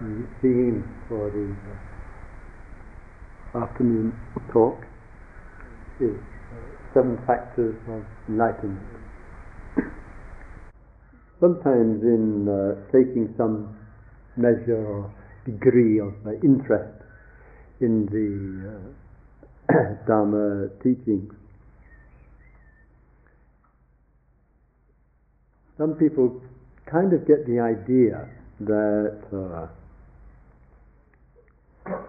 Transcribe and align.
the 0.00 0.26
theme 0.42 0.84
for 1.08 1.30
the 1.30 1.56
uh, 3.58 3.64
afternoon 3.64 4.12
talk 4.52 4.76
is 6.00 6.12
seven 6.92 7.16
factors 7.26 7.74
of 7.88 8.04
enlightenment. 8.28 8.84
Sometimes 11.40 12.02
in 12.02 12.46
uh, 12.46 12.74
taking 12.92 13.32
some 13.38 13.74
measure 14.36 14.84
or 14.84 15.10
degree 15.46 15.98
of 15.98 16.12
uh, 16.26 16.32
interest 16.44 17.00
in 17.80 18.04
the 18.12 18.68
uh, 19.72 20.04
Dharma 20.06 20.68
teachings, 20.82 21.32
some 25.78 25.94
people 25.94 26.42
kind 26.84 27.14
of 27.14 27.26
get 27.26 27.46
the 27.46 27.60
idea 27.60 28.28
that 28.60 29.20
uh, 29.32 29.66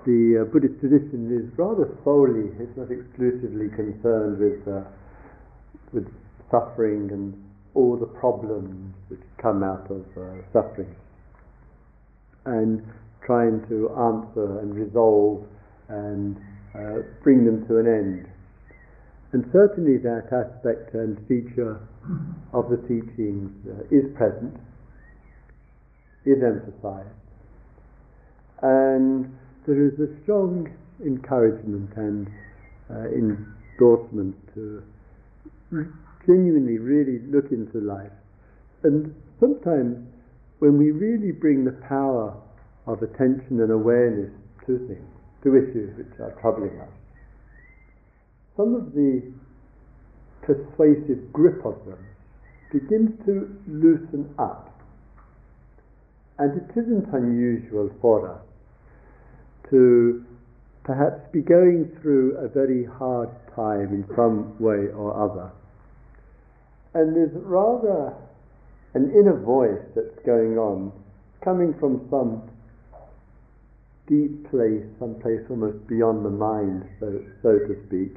the 0.06 0.42
uh, 0.42 0.52
Buddhist 0.52 0.80
tradition 0.80 1.30
is 1.30 1.58
rather 1.58 1.90
solely, 2.04 2.50
it's 2.60 2.78
not 2.78 2.90
exclusively 2.90 3.70
concerned 3.70 4.40
with, 4.40 4.68
uh, 4.68 4.82
with 5.94 6.08
suffering 6.50 7.12
and 7.12 7.34
all 7.76 7.96
the 7.96 8.06
problems 8.06 8.96
which 9.10 9.22
come 9.38 9.64
out 9.64 9.86
of 9.92 10.06
uh, 10.18 10.42
suffering, 10.52 10.96
and 12.46 12.82
trying 13.26 13.62
to 13.68 13.90
answer 13.92 14.60
and 14.60 14.74
resolve 14.74 15.46
and 15.90 16.38
uh, 16.74 17.04
bring 17.22 17.46
them 17.46 17.68
to 17.68 17.78
an 17.78 17.88
end. 17.88 18.28
And 19.34 19.46
certainly 19.52 19.98
that 19.98 20.32
aspect 20.32 20.94
and 20.94 21.20
feature 21.28 21.80
of 22.54 22.70
the 22.70 22.78
teachings 22.88 23.52
uh, 23.68 23.84
is 23.92 24.06
present, 24.16 24.56
is 26.26 26.42
emphasized, 26.42 27.10
and 28.62 29.38
there 29.68 29.86
is 29.86 30.00
a 30.00 30.08
strong 30.24 30.66
encouragement 31.06 31.92
and 31.98 32.28
uh, 32.90 33.12
endorsement 33.12 34.34
to 34.56 34.82
genuinely 36.26 36.80
really 36.80 37.20
look 37.28 37.52
into 37.52 37.82
life. 37.82 38.16
And 38.84 39.14
sometimes 39.42 40.08
when 40.60 40.78
we 40.78 40.92
really 40.92 41.34
bring 41.34 41.66
the 41.66 41.76
power 41.86 42.34
of 42.88 43.04
attention 43.04 43.60
and 43.60 43.70
awareness 43.70 44.32
to 44.66 44.80
things, 44.88 45.12
to 45.44 45.58
issues 45.58 45.98
which 45.98 46.18
are 46.22 46.32
troubling 46.40 46.80
us, 46.80 46.90
some 48.56 48.74
of 48.74 48.94
the 48.94 49.22
persuasive 50.42 51.34
grip 51.34 51.66
of 51.66 51.76
them 51.86 52.00
begins 52.72 53.12
to 53.26 53.54
loosen 53.68 54.34
up. 54.40 54.80
And 56.40 56.56
it 56.56 56.72
isn't 56.80 57.12
unusual 57.12 57.92
for 58.02 58.32
us 58.32 58.42
to 59.70 60.24
perhaps 60.84 61.22
be 61.32 61.42
going 61.42 61.92
through 62.02 62.38
a 62.38 62.48
very 62.48 62.86
hard 62.86 63.30
time 63.56 63.90
in 63.94 64.06
some 64.16 64.58
way 64.60 64.88
or 64.96 65.14
other. 65.14 65.52
And 66.94 67.16
there's 67.16 67.36
rather 67.44 68.14
an 68.94 69.12
inner 69.12 69.38
voice 69.40 69.84
that's 69.96 70.26
going 70.26 70.58
on, 70.58 70.92
coming 71.44 71.74
from 71.80 72.08
some 72.10 72.50
deep 74.08 74.50
place, 74.50 74.84
some 75.00 75.16
place 75.22 75.42
almost 75.50 75.86
beyond 75.88 76.26
the 76.26 76.30
mind, 76.30 76.86
so, 77.00 77.22
so 77.44 77.60
to 77.60 77.76
speak, 77.88 78.16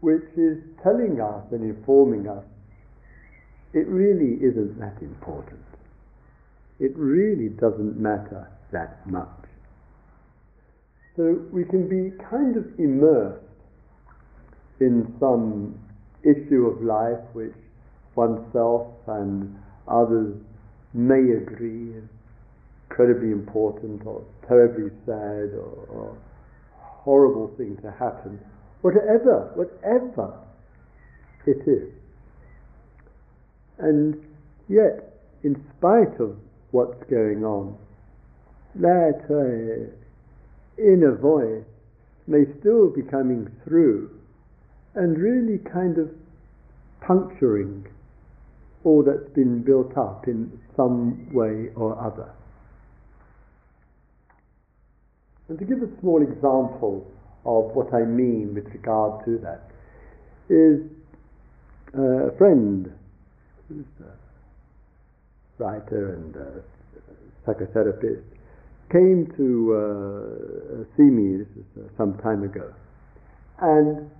which 0.00 0.30
is 0.36 0.58
telling 0.82 1.20
us 1.20 1.44
and 1.50 1.64
informing 1.64 2.28
us 2.28 2.44
it 3.72 3.86
really 3.86 4.34
isn't 4.42 4.78
that 4.80 4.96
important. 5.00 5.60
It 6.80 6.96
really 6.96 7.48
doesn't 7.50 7.98
matter 7.98 8.50
that 8.72 9.06
much. 9.06 9.39
So 11.16 11.40
we 11.52 11.64
can 11.64 11.88
be 11.88 12.16
kind 12.30 12.56
of 12.56 12.66
immersed 12.78 13.44
in 14.80 15.14
some 15.20 15.78
issue 16.22 16.66
of 16.66 16.82
life 16.82 17.22
which 17.32 17.54
oneself 18.14 18.86
and 19.06 19.56
others 19.88 20.34
may 20.94 21.32
agree 21.32 21.96
is 21.96 22.04
incredibly 22.88 23.30
important 23.30 24.04
or 24.04 24.24
terribly 24.48 24.90
sad 25.06 25.54
or, 25.54 25.86
or 25.88 26.18
horrible 26.76 27.48
thing 27.56 27.76
to 27.82 27.90
happen, 27.92 28.38
whatever, 28.82 29.50
whatever 29.54 30.38
it 31.46 31.66
is. 31.66 31.92
And 33.78 34.22
yet, 34.68 35.14
in 35.42 35.64
spite 35.76 36.20
of 36.20 36.36
what's 36.72 37.02
going 37.08 37.44
on, 37.44 37.76
that 38.74 39.20
uh, 39.30 39.90
inner 40.80 41.16
voice 41.16 41.64
may 42.26 42.44
still 42.60 42.90
be 42.90 43.02
coming 43.02 43.50
through 43.64 44.10
and 44.94 45.18
really 45.18 45.58
kind 45.58 45.98
of 45.98 46.10
puncturing 47.00 47.86
all 48.84 49.02
that's 49.02 49.28
been 49.34 49.62
built 49.62 49.96
up 49.96 50.26
in 50.26 50.50
some 50.76 51.32
way 51.32 51.68
or 51.76 51.98
other. 52.00 52.32
And 55.48 55.58
to 55.58 55.64
give 55.64 55.82
a 55.82 56.00
small 56.00 56.22
example 56.22 57.06
of 57.44 57.74
what 57.74 57.92
I 57.92 58.04
mean 58.04 58.54
with 58.54 58.66
regard 58.66 59.24
to 59.24 59.38
that 59.38 59.70
is 60.48 60.80
uh, 61.96 62.28
a 62.28 62.36
friend 62.38 62.92
who's 63.68 63.84
a 64.00 65.62
writer 65.62 66.14
and 66.14 66.36
a 66.36 66.62
psychotherapist 67.46 68.22
came 68.90 69.30
to 69.36 69.46
uh, 69.74 70.96
see 70.96 71.06
me, 71.06 71.38
this 71.38 71.48
is 71.56 71.64
uh, 71.78 71.88
some 71.96 72.18
time 72.18 72.42
ago, 72.42 72.72
and 73.60 74.10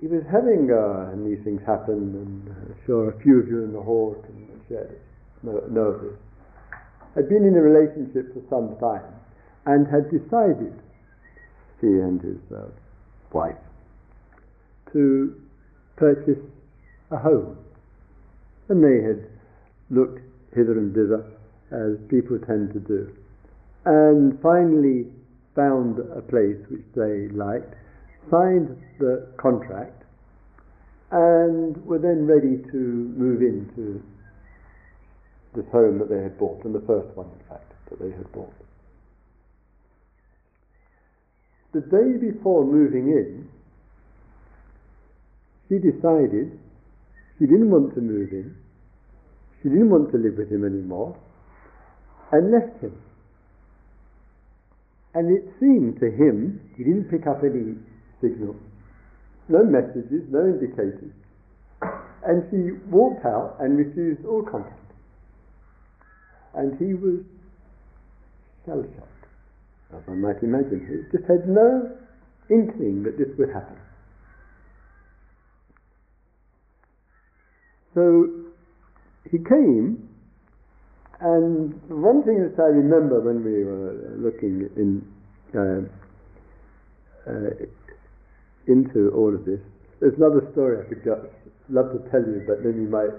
he 0.00 0.06
was 0.06 0.22
having, 0.30 0.70
uh, 0.70 1.10
and 1.12 1.26
these 1.26 1.42
things 1.44 1.60
happen, 1.66 2.14
and 2.14 2.48
I'm 2.48 2.76
sure 2.86 3.10
a 3.10 3.22
few 3.22 3.40
of 3.40 3.48
you 3.48 3.64
in 3.64 3.72
the 3.72 3.80
hall 3.80 4.16
can 4.22 4.60
share 4.68 4.84
this, 4.84 5.00
know, 5.42 5.62
know 5.70 5.98
this, 5.98 6.18
had 7.14 7.28
been 7.28 7.44
in 7.44 7.54
a 7.56 7.62
relationship 7.62 8.34
for 8.34 8.42
some 8.50 8.76
time 8.78 9.14
and 9.66 9.86
had 9.86 10.10
decided, 10.10 10.74
he 11.80 11.86
and 11.86 12.20
his 12.20 12.38
uh, 12.54 12.68
wife, 13.32 13.56
to 14.92 15.40
purchase 15.96 16.42
a 17.10 17.16
home. 17.16 17.56
And 18.68 18.82
they 18.82 19.06
had 19.06 19.28
looked 19.90 20.20
hither 20.54 20.78
and 20.78 20.94
thither 20.94 21.33
as 21.74 21.98
people 22.08 22.38
tend 22.38 22.72
to 22.72 22.80
do. 22.80 23.10
And 23.84 24.40
finally 24.40 25.10
found 25.54 25.98
a 25.98 26.22
place 26.22 26.56
which 26.70 26.86
they 26.94 27.28
liked, 27.34 27.74
signed 28.30 28.78
the 28.98 29.26
contract, 29.36 30.04
and 31.10 31.76
were 31.84 31.98
then 31.98 32.26
ready 32.26 32.62
to 32.70 32.78
move 33.16 33.42
into 33.42 34.02
this 35.54 35.66
home 35.70 35.98
that 35.98 36.08
they 36.08 36.22
had 36.22 36.38
bought, 36.38 36.64
and 36.64 36.74
the 36.74 36.84
first 36.86 37.14
one, 37.16 37.26
in 37.26 37.48
fact, 37.48 37.72
that 37.90 38.00
they 38.00 38.10
had 38.10 38.30
bought. 38.32 38.52
The 41.72 41.80
day 41.80 42.18
before 42.18 42.64
moving 42.64 43.08
in, 43.08 43.48
she 45.68 45.78
decided 45.78 46.58
she 47.38 47.46
didn't 47.46 47.70
want 47.70 47.94
to 47.94 48.00
move 48.00 48.30
in, 48.32 48.56
she 49.62 49.68
didn't 49.68 49.90
want 49.90 50.10
to 50.12 50.18
live 50.18 50.38
with 50.38 50.50
him 50.50 50.64
anymore, 50.64 51.16
and 52.34 52.50
left 52.50 52.82
him. 52.82 52.98
And 55.14 55.30
it 55.30 55.46
seemed 55.60 56.00
to 56.00 56.06
him, 56.10 56.60
he 56.76 56.82
didn't 56.82 57.04
pick 57.04 57.28
up 57.28 57.44
any 57.44 57.78
signal, 58.20 58.56
no 59.48 59.62
messages, 59.62 60.26
no 60.30 60.42
indicators. 60.42 61.14
And 62.26 62.42
she 62.50 62.72
walked 62.90 63.24
out 63.24 63.56
and 63.60 63.78
refused 63.78 64.24
all 64.26 64.42
contact. 64.42 64.80
And 66.54 66.76
he 66.78 66.94
was 66.94 67.22
shell 68.66 68.82
shocked, 68.82 69.26
as 69.94 70.06
one 70.08 70.20
might 70.20 70.42
imagine. 70.42 70.82
He 70.90 71.16
just 71.16 71.30
had 71.30 71.48
no 71.48 71.94
inkling 72.50 73.04
that 73.04 73.16
this 73.16 73.28
would 73.38 73.50
happen. 73.50 73.76
So 77.94 78.26
he 79.30 79.38
came 79.38 80.08
and 81.24 81.72
one 81.88 82.22
thing 82.22 82.36
that 82.44 82.60
I 82.60 82.68
remember 82.68 83.20
when 83.20 83.40
we 83.40 83.64
were 83.64 83.96
looking 84.20 84.68
in 84.76 85.00
uh, 85.56 85.88
uh, 87.24 87.64
into 88.66 89.10
all 89.16 89.34
of 89.34 89.44
this, 89.44 89.60
there's 90.00 90.12
another 90.20 90.44
story 90.52 90.84
I 90.84 90.88
could 90.88 91.00
just 91.00 91.24
love 91.72 91.92
to 91.96 92.00
tell 92.10 92.20
you, 92.20 92.44
but 92.46 92.60
then 92.62 92.76
you 92.76 92.88
might, 92.92 93.16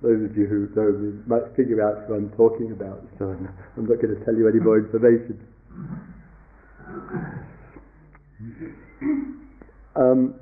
those 0.00 0.24
of 0.24 0.36
you 0.36 0.48
who 0.48 0.72
know 0.72 0.96
me, 0.96 1.20
might 1.28 1.44
figure 1.56 1.84
out 1.84 2.08
who 2.08 2.14
I'm 2.14 2.30
talking 2.36 2.72
about. 2.72 3.04
So 3.18 3.36
I'm 3.36 3.84
not 3.84 4.00
going 4.00 4.16
to 4.16 4.24
tell 4.24 4.34
you 4.34 4.48
any 4.48 4.60
more 4.60 4.78
information. 4.78 5.36
Um, 9.96 10.34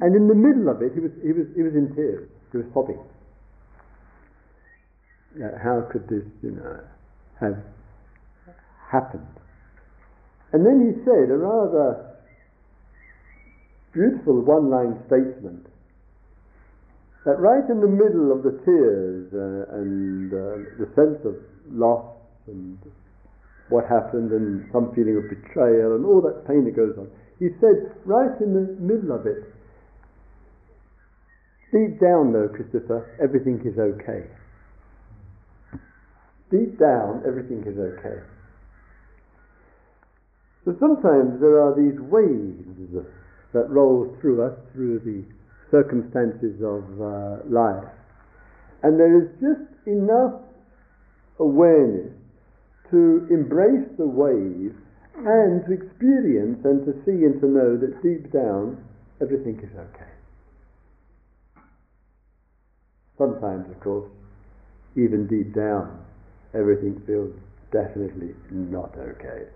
and 0.00 0.14
in 0.14 0.28
the 0.28 0.34
middle 0.34 0.70
of 0.70 0.80
it, 0.82 0.94
he 0.94 1.00
was, 1.00 1.10
he 1.22 1.32
was, 1.32 1.46
he 1.54 1.62
was 1.62 1.74
in 1.74 1.94
tears. 1.94 2.28
He 2.52 2.58
was 2.58 2.66
sobbing. 2.72 3.02
How 5.62 5.86
could 5.92 6.08
this, 6.08 6.24
you 6.42 6.50
know, 6.52 6.80
have 7.40 7.56
happened? 8.90 9.26
And 10.52 10.64
then 10.64 10.80
he 10.80 11.04
said 11.04 11.30
a 11.30 11.36
rather 11.36 12.16
beautiful 13.92 14.40
one-line 14.42 14.98
statement 15.06 15.66
that 17.24 17.38
right 17.38 17.68
in 17.68 17.80
the 17.80 17.88
middle 17.88 18.32
of 18.32 18.42
the 18.42 18.56
tears 18.64 19.28
uh, 19.34 19.76
and 19.76 20.32
uh, 20.32 20.64
the 20.80 20.88
sense 20.96 21.20
of 21.26 21.36
loss 21.68 22.16
and 22.46 22.78
what 23.68 23.84
happened 23.84 24.32
and 24.32 24.64
some 24.72 24.94
feeling 24.94 25.20
of 25.20 25.28
betrayal 25.28 25.94
and 25.96 26.06
all 26.06 26.22
that 26.22 26.46
pain 26.48 26.64
that 26.64 26.74
goes 26.74 26.96
on, 26.96 27.10
he 27.38 27.48
said 27.60 27.92
right 28.06 28.32
in 28.40 28.54
the 28.54 28.64
middle 28.80 29.12
of 29.12 29.26
it, 29.26 29.44
deep 31.70 32.00
down 32.00 32.32
though, 32.32 32.48
Christopher, 32.48 33.04
everything 33.22 33.60
is 33.60 33.76
okay. 33.78 34.24
Deep 36.50 36.78
down, 36.78 37.22
everything 37.26 37.60
is 37.66 37.78
okay. 37.78 38.22
So 40.64 40.76
sometimes 40.80 41.40
there 41.40 41.60
are 41.60 41.74
these 41.76 41.98
waves 42.00 43.04
that 43.52 43.68
roll 43.70 44.16
through 44.20 44.44
us 44.44 44.58
through 44.72 45.00
the 45.00 45.24
circumstances 45.70 46.60
of 46.62 46.84
uh, 47.00 47.44
life. 47.48 47.88
And 48.82 48.98
there 48.98 49.20
is 49.20 49.28
just 49.40 49.68
enough 49.86 50.40
awareness 51.38 52.12
to 52.90 53.26
embrace 53.30 53.88
the 53.98 54.06
wave 54.06 54.74
and 55.16 55.64
to 55.66 55.72
experience 55.72 56.64
and 56.64 56.86
to 56.86 56.92
see 57.04 57.24
and 57.24 57.40
to 57.40 57.48
know 57.48 57.76
that 57.76 58.02
deep 58.02 58.32
down 58.32 58.82
everything 59.20 59.58
is 59.58 59.70
okay. 59.76 60.10
Sometimes, 63.18 63.68
of 63.70 63.80
course, 63.80 64.08
even 64.96 65.26
deep 65.26 65.54
down, 65.54 66.04
everything 66.58 67.00
feels 67.06 67.32
definitely 67.70 68.34
not 68.50 68.96
okay. 68.98 69.46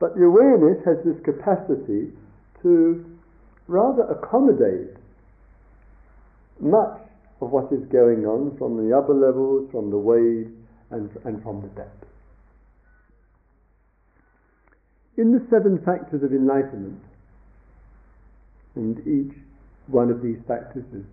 But 0.00 0.16
the 0.16 0.24
awareness 0.24 0.82
has 0.84 0.96
this 1.04 1.22
capacity 1.24 2.10
to 2.62 3.04
rather 3.68 4.02
accommodate 4.04 4.96
much 6.58 7.00
of 7.40 7.50
what 7.50 7.72
is 7.72 7.84
going 7.92 8.26
on 8.26 8.56
from 8.58 8.76
the 8.76 8.96
upper 8.96 9.14
levels, 9.14 9.70
from 9.70 9.90
the 9.90 9.98
waves, 9.98 10.50
and, 10.90 11.10
and 11.24 11.42
from 11.42 11.62
the 11.62 11.68
depth. 11.68 12.04
In 15.16 15.32
the 15.32 15.44
seven 15.50 15.78
factors 15.84 16.22
of 16.22 16.32
enlightenment, 16.32 17.00
and 18.74 18.98
each 19.06 19.36
one 19.86 20.10
of 20.10 20.22
these 20.22 20.38
factors 20.46 20.84
is 20.94 21.04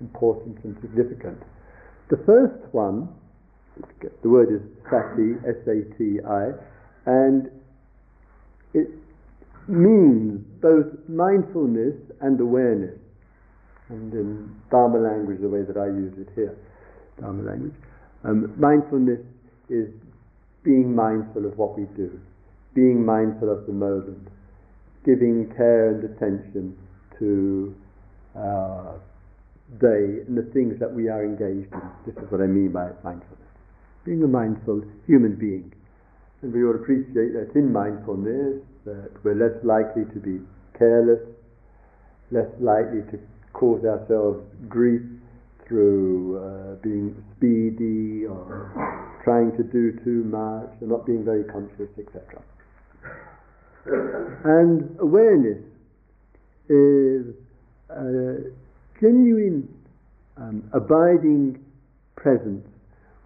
important 0.00 0.58
and 0.64 0.76
significant, 0.80 1.38
the 2.10 2.16
first 2.26 2.72
one, 2.72 3.08
the 4.00 4.28
word 4.28 4.48
is 4.52 4.60
sati, 4.90 5.34
S-A-T-I, 5.46 6.50
and 7.06 7.50
it 8.72 8.88
means 9.68 10.44
both 10.60 10.86
mindfulness 11.08 11.94
and 12.20 12.38
awareness. 12.40 12.98
And 13.88 14.12
in 14.12 14.54
Dharma 14.70 14.98
language, 14.98 15.40
the 15.40 15.48
way 15.48 15.62
that 15.62 15.76
I 15.76 15.86
use 15.86 16.14
it 16.18 16.28
here, 16.34 16.56
Dharma 17.20 17.42
language, 17.42 17.74
um, 18.24 18.54
mindfulness 18.58 19.20
is 19.68 19.88
being 20.62 20.94
mindful 20.94 21.44
of 21.46 21.56
what 21.58 21.78
we 21.78 21.84
do, 21.96 22.18
being 22.74 23.04
mindful 23.04 23.50
of 23.50 23.66
the 23.66 23.72
moment, 23.72 24.28
giving 25.04 25.52
care 25.56 25.90
and 25.90 26.04
attention 26.04 26.76
to 27.18 27.74
our 28.34 29.00
day 29.80 30.22
and 30.26 30.36
the 30.36 30.48
things 30.52 30.78
that 30.80 30.92
we 30.92 31.08
are 31.08 31.24
engaged 31.24 31.72
in. 31.72 31.82
This 32.06 32.16
is 32.16 32.30
what 32.30 32.40
I 32.40 32.46
mean 32.46 32.72
by 32.72 32.90
mindfulness. 33.02 33.48
Being 34.04 34.22
a 34.22 34.28
mindful 34.28 34.82
human 35.06 35.36
being. 35.36 35.72
And 36.42 36.52
we 36.52 36.62
to 36.62 36.76
appreciate 36.76 37.32
that 37.32 37.52
in 37.54 37.72
mindfulness 37.72 38.62
that 38.84 39.10
we're 39.24 39.34
less 39.34 39.56
likely 39.64 40.04
to 40.12 40.20
be 40.20 40.44
careless, 40.78 41.20
less 42.30 42.50
likely 42.60 43.00
to 43.10 43.18
cause 43.52 43.84
ourselves 43.84 44.44
grief 44.68 45.02
through 45.66 46.36
uh, 46.36 46.74
being 46.82 47.16
speedy 47.36 48.26
or 48.26 48.68
trying 49.24 49.56
to 49.56 49.62
do 49.62 49.98
too 50.04 50.24
much 50.24 50.68
or 50.82 50.86
not 50.86 51.06
being 51.06 51.24
very 51.24 51.44
conscious, 51.44 51.88
etc. 51.98 52.42
And 54.44 54.96
awareness 55.00 55.64
is 56.68 57.34
a 57.88 58.52
genuine, 59.00 59.68
um, 60.36 60.68
abiding 60.72 61.64
presence 62.16 62.66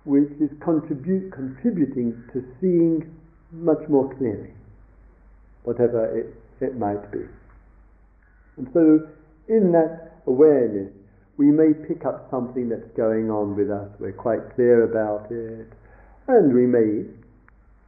which 0.05 0.31
is 0.41 0.49
contribute, 0.65 1.31
contributing 1.33 2.17
to 2.33 2.43
seeing 2.61 3.05
much 3.53 3.87
more 3.89 4.09
clearly 4.17 4.51
whatever 5.65 6.07
it, 6.17 6.33
it 6.65 6.79
might 6.79 7.13
be. 7.13 7.21
And 8.57 8.69
so, 8.73 9.07
in 9.49 9.71
that 9.73 10.23
awareness, 10.27 10.91
we 11.37 11.53
may 11.53 11.75
pick 11.87 12.07
up 12.07 12.27
something 12.31 12.71
that's 12.71 12.89
going 12.97 13.31
on 13.31 13.55
with 13.55 13.71
us, 13.71 13.89
we're 14.01 14.13
quite 14.13 14.55
clear 14.55 14.85
about 14.85 15.31
it, 15.31 15.69
and 16.27 16.55
we 16.55 16.65
may, 16.65 17.05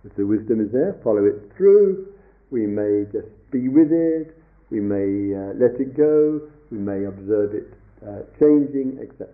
if 0.04 0.14
the 0.16 0.26
wisdom 0.26 0.60
is 0.60 0.70
there, 0.72 1.00
follow 1.02 1.24
it 1.24 1.50
through, 1.56 2.12
we 2.50 2.66
may 2.66 3.04
just 3.10 3.32
be 3.50 3.68
with 3.68 3.90
it, 3.90 4.36
we 4.70 4.78
may 4.78 5.34
uh, 5.34 5.56
let 5.56 5.80
it 5.80 5.96
go, 5.96 6.42
we 6.70 6.78
may 6.78 7.05
observe 7.05 7.55
it 7.55 7.72
uh, 8.06 8.22
changing, 8.38 8.99
etc. 9.02 9.28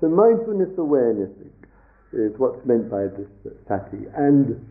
So 0.00 0.08
mindfulness 0.08 0.76
awareness 0.78 1.30
is 2.12 2.32
what's 2.38 2.64
meant 2.66 2.90
by 2.90 3.06
this 3.06 3.28
sati, 3.66 4.04
and 4.16 4.66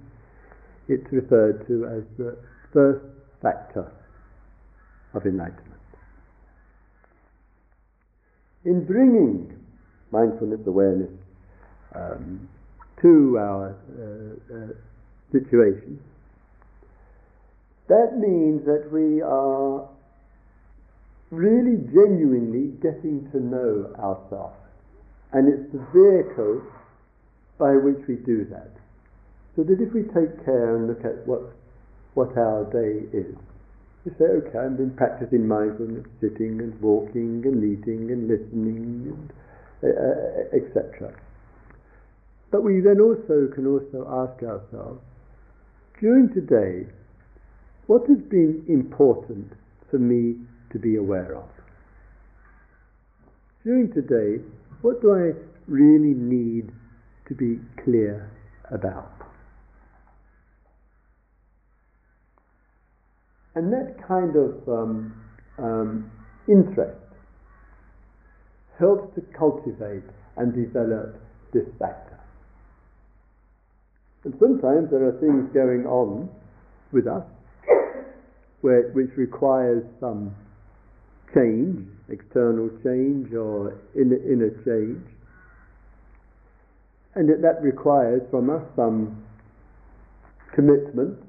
it's 0.87 1.11
referred 1.11 1.67
to 1.67 1.85
as 1.85 2.03
the 2.17 2.37
first 2.73 3.03
factor 3.41 3.91
of 5.13 5.25
enlightenment. 5.25 5.81
In 8.65 8.85
bringing 8.85 9.57
mindfulness 10.11 10.59
awareness 10.65 11.11
um, 11.95 12.47
to 13.01 13.37
our 13.39 13.75
uh, 13.97 14.55
uh, 14.55 14.67
situation, 15.31 15.99
that 17.87 18.17
means 18.19 18.65
that 18.65 18.89
we 18.91 19.21
are 19.21 19.87
really 21.29 21.77
genuinely 21.91 22.71
getting 22.81 23.29
to 23.31 23.39
know 23.39 23.91
ourselves. 23.99 24.55
And 25.33 25.47
it's 25.51 25.71
the 25.73 25.83
vehicle 25.91 26.63
by 27.59 27.75
which 27.75 28.07
we 28.07 28.15
do 28.15 28.45
that. 28.51 28.71
So 29.55 29.63
that 29.63 29.81
if 29.81 29.93
we 29.93 30.03
take 30.03 30.45
care 30.45 30.77
and 30.77 30.87
look 30.87 31.03
at 31.03 31.25
what 31.27 31.57
what 32.17 32.35
our 32.35 32.65
day 32.73 33.05
is. 33.13 33.35
You 34.03 34.11
say, 34.17 34.25
okay, 34.25 34.57
I've 34.57 34.75
been 34.75 34.95
practicing 34.97 35.47
mindfulness, 35.47 36.07
sitting 36.19 36.59
and 36.59 36.73
walking 36.81 37.45
and 37.45 37.61
eating 37.61 38.09
and 38.09 38.27
listening, 38.27 39.13
and 39.13 39.33
uh, 39.83 39.87
uh 39.87 40.57
etc. 40.57 41.13
But 42.49 42.63
we 42.63 42.79
then 42.79 42.99
also 42.99 43.53
can 43.53 43.67
also 43.67 44.07
ask 44.09 44.41
ourselves, 44.41 45.01
during 45.99 46.33
today, 46.33 46.89
what 47.85 48.07
has 48.07 48.17
been 48.17 48.65
important 48.67 49.53
for 49.91 49.99
me 49.99 50.37
to 50.71 50.79
be 50.79 50.95
aware 50.95 51.35
of? 51.35 51.49
During 53.63 53.91
today, 53.91 54.43
what 54.81 55.01
do 55.01 55.13
I 55.13 55.33
really 55.67 56.13
need 56.13 56.71
to 57.27 57.35
be 57.35 57.59
clear 57.83 58.31
about? 58.71 59.11
And 63.55 63.73
that 63.73 63.95
kind 64.07 64.35
of 64.35 64.69
um, 64.69 65.21
um, 65.57 66.11
interest 66.47 67.01
helps 68.77 69.15
to 69.15 69.21
cultivate 69.37 70.03
and 70.37 70.53
develop 70.53 71.19
this 71.53 71.65
factor. 71.79 72.19
And 74.23 74.35
sometimes 74.39 74.91
there 74.91 75.03
are 75.07 75.19
things 75.19 75.49
going 75.53 75.85
on 75.85 76.29
with 76.91 77.07
us 77.07 77.25
where, 78.61 78.91
which 78.91 79.09
requires 79.17 79.83
some 79.99 80.35
change, 81.33 81.87
external 82.09 82.69
change 82.83 83.33
or 83.33 83.79
inner, 83.95 84.17
inner 84.23 84.51
change. 84.65 85.05
And 87.15 87.29
that, 87.29 87.41
that 87.41 87.61
requires 87.61 88.21
from 88.29 88.49
us 88.49 88.63
some 88.75 89.23
commitment 90.53 91.19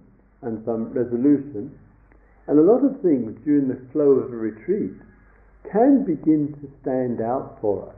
and 0.42 0.62
some 0.64 0.92
resolution 0.92 1.78
and 2.48 2.58
a 2.58 2.62
lot 2.62 2.82
of 2.82 3.00
things 3.02 3.36
during 3.44 3.68
the 3.68 3.78
flow 3.92 4.24
of 4.24 4.32
a 4.32 4.36
retreat 4.36 4.96
can 5.70 6.02
begin 6.02 6.56
to 6.62 6.68
stand 6.80 7.20
out 7.20 7.58
for 7.60 7.90
us. 7.90 7.94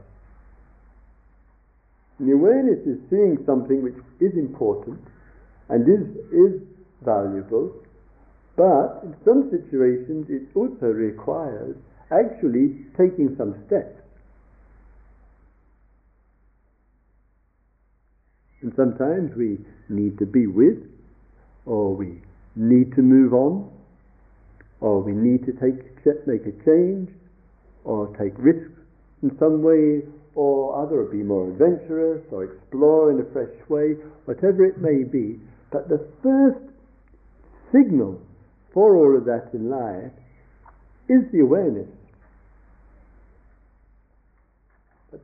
And 2.19 2.27
the 2.27 2.33
awareness 2.33 2.85
is 2.85 2.99
seeing 3.09 3.37
something 3.45 3.81
which 3.81 3.95
is 4.19 4.37
important 4.37 4.99
and 5.69 5.87
is, 5.87 6.03
is 6.35 6.61
valuable, 7.01 7.71
but 8.57 8.99
in 9.07 9.15
some 9.23 9.49
situations 9.49 10.27
it 10.27 10.51
also 10.53 10.87
requires 10.87 11.77
actually 12.11 12.85
taking 12.97 13.35
some 13.37 13.55
steps. 13.67 13.97
And 18.61 18.73
sometimes 18.75 19.35
we 19.35 19.57
need 19.89 20.19
to 20.19 20.25
be 20.25 20.45
with, 20.45 20.77
or 21.65 21.95
we 21.95 22.21
need 22.55 22.93
to 22.95 23.01
move 23.01 23.33
on, 23.33 23.71
or 24.79 25.01
we 25.01 25.13
need 25.13 25.45
to 25.45 25.53
take 25.53 25.87
make 26.27 26.45
a 26.45 26.65
change, 26.65 27.09
or 27.83 28.07
take 28.17 28.33
risks 28.37 28.71
in 29.23 29.35
some 29.39 29.61
way 29.61 30.01
or 30.33 30.81
other, 30.81 31.01
or 31.01 31.05
be 31.05 31.23
more 31.23 31.49
adventurous, 31.49 32.23
or 32.31 32.45
explore 32.45 33.11
in 33.11 33.19
a 33.19 33.31
fresh 33.33 33.53
way, 33.69 33.93
whatever 34.25 34.63
it 34.65 34.77
may 34.79 35.03
be. 35.03 35.39
But 35.71 35.89
the 35.89 36.07
first 36.23 36.63
signal 37.71 38.21
for 38.73 38.95
all 38.95 39.17
of 39.17 39.25
that 39.25 39.49
in 39.53 39.69
life 39.69 40.11
is 41.09 41.29
the 41.31 41.39
awareness. 41.39 41.89
But 45.11 45.21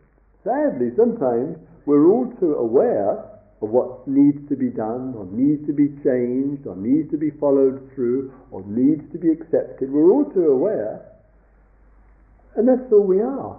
sadly, 0.47 0.91
sometimes 0.95 1.57
we're 1.85 2.07
all 2.07 2.31
too 2.39 2.55
aware 2.55 3.19
of 3.61 3.69
what 3.69 4.07
needs 4.07 4.47
to 4.49 4.55
be 4.55 4.69
done, 4.69 5.13
or 5.17 5.25
needs 5.31 5.65
to 5.67 5.73
be 5.73 5.89
changed, 6.03 6.65
or 6.67 6.75
needs 6.75 7.09
to 7.11 7.17
be 7.17 7.31
followed 7.31 7.91
through, 7.93 8.31
or 8.51 8.63
needs 8.65 9.03
to 9.11 9.17
be 9.17 9.29
accepted. 9.29 9.91
We're 9.91 10.11
all 10.11 10.25
too 10.31 10.47
aware, 10.47 11.03
and 12.55 12.67
that's 12.67 12.85
all 12.91 13.03
we 13.03 13.19
are. 13.19 13.57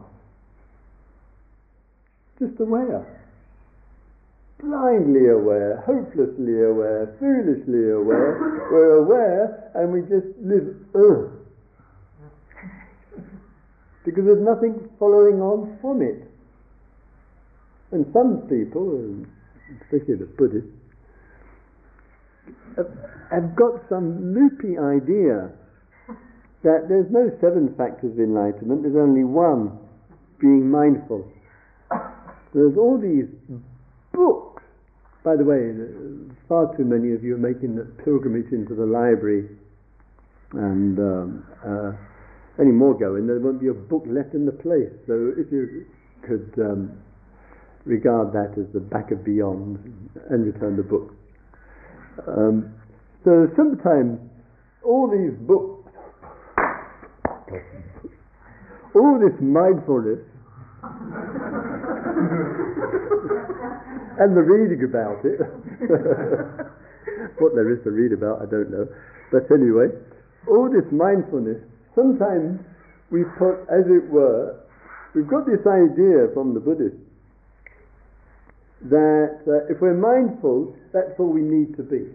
Just 2.38 2.58
aware. 2.60 3.04
Blindly 4.60 5.28
aware, 5.28 5.82
hopelessly 5.86 6.62
aware, 6.62 7.14
foolishly 7.18 7.90
aware. 7.90 8.66
We're 8.70 8.98
aware 8.98 9.70
and 9.74 9.92
we 9.92 10.00
just 10.02 10.26
live, 10.42 10.74
ugh. 10.94 11.30
because 14.04 14.24
there's 14.24 14.42
nothing 14.42 14.88
following 14.98 15.40
on 15.40 15.78
from 15.80 16.02
it. 16.02 16.28
And 17.90 18.04
some 18.12 18.42
people, 18.48 19.24
especially 19.82 20.16
the 20.16 20.28
Buddhists, 20.36 20.68
have, 22.76 23.56
got 23.56 23.80
some 23.88 24.34
loopy 24.34 24.78
idea 24.78 25.50
that 26.62 26.86
there's 26.88 27.10
no 27.10 27.30
seven 27.40 27.74
factors 27.76 28.12
of 28.12 28.18
enlightenment, 28.18 28.82
there's 28.82 28.96
only 28.96 29.24
one, 29.24 29.78
being 30.40 30.70
mindful. 30.70 31.26
There's 32.54 32.76
all 32.76 32.98
these 32.98 33.28
books. 34.12 34.62
By 35.24 35.36
the 35.36 35.44
way, 35.44 35.74
far 36.48 36.74
too 36.76 36.84
many 36.84 37.12
of 37.12 37.22
you 37.22 37.34
are 37.34 37.38
making 37.38 37.76
the 37.76 37.84
pilgrimage 38.04 38.52
into 38.52 38.74
the 38.74 38.86
library, 38.86 39.48
and 40.52 40.98
um, 40.98 41.46
uh, 41.64 41.92
any 42.60 42.72
more 42.72 42.98
going, 42.98 43.26
there 43.26 43.38
won't 43.38 43.60
be 43.60 43.68
a 43.68 43.74
book 43.74 44.04
left 44.06 44.34
in 44.34 44.46
the 44.46 44.52
place. 44.52 44.92
So 45.06 45.32
if 45.36 45.52
you 45.52 45.86
could 46.22 46.52
um, 46.58 46.98
regard 47.88 48.32
that 48.32 48.52
as 48.60 48.66
the 48.72 48.80
back 48.80 49.10
of 49.10 49.24
beyond 49.24 49.78
and 50.30 50.44
return 50.44 50.76
the 50.76 50.82
book. 50.82 51.14
Um, 52.28 52.74
so 53.24 53.48
sometimes 53.56 54.20
all 54.84 55.08
these 55.08 55.32
books, 55.46 55.90
all 58.94 59.18
this 59.18 59.34
mindfulness 59.40 60.20
and 64.20 64.36
the 64.36 64.42
reading 64.42 64.84
about 64.84 65.24
it. 65.24 65.40
what 67.38 67.54
there 67.54 67.72
is 67.72 67.82
to 67.84 67.90
read 67.90 68.12
about, 68.12 68.42
I 68.42 68.46
don't 68.46 68.70
know. 68.70 68.86
But 69.32 69.50
anyway, 69.50 69.88
all 70.48 70.70
this 70.70 70.84
mindfulness, 70.92 71.58
sometimes 71.94 72.60
we 73.10 73.24
put, 73.38 73.62
as 73.70 73.86
it 73.86 74.10
were, 74.10 74.60
we've 75.14 75.28
got 75.28 75.46
this 75.46 75.64
idea 75.66 76.28
from 76.34 76.52
the 76.54 76.60
Buddhists 76.60 77.07
that 78.82 79.42
uh, 79.46 79.72
if 79.72 79.80
we're 79.80 79.96
mindful, 79.96 80.76
that's 80.92 81.18
all 81.18 81.28
we 81.28 81.42
need 81.42 81.76
to 81.76 81.82
be. 81.82 82.06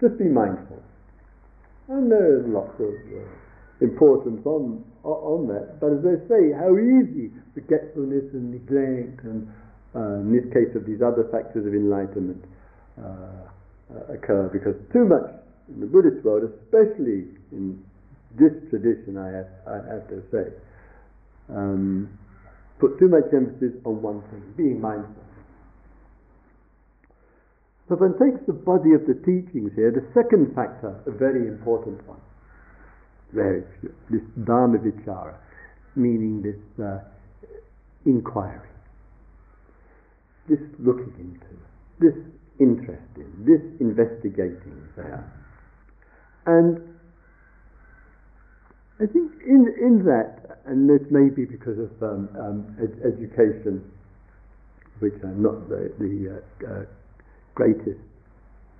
Just 0.00 0.18
be 0.18 0.24
mindful. 0.26 0.82
And 1.88 2.10
there's 2.10 2.46
lots 2.46 2.74
of 2.80 2.94
uh, 2.94 3.24
importance 3.80 4.44
on 4.44 4.84
on 5.04 5.46
that. 5.48 5.80
But 5.80 5.94
as 5.94 6.04
I 6.04 6.18
say, 6.28 6.52
how 6.52 6.76
easy 6.76 7.30
forgetfulness 7.54 8.34
and 8.34 8.52
neglect, 8.52 9.24
and 9.24 9.48
uh, 9.94 10.20
in 10.20 10.32
this 10.34 10.44
case 10.52 10.74
of 10.76 10.84
these 10.84 11.00
other 11.00 11.26
factors 11.32 11.64
of 11.66 11.72
enlightenment, 11.72 12.44
uh, 12.98 13.48
uh, 13.88 14.12
occur 14.12 14.50
because 14.52 14.76
too 14.92 15.04
much 15.06 15.30
in 15.68 15.80
the 15.80 15.86
Buddhist 15.86 16.24
world, 16.24 16.44
especially 16.44 17.28
in 17.52 17.82
this 18.36 18.52
tradition, 18.70 19.16
I 19.16 19.28
have, 19.32 19.50
I 19.66 19.76
have 19.94 20.08
to 20.08 20.22
say, 20.30 20.52
um, 21.48 22.08
put 22.78 22.98
too 22.98 23.08
much 23.08 23.32
emphasis 23.32 23.72
on 23.84 24.02
one 24.02 24.22
thing, 24.30 24.42
being 24.56 24.80
mindful. 24.80 25.24
So 27.88 27.94
if 27.94 28.00
one 28.00 28.18
takes 28.20 28.44
the 28.46 28.52
body 28.52 28.92
of 28.92 29.06
the 29.06 29.14
teachings 29.24 29.72
here, 29.74 29.90
the 29.90 30.04
second 30.12 30.54
factor, 30.54 31.00
a 31.06 31.10
very 31.10 31.48
important 31.48 32.06
one, 32.06 32.20
very 33.32 33.64
this 34.10 34.20
dharma 34.44 34.78
vicaya, 34.78 35.34
meaning 35.96 36.42
this 36.42 36.84
uh, 36.84 37.00
inquiry, 38.04 38.68
this 40.48 40.60
looking 40.78 41.14
into, 41.16 41.56
this 41.98 42.14
interest 42.60 43.08
in, 43.16 43.32
this 43.46 43.62
investigating 43.80 44.88
there. 44.96 45.24
And 46.44 46.80
I 49.00 49.06
think 49.06 49.32
in, 49.46 49.72
in 49.80 50.04
that, 50.04 50.60
and 50.66 50.88
this 50.88 51.06
may 51.10 51.30
be 51.30 51.44
because 51.44 51.78
of 51.78 52.02
um, 52.02 52.28
um, 52.38 52.76
ed- 52.82 53.00
education, 53.06 53.84
which 54.98 55.14
I'm 55.22 55.42
not 55.42 55.68
the, 55.68 55.92
the 55.98 56.42
uh, 56.66 56.72
uh, 56.72 56.84
greatest 57.58 57.98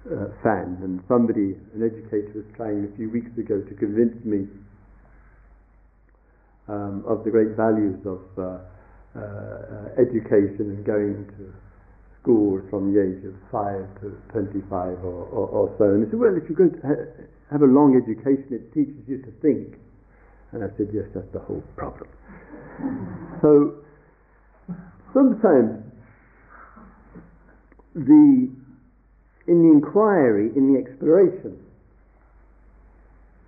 uh, 0.07 0.31
fan, 0.47 0.79
and 0.87 1.03
somebody, 1.11 1.59
an 1.75 1.83
educator, 1.83 2.31
was 2.39 2.47
trying 2.55 2.87
a 2.87 2.93
few 2.97 3.11
weeks 3.11 3.35
ago 3.35 3.59
to 3.59 3.75
convince 3.75 4.15
me 4.25 4.47
um, 6.69 7.03
of 7.11 7.25
the 7.25 7.31
great 7.31 7.59
values 7.59 7.99
of 8.07 8.23
uh, 8.39 8.63
uh, 9.19 9.91
education 9.99 10.79
and 10.79 10.87
going 10.87 11.27
to 11.35 11.51
school 12.23 12.63
from 12.71 12.95
the 12.95 13.03
age 13.03 13.25
of 13.27 13.35
5 13.51 13.83
to 14.01 14.15
25 14.31 14.71
or, 15.03 15.27
or, 15.35 15.47
or 15.51 15.75
so. 15.79 15.85
And 15.99 16.05
he 16.05 16.11
said, 16.11 16.21
well, 16.21 16.37
if 16.39 16.47
you're 16.47 16.59
going 16.59 16.79
to 16.79 16.87
ha- 16.87 17.11
have 17.51 17.63
a 17.63 17.71
long 17.71 17.99
education, 17.99 18.47
it 18.55 18.71
teaches 18.71 19.03
you 19.09 19.19
to 19.27 19.33
think. 19.43 19.75
And 20.53 20.63
I 20.63 20.69
said, 20.79 20.95
yes, 20.95 21.05
that's 21.15 21.29
the 21.33 21.41
whole 21.41 21.65
problem. 21.75 22.09
so 23.43 23.83
sometimes 25.13 25.83
the 27.95 28.51
in 29.49 29.63
the 29.63 29.73
inquiry, 29.73 30.51
in 30.55 30.73
the 30.73 30.79
exploration, 30.79 31.59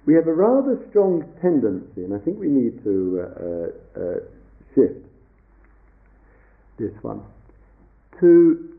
we 0.07 0.15
have 0.15 0.27
a 0.27 0.33
rather 0.33 0.81
strong 0.89 1.23
tendency, 1.43 2.03
and 2.03 2.15
I 2.15 2.19
think 2.19 2.39
we 2.41 2.49
need 2.49 2.83
to 2.85 3.21
uh, 3.21 4.01
uh, 4.01 4.03
uh, 4.03 4.15
shift 4.75 5.07
this 6.79 6.93
one, 7.03 7.21
to 8.21 8.79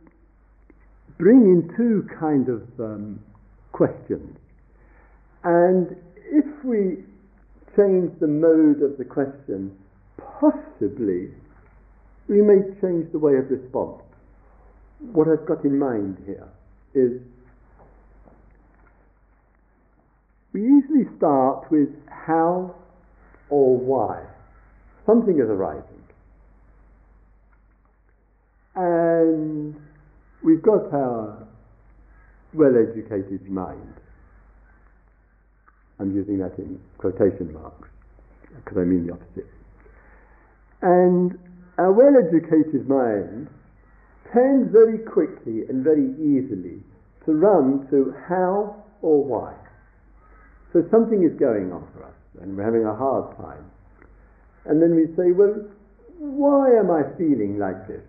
bring 1.19 1.41
in 1.43 1.71
two 1.77 2.09
kind 2.19 2.49
of 2.49 2.63
um, 2.79 3.19
questions. 3.71 4.35
And 5.43 5.95
if 6.17 6.45
we 6.65 7.03
change 7.77 8.11
the 8.19 8.27
mode 8.27 8.81
of 8.81 8.97
the 8.97 9.05
question, 9.05 9.77
possibly 10.17 11.29
we 12.27 12.41
may 12.41 12.61
change 12.81 13.11
the 13.11 13.19
way 13.19 13.35
of 13.35 13.51
response. 13.51 14.01
What 15.13 15.27
I've 15.27 15.45
got 15.45 15.63
in 15.63 15.77
mind 15.77 16.17
here 16.25 16.47
is 16.93 17.21
we 20.53 20.61
usually 20.61 21.05
start 21.17 21.71
with 21.71 21.89
how 22.07 22.75
or 23.49 23.77
why 23.77 24.23
something 25.05 25.35
is 25.35 25.49
arising. 25.49 25.85
And 28.75 29.75
we've 30.43 30.61
got 30.61 30.93
our 30.93 31.47
well 32.53 32.73
educated 32.77 33.49
mind. 33.49 33.95
I'm 35.99 36.15
using 36.15 36.39
that 36.39 36.57
in 36.57 36.79
quotation 36.97 37.53
marks 37.53 37.89
because 38.55 38.77
I 38.77 38.83
mean 38.83 39.07
the 39.07 39.13
opposite. 39.13 39.47
And 40.81 41.37
our 41.77 41.91
well 41.91 42.15
educated 42.17 42.87
mind 42.89 43.49
tends 44.33 44.71
very 44.71 44.99
quickly 44.99 45.67
and 45.67 45.83
very 45.83 46.11
easily 46.15 46.83
to 47.25 47.33
run 47.33 47.87
to 47.89 48.13
how 48.27 48.75
or 49.01 49.23
why. 49.23 49.53
So 50.73 50.83
something 50.89 51.23
is 51.23 51.37
going 51.37 51.71
on 51.71 51.87
for 51.93 52.05
us 52.05 52.15
and 52.41 52.55
we're 52.55 52.63
having 52.63 52.85
a 52.85 52.95
hard 52.95 53.35
time. 53.37 53.69
And 54.65 54.81
then 54.81 54.95
we 54.95 55.07
say, 55.15 55.31
well, 55.31 55.55
why 56.17 56.69
am 56.77 56.91
I 56.91 57.03
feeling 57.17 57.57
like 57.59 57.87
this? 57.87 58.03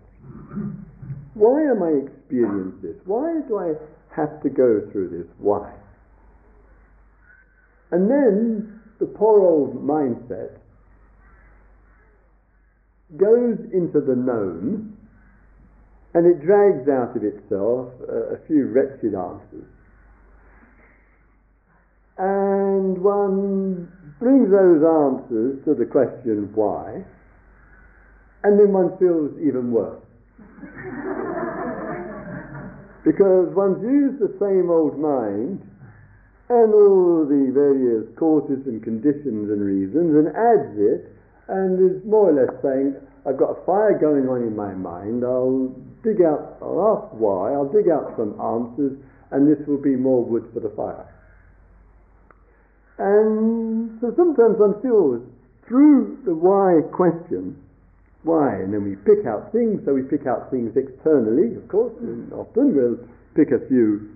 Why 1.33 1.61
am 1.63 1.81
I 1.81 2.05
experiencing 2.05 2.79
this? 2.81 2.95
Why 3.05 3.41
do 3.47 3.57
I 3.57 3.73
have 4.15 4.41
to 4.43 4.49
go 4.49 4.87
through 4.91 5.09
this? 5.09 5.27
Why? 5.39 5.73
And 7.91 8.09
then 8.09 8.79
the 8.99 9.05
poor 9.05 9.41
old 9.41 9.83
mindset 9.83 10.57
goes 13.17 13.57
into 13.73 13.99
the 13.99 14.15
known 14.15 14.97
and 16.13 16.25
it 16.25 16.45
drags 16.45 16.87
out 16.89 17.15
of 17.15 17.23
itself 17.23 17.89
a, 18.07 18.35
a 18.35 18.37
few 18.47 18.67
wretched 18.67 19.15
answers. 19.15 19.65
And 22.17 23.01
one 23.01 23.91
brings 24.19 24.51
those 24.51 24.83
answers 24.83 25.63
to 25.65 25.73
the 25.73 25.85
question 25.85 26.51
why, 26.53 27.03
and 28.43 28.59
then 28.59 28.71
one 28.71 28.95
feels 28.99 29.31
even 29.39 29.71
worse. 29.71 30.03
because 33.03 33.51
one's 33.55 33.83
used 33.83 34.19
the 34.19 34.31
same 34.39 34.69
old 34.69 34.99
mind 34.99 35.59
and 36.49 36.73
all 36.73 37.25
the 37.25 37.51
various 37.51 38.05
causes 38.17 38.63
and 38.67 38.83
conditions 38.83 39.49
and 39.49 39.61
reasons 39.61 40.15
and 40.15 40.27
adds 40.35 40.77
it 40.77 41.11
and 41.47 41.79
is 41.79 42.03
more 42.05 42.29
or 42.29 42.33
less 42.33 42.53
saying, 42.61 42.95
I've 43.25 43.37
got 43.37 43.57
a 43.57 43.65
fire 43.65 43.97
going 43.99 44.27
on 44.29 44.43
in 44.43 44.55
my 44.55 44.73
mind, 44.73 45.23
I'll 45.23 45.75
dig 46.03 46.21
out, 46.21 46.57
I'll 46.61 46.99
ask 46.99 47.13
why, 47.13 47.53
I'll 47.53 47.71
dig 47.71 47.89
out 47.89 48.13
some 48.17 48.39
answers, 48.39 48.99
and 49.31 49.47
this 49.47 49.65
will 49.67 49.81
be 49.81 49.95
more 49.95 50.23
wood 50.23 50.49
for 50.53 50.59
the 50.59 50.69
fire. 50.75 51.07
And 52.99 53.99
so 54.01 54.13
sometimes 54.15 54.59
one 54.59 54.81
feels 54.81 55.23
through 55.67 56.19
the 56.25 56.35
why 56.35 56.81
question, 56.91 57.57
why, 58.23 58.55
and 58.55 58.73
then 58.73 58.83
we 58.83 58.95
pick 58.95 59.25
out 59.25 59.51
things, 59.51 59.81
so 59.85 59.93
we 59.93 60.03
pick 60.03 60.27
out 60.27 60.51
things 60.51 60.75
externally, 60.77 61.55
of 61.55 61.67
course, 61.67 61.93
and 61.99 62.31
often 62.33 62.75
we'll 62.75 62.99
pick 63.35 63.51
a 63.51 63.65
few 63.67 64.11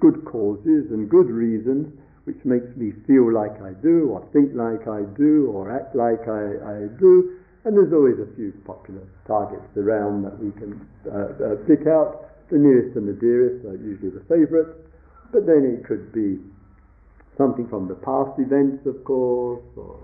good 0.00 0.24
causes 0.24 0.90
and 0.90 1.08
good 1.08 1.28
reasons 1.28 1.92
which 2.28 2.44
makes 2.44 2.68
me 2.76 2.92
feel 3.06 3.32
like 3.32 3.56
I 3.62 3.72
do, 3.80 4.10
or 4.12 4.20
think 4.34 4.52
like 4.52 4.86
I 4.86 5.00
do, 5.16 5.48
or 5.48 5.72
act 5.72 5.96
like 5.96 6.28
I, 6.28 6.60
I 6.60 6.78
do, 7.00 7.37
and 7.68 7.76
there's 7.76 7.92
always 7.92 8.16
a 8.16 8.32
few 8.32 8.48
popular 8.64 9.04
targets 9.26 9.68
around 9.76 10.24
that 10.24 10.32
we 10.40 10.48
can 10.56 10.72
uh, 11.04 11.36
uh, 11.36 11.56
pick 11.68 11.84
out. 11.84 12.32
The 12.48 12.56
nearest 12.56 12.96
and 12.96 13.04
the 13.04 13.12
dearest 13.12 13.60
are 13.68 13.76
usually 13.76 14.08
the 14.08 14.24
favourites, 14.24 14.72
but 15.30 15.44
then 15.44 15.68
it 15.68 15.84
could 15.84 16.08
be 16.08 16.40
something 17.36 17.68
from 17.68 17.86
the 17.86 17.94
past 17.94 18.40
events, 18.40 18.88
of 18.88 19.04
course, 19.04 19.60
or 19.76 20.00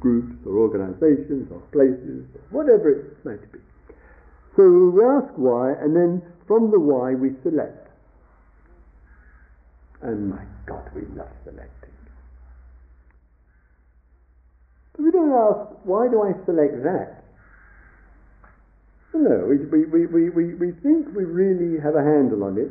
groups 0.00 0.36
or 0.44 0.60
organizations 0.60 1.48
or 1.50 1.64
places, 1.72 2.28
or 2.36 2.44
whatever 2.52 2.92
it 2.92 3.24
might 3.24 3.40
be. 3.52 3.58
So 4.54 4.92
we 4.92 5.00
ask 5.00 5.32
why, 5.40 5.72
and 5.80 5.96
then 5.96 6.20
from 6.46 6.70
the 6.70 6.78
why 6.78 7.14
we 7.14 7.32
select. 7.42 7.88
And 10.02 10.28
my 10.28 10.44
God, 10.66 10.84
we 10.94 11.08
love 11.16 11.32
selecting. 11.44 11.88
But 14.87 14.87
we 14.98 15.10
don't 15.10 15.32
ask, 15.32 15.70
why 15.84 16.08
do 16.08 16.22
I 16.22 16.32
select 16.44 16.82
that? 16.82 17.24
No, 19.14 19.46
we, 19.48 19.56
we, 19.66 20.06
we, 20.06 20.30
we, 20.30 20.54
we 20.54 20.72
think 20.82 21.08
we 21.16 21.24
really 21.24 21.80
have 21.80 21.96
a 21.96 22.02
handle 22.02 22.44
on 22.44 22.58
it 22.58 22.70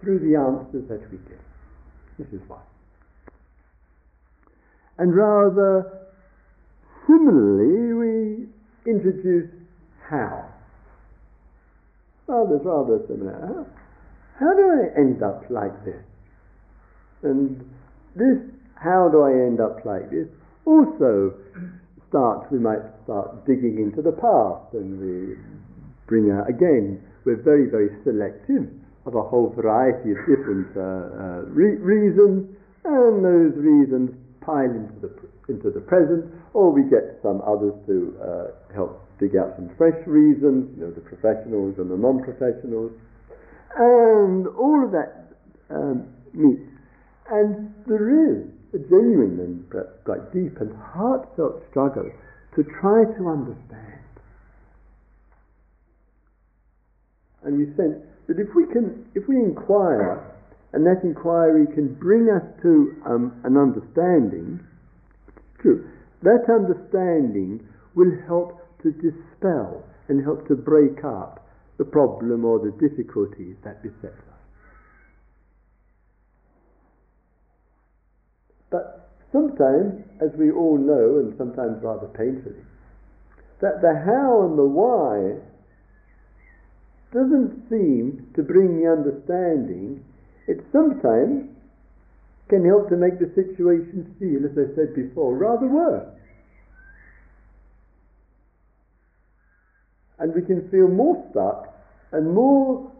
through 0.00 0.18
the 0.18 0.36
answers 0.36 0.88
that 0.88 1.00
we 1.12 1.18
get. 1.28 1.40
This 2.18 2.28
is 2.32 2.40
why. 2.48 2.60
And 4.98 5.14
rather 5.14 6.08
similarly, 7.06 7.92
we 7.92 8.90
introduce 8.90 9.50
how. 10.08 10.44
Rather, 12.26 12.56
rather 12.56 13.04
similar. 13.06 13.32
How, 13.32 13.66
how 14.40 14.54
do 14.54 14.62
I 14.62 14.98
end 14.98 15.22
up 15.22 15.44
like 15.50 15.84
this? 15.84 16.02
And 17.22 17.60
this, 18.16 18.38
how 18.74 19.08
do 19.10 19.22
I 19.22 19.30
end 19.30 19.60
up 19.60 19.84
like 19.84 20.10
this, 20.10 20.28
also 20.66 21.32
start, 22.08 22.50
we 22.50 22.58
might 22.58 22.82
start 23.04 23.46
digging 23.46 23.78
into 23.78 24.02
the 24.02 24.12
past 24.12 24.74
and 24.74 24.98
we 24.98 25.38
bring 26.06 26.30
out, 26.30 26.50
again, 26.50 27.02
we're 27.24 27.42
very, 27.42 27.70
very 27.70 27.90
selective 28.04 28.70
of 29.06 29.14
a 29.14 29.22
whole 29.22 29.50
variety 29.54 30.10
of 30.10 30.18
different 30.26 30.66
uh, 30.76 30.82
uh, 30.82 31.40
re- 31.50 31.78
reasons, 31.78 32.46
and 32.84 33.24
those 33.24 33.54
reasons 33.58 34.10
pile 34.42 34.70
into 34.70 34.94
the, 35.02 35.10
into 35.48 35.70
the 35.70 35.80
present, 35.80 36.26
or 36.54 36.70
we 36.70 36.82
get 36.90 37.18
some 37.22 37.42
others 37.46 37.74
to 37.86 38.14
uh, 38.22 38.74
help 38.74 39.02
dig 39.18 39.34
out 39.34 39.54
some 39.56 39.70
fresh 39.78 39.98
reasons, 40.06 40.70
you 40.76 40.84
know, 40.84 40.90
the 40.90 41.00
professionals 41.00 41.74
and 41.78 41.90
the 41.90 41.96
non-professionals, 41.96 42.92
and 43.78 44.46
all 44.58 44.82
of 44.84 44.90
that 44.90 45.34
um, 45.70 46.06
meets. 46.34 46.62
And 47.30 47.74
there 47.86 48.10
is 48.10 48.46
a 48.74 48.78
genuine 48.78 49.38
and 49.40 49.84
quite 50.04 50.32
deep 50.32 50.60
and 50.60 50.74
heartfelt 50.76 51.62
struggle 51.70 52.10
to 52.54 52.64
try 52.80 53.04
to 53.04 53.28
understand. 53.28 54.00
And 57.44 57.58
we 57.58 57.66
sense 57.76 58.02
that 58.26 58.40
if 58.40 58.48
we 58.56 58.66
can, 58.72 59.06
if 59.14 59.28
we 59.28 59.36
inquire, 59.36 60.34
and 60.72 60.84
that 60.84 61.04
inquiry 61.04 61.66
can 61.74 61.94
bring 61.94 62.28
us 62.28 62.42
to 62.62 62.96
um, 63.06 63.40
an 63.44 63.56
understanding, 63.56 64.60
true, 65.60 65.88
that 66.22 66.44
understanding 66.50 67.66
will 67.94 68.12
help 68.26 68.60
to 68.82 68.90
dispel 68.92 69.84
and 70.08 70.24
help 70.24 70.46
to 70.48 70.54
break 70.54 71.04
up 71.04 71.46
the 71.78 71.84
problem 71.84 72.44
or 72.44 72.58
the 72.58 72.72
difficulties 72.80 73.56
that 73.64 73.82
beset 73.82 74.12
us. 74.12 74.36
But 78.76 79.08
sometimes, 79.32 80.04
as 80.20 80.32
we 80.36 80.50
all 80.50 80.76
know, 80.76 81.18
and 81.18 81.34
sometimes 81.38 81.82
rather 81.82 82.08
painfully, 82.08 82.60
that 83.62 83.80
the 83.80 83.94
how 84.04 84.42
and 84.42 84.58
the 84.58 84.66
why 84.66 85.40
doesn't 87.10 87.70
seem 87.70 88.30
to 88.34 88.42
bring 88.42 88.78
the 88.78 88.90
understanding. 88.90 90.04
It 90.46 90.62
sometimes 90.72 91.48
can 92.48 92.66
help 92.66 92.90
to 92.90 92.96
make 92.96 93.18
the 93.18 93.32
situation 93.34 94.14
feel, 94.18 94.44
as 94.44 94.52
I 94.52 94.74
said 94.74 94.94
before, 94.94 95.34
rather 95.34 95.66
worse. 95.66 96.12
And 100.18 100.34
we 100.34 100.42
can 100.42 100.68
feel 100.68 100.88
more 100.88 101.24
stuck 101.30 101.74
and 102.12 102.34
more 102.34 102.92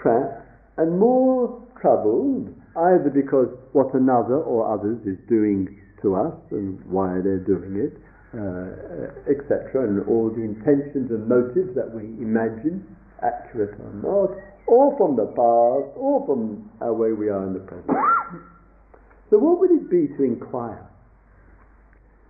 trapped 0.00 0.46
and 0.78 0.98
more 0.98 1.62
troubled 1.78 2.54
either 2.76 3.10
because 3.12 3.48
what 3.72 3.92
another 3.94 4.40
or 4.40 4.72
others 4.72 4.98
is 5.06 5.18
doing 5.28 5.80
to 6.00 6.16
us 6.16 6.34
and 6.50 6.80
why 6.86 7.20
they're 7.22 7.44
doing 7.44 7.76
it, 7.76 7.94
uh, 8.34 9.30
etc., 9.30 9.84
and 9.86 10.08
all 10.08 10.30
the 10.30 10.42
intentions 10.42 11.10
and 11.10 11.28
motives 11.28 11.74
that 11.76 11.92
we 11.94 12.02
imagine, 12.18 12.84
accurate 13.22 13.78
or 13.78 13.92
not, 14.00 14.30
or 14.66 14.96
from 14.96 15.16
the 15.16 15.26
past, 15.26 15.92
or 15.96 16.24
from 16.26 16.70
our 16.80 16.94
way 16.94 17.12
we 17.12 17.28
are 17.28 17.46
in 17.46 17.52
the 17.52 17.60
present. 17.60 17.86
so, 19.30 19.38
what 19.38 19.60
would 19.60 19.70
it 19.70 19.90
be 19.90 20.08
to 20.16 20.22
inquire 20.24 20.88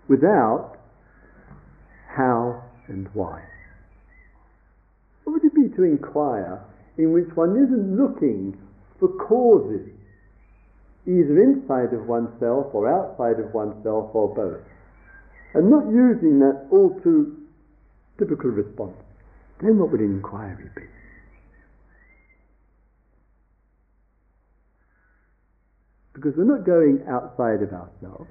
without 0.08 0.76
how 2.14 2.62
and 2.88 3.08
why? 3.14 3.42
What 5.24 5.34
would 5.34 5.44
it 5.44 5.54
be 5.54 5.74
to 5.76 5.84
inquire 5.84 6.64
in 6.98 7.12
which 7.12 7.28
one 7.34 7.56
isn't 7.56 7.96
looking 7.96 8.58
for 8.98 9.08
causes 9.08 9.88
either 11.06 11.42
inside 11.42 11.92
of 11.92 12.06
oneself 12.06 12.72
or 12.72 12.86
outside 12.86 13.42
of 13.42 13.52
oneself 13.52 14.14
or 14.14 14.34
both. 14.34 14.62
And 15.54 15.70
not 15.70 15.86
using 15.86 16.38
that 16.40 16.68
all 16.70 16.98
too 17.02 17.36
typical 18.18 18.50
response. 18.50 18.96
Then 19.60 19.78
what 19.78 19.90
would 19.90 20.00
inquiry 20.00 20.70
be? 20.74 20.82
Because 26.14 26.32
we're 26.36 26.44
not 26.44 26.64
going 26.66 27.02
outside 27.08 27.62
of 27.62 27.72
ourselves, 27.72 28.30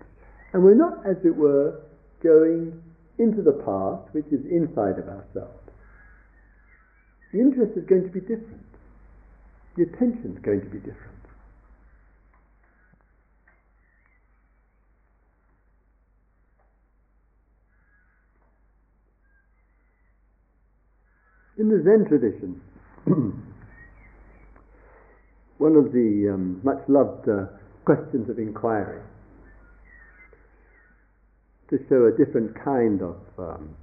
and 0.54 0.64
we're 0.64 0.76
not, 0.76 1.06
as 1.06 1.18
it 1.26 1.36
were, 1.36 1.82
going 2.24 2.82
into 3.18 3.42
the 3.42 3.54
past, 3.66 4.14
which 4.14 4.28
is 4.28 4.46
inside 4.46 5.00
of 5.00 5.10
ourselves. 5.10 5.60
The 7.34 7.40
interest 7.40 7.78
is 7.78 7.86
going 7.86 8.04
to 8.04 8.10
be 8.10 8.22
different. 8.22 8.66
The 9.78 9.84
attention 9.84 10.36
is 10.36 10.44
going 10.44 10.62
to 10.62 10.68
be 10.68 10.80
different. 10.80 11.21
In 21.62 21.70
the 21.70 21.78
Zen 21.84 22.06
tradition, 22.10 22.60
one 25.60 25.76
of 25.76 25.92
the 25.94 26.32
um, 26.34 26.60
much 26.64 26.80
loved 26.88 27.30
uh, 27.30 27.46
questions 27.86 28.28
of 28.32 28.40
inquiry 28.40 29.00
to 31.70 31.78
show 31.88 32.08
a 32.08 32.12
different 32.18 32.56
kind 32.66 33.04
of 33.04 33.18
um, 33.38 33.76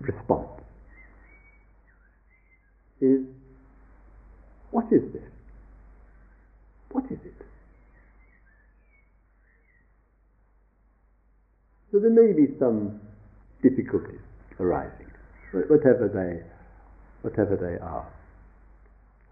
response 0.00 0.60
is 3.00 3.22
what 4.70 4.84
is 4.92 5.10
this? 5.14 5.22
What 6.92 7.06
is 7.06 7.18
it? 7.24 7.46
So 11.90 11.98
there 11.98 12.10
may 12.10 12.34
be 12.34 12.54
some 12.58 13.00
difficulties 13.62 14.20
arising, 14.60 15.10
whatever 15.70 16.10
they 16.12 16.55
whatever 17.26 17.56
they 17.58 17.82
are. 17.82 18.06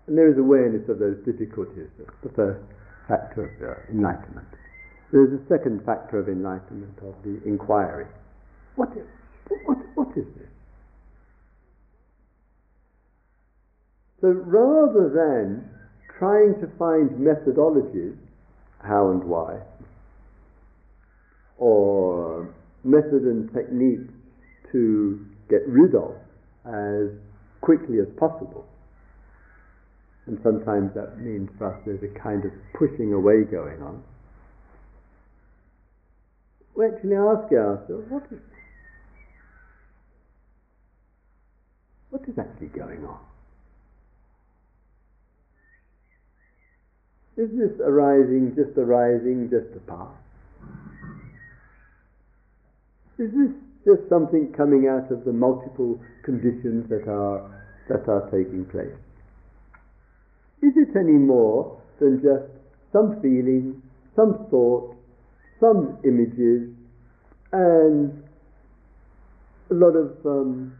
And 0.06 0.18
there 0.18 0.28
is 0.28 0.36
awareness 0.36 0.88
of 0.90 0.98
those 0.98 1.16
difficulties, 1.24 1.88
the 2.22 2.28
first 2.34 2.60
factor 3.08 3.46
of 3.46 3.54
uh, 3.62 3.92
enlightenment. 3.92 4.48
There 5.12 5.24
is 5.24 5.32
a 5.32 5.42
second 5.48 5.86
factor 5.86 6.18
of 6.18 6.28
enlightenment, 6.28 6.98
of 6.98 7.14
the 7.22 7.40
inquiry. 7.46 8.06
What 8.74 8.90
is, 8.96 9.06
what, 9.64 9.78
what 9.94 10.08
is 10.16 10.26
this? 10.36 10.48
So 14.20 14.28
rather 14.28 15.08
than 15.14 15.70
trying 16.18 16.54
to 16.60 16.66
find 16.78 17.10
methodologies, 17.10 18.16
how 18.82 19.10
and 19.10 19.22
why, 19.24 19.60
or 21.58 22.52
method 22.82 23.22
and 23.22 23.52
technique 23.52 24.10
to 24.72 25.24
get 25.48 25.66
rid 25.68 25.94
of 25.94 26.16
as 26.66 27.10
quickly 27.64 27.98
as 27.98 28.08
possible. 28.18 28.66
And 30.26 30.38
sometimes 30.42 30.92
that 30.94 31.18
means 31.18 31.48
for 31.56 31.72
us 31.72 31.80
there's 31.86 32.02
a 32.02 32.18
kind 32.18 32.44
of 32.44 32.52
pushing 32.74 33.14
away 33.14 33.42
going 33.42 33.82
on. 33.82 34.02
We 36.76 36.86
actually 36.86 37.16
ask 37.16 37.50
ourselves, 37.52 38.04
what 38.10 38.24
is, 38.30 38.40
what 42.10 42.22
is 42.28 42.38
actually 42.38 42.68
going 42.68 43.04
on? 43.06 43.18
Is 47.36 47.50
this 47.50 47.80
arising, 47.80 48.54
just 48.54 48.76
arising, 48.76 49.48
just 49.50 49.74
a 49.74 49.80
past? 49.90 50.12
Is 53.18 53.30
this 53.30 53.63
just 53.84 54.08
something 54.08 54.52
coming 54.56 54.88
out 54.88 55.10
of 55.12 55.24
the 55.24 55.32
multiple 55.32 56.00
conditions 56.24 56.88
that 56.88 57.06
are, 57.08 57.50
that 57.88 58.08
are 58.08 58.24
taking 58.30 58.64
place? 58.66 58.96
Is 60.62 60.72
it 60.76 60.96
any 60.96 61.12
more 61.12 61.80
than 62.00 62.22
just 62.22 62.50
some 62.92 63.20
feeling, 63.20 63.82
some 64.16 64.46
thought, 64.50 64.96
some 65.60 65.98
images, 66.04 66.74
and 67.52 68.24
a 69.70 69.74
lot 69.74 69.94
of 69.96 70.16
um, 70.24 70.72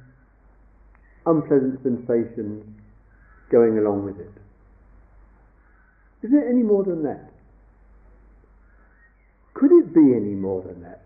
unpleasant 1.27 1.83
sensations 1.83 2.65
going 3.51 3.79
along 3.79 4.05
with 4.05 4.19
it? 4.19 4.33
Is 6.23 6.33
it 6.33 6.45
any 6.49 6.63
more 6.63 6.85
than 6.85 7.03
that? 7.03 7.31
Could 9.53 9.71
it 9.73 9.95
be 9.95 10.15
any 10.17 10.35
more 10.35 10.63
than 10.63 10.83
that? 10.83 11.04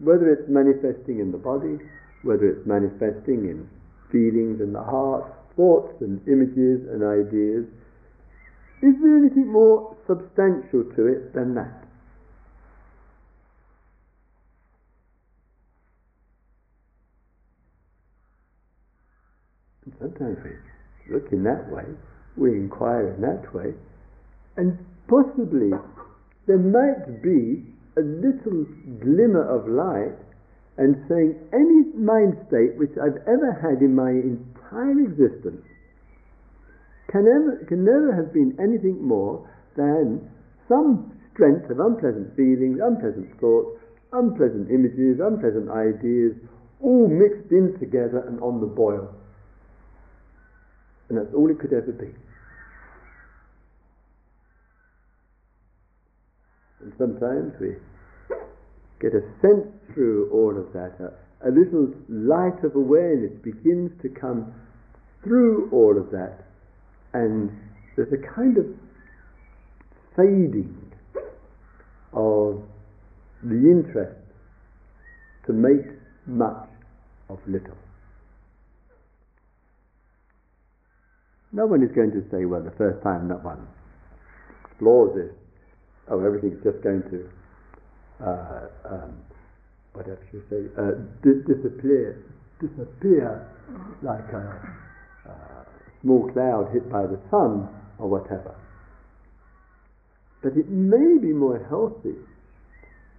Whether 0.00 0.32
it's 0.32 0.48
manifesting 0.48 1.20
in 1.20 1.32
the 1.32 1.38
body, 1.38 1.78
whether 2.22 2.48
it's 2.48 2.66
manifesting 2.66 3.48
in 3.48 3.68
feelings 4.10 4.60
in 4.60 4.72
the 4.72 4.82
heart, 4.82 5.24
thoughts 5.56 5.94
and 6.00 6.20
images 6.28 6.86
and 6.88 7.02
ideas, 7.02 7.66
is 8.80 8.94
there 9.02 9.16
anything 9.16 9.50
more 9.50 9.96
substantial 10.06 10.84
to 10.94 11.06
it 11.06 11.34
than 11.34 11.54
that? 11.54 11.84
Sometimes 19.98 20.38
we 20.44 21.12
look 21.12 21.32
in 21.32 21.42
that 21.42 21.68
way, 21.72 21.84
we 22.36 22.52
inquire 22.52 23.14
in 23.14 23.20
that 23.22 23.52
way, 23.52 23.74
and 24.56 24.78
possibly 25.08 25.70
there 26.46 26.58
might 26.58 27.20
be 27.20 27.64
a 27.98 28.04
little 28.06 28.62
glimmer 29.02 29.42
of 29.42 29.66
light 29.66 30.16
and 30.78 30.94
saying 31.10 31.34
any 31.52 31.90
mind 31.98 32.38
state 32.46 32.78
which 32.78 32.94
I've 32.94 33.18
ever 33.26 33.50
had 33.58 33.82
in 33.82 33.98
my 33.98 34.14
entire 34.14 35.02
existence 35.02 35.66
can, 37.10 37.26
ever, 37.26 37.64
can 37.66 37.84
never 37.84 38.14
have 38.14 38.32
been 38.32 38.54
anything 38.62 39.02
more 39.02 39.42
than 39.76 40.30
some 40.68 41.10
strength 41.34 41.70
of 41.70 41.80
unpleasant 41.80 42.36
feelings, 42.36 42.78
unpleasant 42.78 43.26
thoughts, 43.40 43.80
unpleasant 44.12 44.70
images, 44.70 45.18
unpleasant 45.18 45.70
ideas, 45.70 46.36
all 46.80 47.08
mixed 47.08 47.50
in 47.50 47.74
together 47.80 48.22
and 48.28 48.40
on 48.40 48.60
the 48.60 48.66
boil. 48.66 49.12
And 51.08 51.18
that's 51.18 51.34
all 51.34 51.50
it 51.50 51.58
could 51.58 51.72
ever 51.72 51.92
be. 51.92 52.14
And 56.80 56.92
sometimes 56.98 57.54
we 57.60 57.74
get 59.00 59.14
a 59.14 59.22
sense 59.40 59.66
through 59.94 60.30
all 60.32 60.56
of 60.58 60.72
that. 60.72 60.98
A, 61.00 61.48
a 61.48 61.50
little 61.50 61.92
light 62.08 62.62
of 62.64 62.74
awareness 62.74 63.32
begins 63.42 63.90
to 64.02 64.08
come 64.08 64.52
through 65.22 65.68
all 65.72 65.96
of 65.98 66.10
that, 66.10 66.44
and 67.12 67.50
there's 67.96 68.12
a 68.12 68.34
kind 68.34 68.56
of 68.58 68.66
fading 70.16 70.76
of 72.12 72.62
the 73.42 73.54
interest 73.54 74.18
to 75.46 75.52
make 75.52 75.86
much 76.26 76.68
of 77.28 77.38
little. 77.46 77.76
No 81.52 81.66
one 81.66 81.82
is 81.82 81.90
going 81.94 82.10
to 82.12 82.22
say, 82.30 82.44
well, 82.44 82.62
the 82.62 82.76
first 82.76 83.02
time 83.02 83.28
that 83.28 83.42
one 83.42 83.66
explores 84.70 85.16
this, 85.16 85.34
oh, 86.10 86.24
everything's 86.24 86.62
just 86.62 86.82
going 86.82 87.02
to 87.10 87.28
um, 88.20 89.22
whatever 89.92 90.20
you 90.32 90.42
say, 90.50 90.66
uh, 90.78 90.92
di- 91.22 91.42
disappear, 91.46 92.24
disappear 92.60 93.46
like 94.02 94.28
a, 94.32 95.30
a 95.30 95.66
small 96.02 96.30
cloud 96.32 96.70
hit 96.72 96.90
by 96.90 97.02
the 97.02 97.18
sun 97.30 97.68
or 97.98 98.08
whatever. 98.08 98.54
But 100.42 100.56
it 100.56 100.68
may 100.68 101.18
be 101.18 101.32
more 101.32 101.64
healthy 101.68 102.18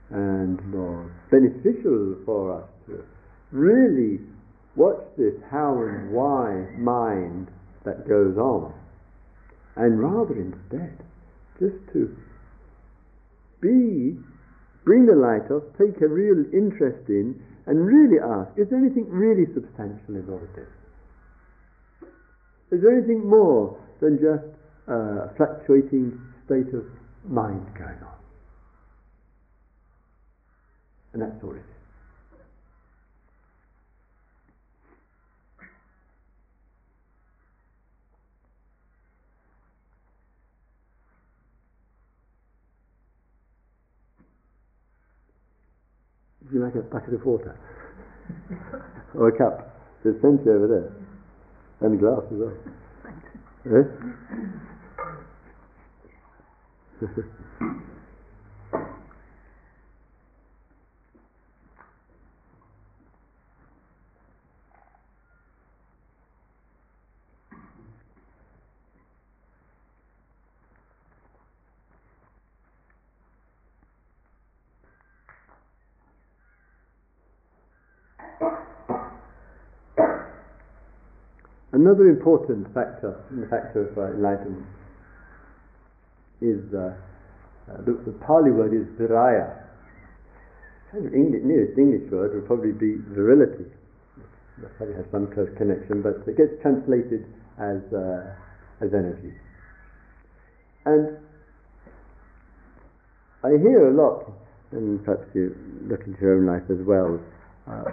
and 0.09 0.63
more 0.71 1.11
beneficial 1.29 2.15
for 2.25 2.61
us 2.61 2.69
to 2.87 3.03
really 3.51 4.19
watch 4.75 5.03
this 5.17 5.33
how 5.51 5.77
and 5.81 6.11
why 6.11 6.65
mind 6.77 7.49
that 7.83 8.07
goes 8.07 8.37
on, 8.37 8.73
and 9.75 9.99
rather 9.99 10.35
instead 10.35 10.97
just 11.59 11.75
to 11.93 12.15
be 13.61 14.17
bring 14.85 15.05
the 15.05 15.15
light 15.15 15.49
off, 15.51 15.63
take 15.77 16.01
a 16.01 16.07
real 16.07 16.45
interest 16.53 17.09
in, 17.09 17.41
and 17.65 17.85
really 17.85 18.19
ask, 18.19 18.49
is 18.57 18.67
there 18.69 18.79
anything 18.79 19.07
really 19.09 19.45
substantial 19.53 20.15
in 20.15 20.25
all 20.29 20.41
of 20.41 20.55
this? 20.55 20.67
Is 22.71 22.81
there 22.81 22.97
anything 22.97 23.27
more 23.27 23.77
than 24.01 24.17
just 24.17 24.45
a 24.87 25.29
fluctuating 25.37 26.19
state 26.45 26.73
of 26.73 26.85
mind 27.25 27.65
going 27.77 28.01
on? 28.01 28.17
And 31.13 31.21
that's 31.21 31.43
all 31.43 31.51
it 31.51 31.57
is. 31.57 31.68
Would 46.49 46.55
you 46.57 46.65
like 46.65 46.73
a 46.75 46.81
bucket 46.81 47.13
of 47.13 47.23
water? 47.25 47.55
or 49.13 49.27
a 49.27 49.37
cup? 49.37 49.75
There's 50.03 50.19
plenty 50.19 50.49
over 50.49 50.67
there. 50.67 50.91
And 51.81 51.93
a 51.93 51.97
glass 52.01 52.23
as 52.31 52.39
well. 52.39 52.53
Eh? 53.69 53.85
Another 81.79 82.09
important 82.09 82.67
factor 82.73 83.23
the 83.31 83.47
factor 83.47 83.87
of 83.87 83.97
uh, 83.97 84.11
enlightenment 84.11 84.67
is 86.41 86.59
uh, 86.75 86.91
uh, 87.71 87.77
the, 87.87 87.95
the, 88.03 88.11
Pali 88.19 88.51
word 88.51 88.75
is 88.75 88.83
viriya. 88.99 89.63
Kind 90.91 91.07
of 91.07 91.13
English, 91.13 91.39
nearest 91.45 91.79
English 91.79 92.11
word 92.11 92.35
would 92.35 92.47
probably 92.47 92.73
be 92.73 92.99
virility. 93.15 93.63
That 94.59 94.75
probably 94.75 94.95
has 94.95 95.05
some 95.09 95.31
close 95.31 95.47
connection, 95.55 96.01
but 96.03 96.19
it 96.27 96.35
gets 96.35 96.51
translated 96.61 97.23
as 97.55 97.79
uh, 97.95 98.35
as 98.83 98.91
energy. 98.91 99.31
And 100.83 101.15
I 103.41 103.55
hear 103.55 103.87
a 103.87 103.95
lot, 103.95 104.27
and 104.73 104.99
perhaps 105.05 105.31
you 105.33 105.55
look 105.87 106.03
into 106.05 106.19
your 106.19 106.43
own 106.43 106.45
life 106.45 106.67
as 106.67 106.83
well. 106.83 107.23
Uh, 107.63 107.91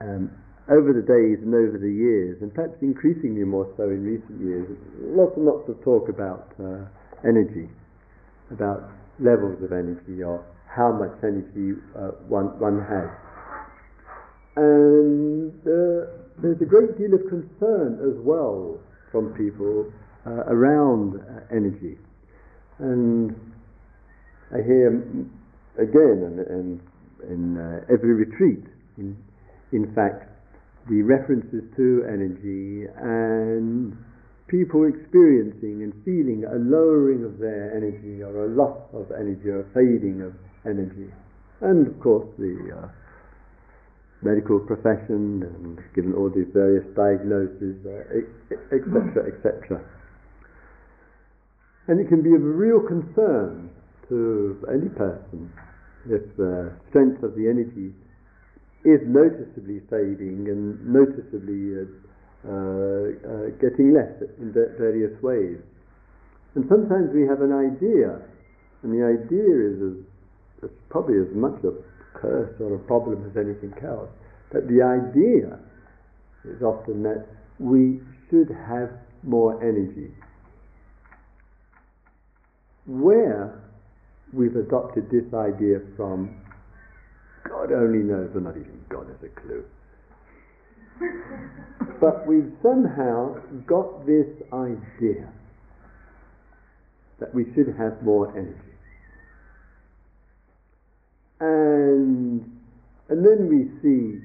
um, 0.00 0.30
over 0.68 0.92
the 0.92 1.00
days 1.00 1.40
and 1.40 1.54
over 1.54 1.78
the 1.80 1.90
years, 1.90 2.36
and 2.42 2.52
perhaps 2.52 2.76
increasingly 2.82 3.44
more 3.44 3.72
so 3.76 3.84
in 3.84 4.04
recent 4.04 4.36
years, 4.44 4.68
lots 5.00 5.32
and 5.36 5.46
lots 5.46 5.68
of 5.68 5.80
talk 5.82 6.08
about 6.08 6.52
uh, 6.60 6.84
energy, 7.24 7.68
about 8.52 8.92
levels 9.18 9.56
of 9.64 9.72
energy 9.72 10.22
or 10.22 10.44
how 10.68 10.92
much 10.92 11.16
energy 11.24 11.80
uh, 11.96 12.12
one, 12.28 12.52
one 12.60 12.78
has. 12.84 13.08
And 14.56 15.52
uh, 15.64 16.12
there's 16.42 16.60
a 16.60 16.68
great 16.68 16.98
deal 16.98 17.14
of 17.14 17.24
concern 17.28 17.98
as 18.04 18.20
well 18.20 18.78
from 19.10 19.32
people 19.32 19.90
uh, 20.26 20.44
around 20.52 21.16
uh, 21.16 21.40
energy. 21.50 21.96
And 22.78 23.34
I 24.52 24.60
hear 24.60 24.88
again, 25.78 26.44
and 26.48 26.80
in 27.28 27.58
uh, 27.58 27.92
every 27.92 28.14
retreat, 28.14 28.64
in, 28.98 29.16
in 29.72 29.94
fact, 29.94 30.27
the 30.88 31.02
references 31.02 31.62
to 31.76 32.04
energy 32.08 32.88
and 32.96 33.96
people 34.48 34.88
experiencing 34.88 35.84
and 35.84 35.92
feeling 36.04 36.44
a 36.48 36.56
lowering 36.56 37.24
of 37.24 37.38
their 37.38 37.76
energy 37.76 38.22
or 38.22 38.46
a 38.46 38.48
loss 38.48 38.80
of 38.94 39.12
energy 39.12 39.48
or 39.48 39.60
a 39.60 39.68
fading 39.76 40.24
of 40.24 40.32
energy. 40.64 41.12
And 41.60 41.86
of 41.86 42.00
course, 42.00 42.26
the 42.38 42.56
uh, 42.72 42.88
medical 44.22 44.58
profession 44.58 45.44
and 45.44 45.78
given 45.94 46.14
all 46.14 46.30
these 46.30 46.48
various 46.52 46.84
diagnoses, 46.96 47.76
etc., 48.72 48.88
uh, 49.16 49.28
etc. 49.28 49.84
And 51.88 52.00
it 52.00 52.08
can 52.08 52.22
be 52.22 52.34
of 52.34 52.42
real 52.42 52.80
concern 52.80 53.70
to 54.08 54.64
any 54.72 54.88
person 54.88 55.52
if 56.08 56.24
the 56.36 56.72
strength 56.88 57.22
of 57.22 57.36
the 57.36 57.48
energy 57.48 57.92
is 58.88 59.00
noticeably 59.06 59.80
fading 59.90 60.48
and 60.48 60.80
noticeably 60.86 61.76
uh, 61.76 61.86
uh, 62.46 62.50
uh, 62.50 63.50
getting 63.60 63.92
less 63.92 64.14
in 64.38 64.52
various 64.52 65.12
ways. 65.22 65.58
And 66.54 66.64
sometimes 66.68 67.10
we 67.12 67.26
have 67.26 67.42
an 67.42 67.52
idea, 67.52 68.22
and 68.82 68.92
the 68.94 69.04
idea 69.04 69.52
is 69.68 69.76
as, 70.64 70.70
probably 70.88 71.18
as 71.18 71.34
much 71.34 71.58
a 71.64 71.72
curse 72.14 72.54
or 72.60 72.74
a 72.74 72.78
problem 72.78 73.28
as 73.28 73.36
anything 73.36 73.74
else. 73.84 74.08
But 74.50 74.66
the 74.68 74.82
idea 74.82 75.58
is 76.44 76.62
often 76.62 77.02
that 77.02 77.26
we 77.58 78.00
should 78.30 78.48
have 78.48 78.90
more 79.22 79.62
energy. 79.62 80.10
Where 82.86 83.60
we've 84.32 84.56
adopted 84.56 85.10
this 85.10 85.26
idea 85.34 85.80
from 85.96 86.34
God 87.48 87.72
only 87.72 88.04
knows, 88.04 88.30
or 88.34 88.40
not 88.40 88.56
even 88.56 88.80
God 88.88 89.06
has 89.08 89.22
a 89.22 89.40
clue. 89.40 89.64
but 92.00 92.26
we've 92.26 92.52
somehow 92.62 93.34
got 93.66 94.06
this 94.06 94.26
idea 94.52 95.28
that 97.20 97.34
we 97.34 97.44
should 97.54 97.74
have 97.78 98.02
more 98.02 98.30
energy. 98.36 98.58
And, 101.40 102.42
and 103.08 103.24
then 103.24 103.48
we 103.48 103.70
see, 103.82 104.20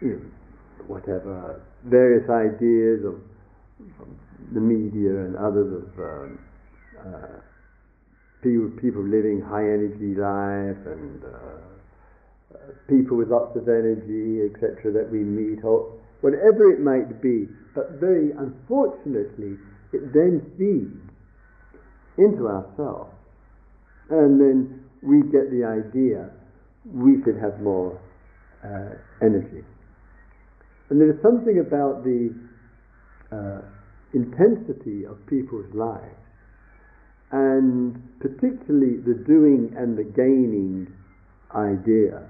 you 0.00 0.12
know, 0.16 0.84
whatever, 0.86 1.62
various 1.84 2.28
ideas 2.30 3.04
of, 3.04 3.20
the 4.52 4.60
media 4.60 5.10
and 5.10 5.36
others 5.36 5.82
of 5.82 5.98
um, 5.98 6.38
uh, 6.98 7.40
people, 8.42 8.70
people 8.80 9.02
living 9.02 9.40
high 9.40 9.64
energy 9.64 10.14
life 10.14 10.86
and 10.86 11.24
uh, 11.24 11.71
people 12.88 13.16
with 13.16 13.28
lots 13.28 13.56
of 13.56 13.68
energy, 13.68 14.46
etc., 14.46 14.92
that 14.92 15.08
we 15.10 15.18
meet, 15.18 15.64
or 15.64 15.92
whatever 16.20 16.70
it 16.70 16.80
might 16.80 17.22
be. 17.22 17.48
But 17.74 18.00
very 18.00 18.32
unfortunately, 18.32 19.56
it 19.92 20.12
then 20.12 20.42
feeds 20.58 21.00
into 22.18 22.48
ourselves. 22.48 23.12
And 24.10 24.40
then 24.40 24.84
we 25.02 25.22
get 25.32 25.50
the 25.50 25.64
idea 25.64 26.30
we 26.84 27.22
should 27.24 27.36
have 27.40 27.60
more 27.60 27.98
uh, 28.64 28.96
energy. 29.22 29.64
And 30.90 31.00
there 31.00 31.10
is 31.10 31.16
something 31.22 31.58
about 31.58 32.04
the 32.04 32.34
uh, 33.32 33.62
intensity 34.12 35.06
of 35.06 35.16
people's 35.26 35.72
lives 35.74 36.22
and 37.32 37.96
particularly 38.20 39.00
the 39.00 39.24
doing 39.26 39.74
and 39.76 39.96
the 39.96 40.04
gaining 40.04 40.86
idea 41.54 42.28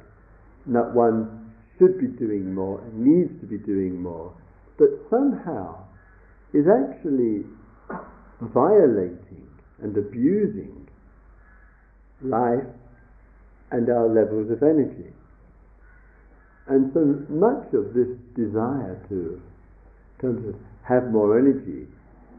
that 0.67 0.95
one 0.95 1.53
should 1.79 1.99
be 1.99 2.07
doing 2.07 2.55
more 2.55 2.81
and 2.81 3.05
needs 3.05 3.41
to 3.41 3.47
be 3.47 3.59
doing 3.59 4.01
more, 4.01 4.33
but 4.79 4.89
somehow 5.11 5.85
is 6.55 6.67
actually 6.69 7.45
violating 8.41 9.49
and 9.83 9.97
abusing 9.97 10.89
life 12.23 12.67
and 13.71 13.89
our 13.89 14.07
levels 14.09 14.51
of 14.51 14.63
energy. 14.63 15.13
And 16.69 16.93
so 16.95 17.27
much 17.29 17.75
of 17.75 17.95
this 17.95 18.09
desire 18.37 19.03
to, 19.09 19.43
in 19.43 20.21
terms 20.21 20.49
of 20.49 20.55
have 20.87 21.11
more 21.11 21.39
energy 21.39 21.89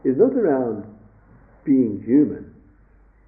is 0.04 0.16
not 0.16 0.32
around 0.32 0.84
being 1.64 2.02
human, 2.04 2.54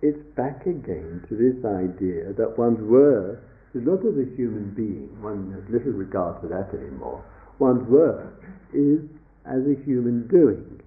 it's 0.02 0.18
back 0.36 0.62
again 0.66 1.24
to 1.28 1.36
this 1.36 1.64
idea 1.64 2.32
that 2.36 2.56
one's 2.56 2.80
worth 2.80 3.38
not 3.84 4.00
as 4.06 4.16
a 4.16 4.28
human 4.36 4.72
being, 4.76 5.10
one 5.20 5.52
has 5.52 5.64
little 5.72 5.92
regard 5.92 6.40
for 6.40 6.48
that 6.48 6.72
anymore. 6.76 7.24
One's 7.58 7.88
worth 7.88 8.32
is 8.72 9.00
as 9.44 9.62
a 9.66 9.76
human 9.84 10.28
doing. 10.28 10.80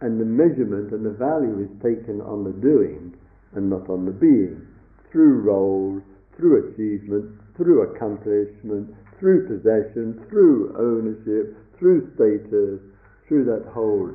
And 0.00 0.20
the 0.20 0.24
measurement 0.24 0.92
and 0.92 1.04
the 1.04 1.16
value 1.16 1.58
is 1.60 1.70
taken 1.82 2.20
on 2.20 2.44
the 2.44 2.52
doing 2.52 3.14
and 3.54 3.70
not 3.70 3.88
on 3.88 4.04
the 4.04 4.12
being, 4.12 4.66
through 5.10 5.40
roles, 5.40 6.02
through 6.36 6.70
achievement, 6.70 7.40
through 7.56 7.90
accomplishment, 7.90 8.94
through 9.18 9.48
possession, 9.48 10.24
through 10.28 10.74
ownership, 10.78 11.56
through 11.78 12.10
status, 12.14 12.80
through 13.26 13.44
that 13.44 13.68
whole 13.72 14.10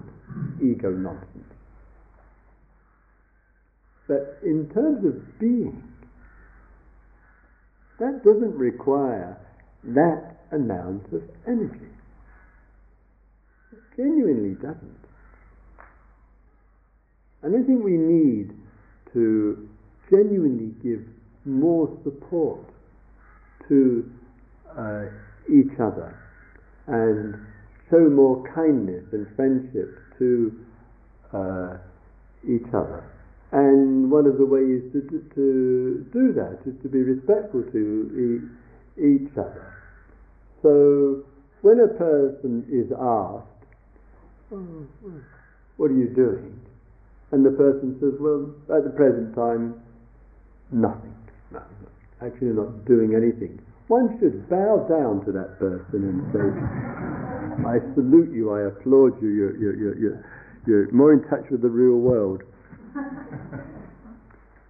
ego 0.61 0.89
nonsense. 0.91 1.43
But 4.07 4.39
in 4.43 4.69
terms 4.73 5.05
of 5.05 5.39
being, 5.39 5.83
that 7.99 8.23
doesn't 8.23 8.55
require 8.55 9.37
that 9.83 10.37
amount 10.51 11.05
of 11.13 11.23
energy. 11.47 11.91
It 13.71 13.79
genuinely 13.97 14.55
doesn't. 14.55 15.03
And 17.43 17.55
I 17.55 17.67
think 17.67 17.83
we 17.83 17.97
need 17.97 18.53
to 19.13 19.69
genuinely 20.09 20.73
give 20.81 21.05
more 21.45 21.89
support 22.03 22.61
to 23.67 24.09
uh, 24.77 25.05
each 25.49 25.79
other 25.79 26.17
and 26.87 27.35
show 27.89 28.09
more 28.09 28.43
kindness 28.55 29.03
and 29.11 29.27
friendship 29.35 29.99
to 30.17 30.65
uh, 31.33 31.77
each 32.47 32.67
other. 32.73 33.03
And 33.53 34.09
one 34.09 34.25
of 34.25 34.37
the 34.41 34.45
ways 34.45 34.81
to, 34.93 35.01
to, 35.05 36.05
do 36.11 36.33
that 36.33 36.57
is 36.65 36.73
to 36.81 36.89
be 36.89 37.05
respectful 37.05 37.61
to 37.61 37.79
e- 38.17 38.41
each 38.97 39.29
other. 39.37 39.77
So 40.63 41.23
when 41.61 41.79
a 41.79 41.87
person 41.87 42.65
is 42.73 42.89
asked, 42.91 43.45
what 45.77 45.91
are 45.91 45.97
you 45.97 46.09
doing? 46.15 46.59
And 47.31 47.45
the 47.45 47.51
person 47.51 47.97
says, 48.01 48.17
well, 48.19 48.49
at 48.75 48.85
the 48.85 48.89
present 48.89 49.35
time, 49.35 49.81
nothing. 50.71 51.13
No, 51.51 51.61
actually 52.25 52.57
not 52.57 52.85
doing 52.85 53.13
anything. 53.13 53.61
One 53.87 54.17
should 54.19 54.49
bow 54.49 54.87
down 54.89 55.25
to 55.25 55.31
that 55.31 55.59
person 55.59 56.09
and 56.09 56.25
say, 56.33 56.47
I 57.69 57.77
salute 57.93 58.33
you, 58.33 58.49
I 58.49 58.67
applaud 58.73 59.21
you, 59.21 59.29
you're, 59.29 59.57
you're, 59.57 59.97
you're, 59.99 60.25
you're 60.65 60.91
more 60.91 61.13
in 61.13 61.21
touch 61.29 61.45
with 61.51 61.61
the 61.61 61.69
real 61.69 61.97
world. 61.97 62.41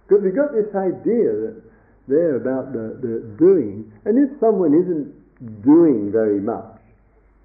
Because 0.06 0.22
we've 0.22 0.36
got 0.36 0.52
this 0.52 0.68
idea 0.76 1.32
that 1.32 1.62
there 2.08 2.36
about 2.36 2.72
the, 2.72 2.98
the 3.00 3.24
doing, 3.38 3.90
and 4.04 4.18
if 4.18 4.38
someone 4.38 4.74
isn't 4.74 5.62
doing 5.64 6.12
very 6.12 6.40
much, 6.40 6.76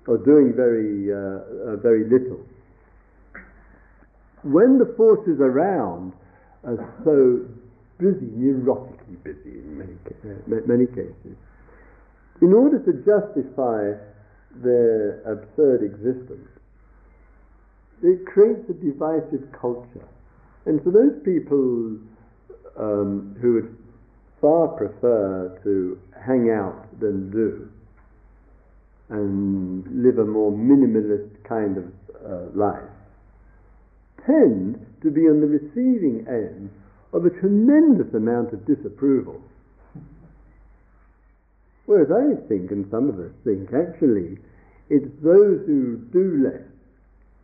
or 0.08 0.18
doing 0.18 0.54
very, 0.56 1.08
uh, 1.08 1.16
uh, 1.16 1.76
very 1.78 2.04
little, 2.04 2.44
when 4.44 4.78
the 4.78 4.94
forces 4.98 5.40
around 5.40 6.12
are 6.66 6.76
so 7.06 7.48
busy, 7.98 8.28
neurotically 8.36 9.24
busy 9.24 9.60
in 9.60 9.78
many, 9.78 9.96
uh, 10.28 10.68
many 10.68 10.86
cases, 10.88 11.36
in 12.42 12.54
order 12.54 12.80
to 12.80 12.92
justify 13.08 13.96
their 14.64 15.22
absurd 15.24 15.84
existence, 15.84 16.48
it 18.04 18.26
creates 18.26 18.70
a 18.70 18.74
divisive 18.74 19.48
culture 19.54 20.08
and 20.66 20.84
for 20.84 20.92
those 20.92 21.22
people 21.24 21.98
um, 22.78 23.36
who 23.42 23.54
would 23.56 23.78
far 24.42 24.68
prefer 24.70 25.60
to 25.64 26.00
hang 26.26 26.50
out 26.52 26.88
than 27.00 27.30
do 27.32 27.70
and 29.10 30.04
live 30.04 30.20
a 30.20 30.26
more 30.26 30.52
minimalist 30.52 31.44
kind 31.44 31.78
of 31.78 31.86
uh, 32.26 32.50
life 32.54 32.90
tend 34.26 34.86
to 35.02 35.10
be 35.10 35.22
on 35.22 35.42
the 35.42 35.48
receiving 35.48 36.26
end 36.28 36.70
of 37.14 37.26
a 37.26 37.30
tremendous 37.42 38.14
amount 38.14 38.54
of 38.54 38.66
disapproval. 38.66 39.42
Whereas 41.86 42.12
I 42.14 42.48
think, 42.48 42.70
and 42.70 42.86
some 42.92 43.10
of 43.10 43.18
us 43.18 43.32
think, 43.44 43.70
actually, 43.74 44.38
it's 44.90 45.10
those 45.24 45.66
who 45.66 45.98
do 46.14 46.46
less 46.46 46.69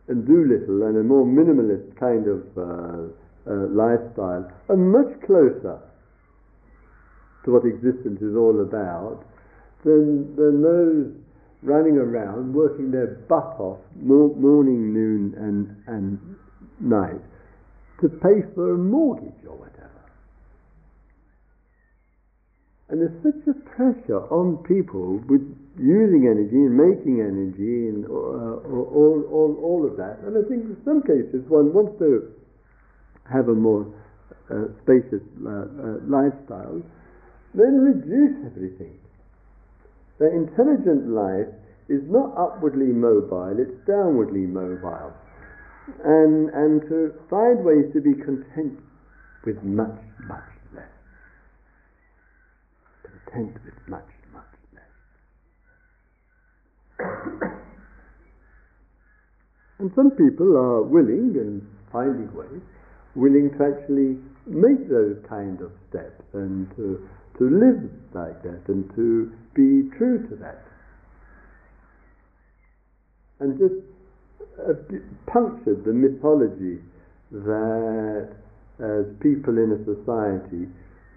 and 0.08 0.26
do 0.26 0.46
little 0.46 0.86
and 0.86 0.96
a 0.96 1.02
more 1.02 1.26
minimalist 1.26 1.98
kind 1.98 2.26
of 2.28 2.42
uh, 2.56 3.10
uh, 3.50 3.66
lifestyle 3.70 4.50
are 4.68 4.76
much 4.76 5.10
closer 5.26 5.78
to 7.44 7.52
what 7.52 7.64
existence 7.64 8.20
is 8.20 8.34
all 8.36 8.60
about 8.60 9.24
than, 9.84 10.34
than 10.36 10.62
those 10.62 11.12
running 11.62 11.96
around 11.96 12.54
working 12.54 12.90
their 12.90 13.18
butt 13.28 13.56
off 13.58 13.78
morning, 13.96 14.92
noon, 14.92 15.34
and, 15.38 15.76
and 15.86 16.36
night 16.80 17.20
to 18.00 18.08
pay 18.08 18.42
for 18.54 18.74
a 18.74 18.78
mortgage 18.78 19.44
or 19.48 19.56
whatever. 19.56 19.90
And 22.88 23.00
there's 23.00 23.22
such 23.22 23.48
a 23.48 23.54
pressure 23.70 24.20
on 24.30 24.58
people 24.64 25.18
with 25.28 25.42
using 25.78 26.24
energy 26.26 26.56
and 26.56 26.72
making 26.72 27.20
energy 27.20 27.92
and 27.92 28.04
uh, 28.06 28.64
all, 28.68 29.24
all, 29.30 29.52
all 29.62 29.82
of 29.86 29.96
that. 29.96 30.18
And 30.24 30.36
I 30.36 30.42
think 30.48 30.64
in 30.64 30.76
some 30.84 31.02
cases 31.02 31.44
one 31.48 31.72
wants 31.72 31.98
to 32.00 32.32
have 33.30 33.48
a 33.48 33.54
more 33.54 33.86
uh, 34.50 34.70
spacious 34.82 35.22
uh, 35.44 35.50
uh 35.50 35.98
lifestyle, 36.06 36.80
then 37.54 37.82
reduce 37.82 38.46
everything. 38.46 38.96
The 40.18 40.32
intelligent 40.32 41.10
life 41.10 41.52
is 41.88 42.02
not 42.08 42.32
upwardly 42.38 42.86
mobile, 42.86 43.56
it's 43.58 43.74
downwardly 43.88 44.48
mobile. 44.48 45.12
And, 46.04 46.50
and 46.50 46.82
to 46.88 47.14
find 47.30 47.64
ways 47.64 47.92
to 47.92 48.00
be 48.00 48.14
content 48.14 48.80
with 49.44 49.62
much, 49.62 50.00
much 50.26 50.42
less. 50.74 50.90
Content 53.04 53.54
with 53.64 53.74
much, 53.86 54.08
much 54.32 54.44
less. 54.74 54.82
And 59.78 59.90
some 59.94 60.10
people 60.10 60.56
are 60.56 60.82
willing 60.82 61.36
and 61.36 61.62
finding 61.92 62.32
ways, 62.34 62.62
willing 63.14 63.50
to 63.58 63.64
actually 63.64 64.16
make 64.46 64.88
those 64.88 65.16
kind 65.28 65.60
of 65.60 65.72
steps 65.88 66.22
and 66.32 66.68
to 66.76 67.08
to 67.38 67.44
live 67.50 67.90
like 68.14 68.42
that 68.42 68.62
and 68.68 68.88
to 68.96 69.30
be 69.54 69.90
true 69.98 70.26
to 70.28 70.36
that. 70.36 70.64
And 73.40 73.58
just 73.58 73.74
uh, 74.58 74.72
punctured 75.26 75.84
the 75.84 75.92
mythology 75.92 76.80
that 77.30 78.32
as 78.80 79.04
people 79.20 79.58
in 79.58 79.72
a 79.72 79.80
society, 79.84 80.68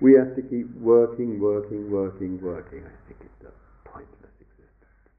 we 0.02 0.14
have 0.16 0.36
to 0.36 0.42
keep 0.42 0.68
working, 0.80 1.40
working, 1.40 1.92
working, 1.92 2.42
working. 2.42 2.84
I 2.84 3.08
think 3.08 3.20
it's 3.22 3.48
a 3.48 3.54
pointless 3.88 4.36
existence. 4.40 5.12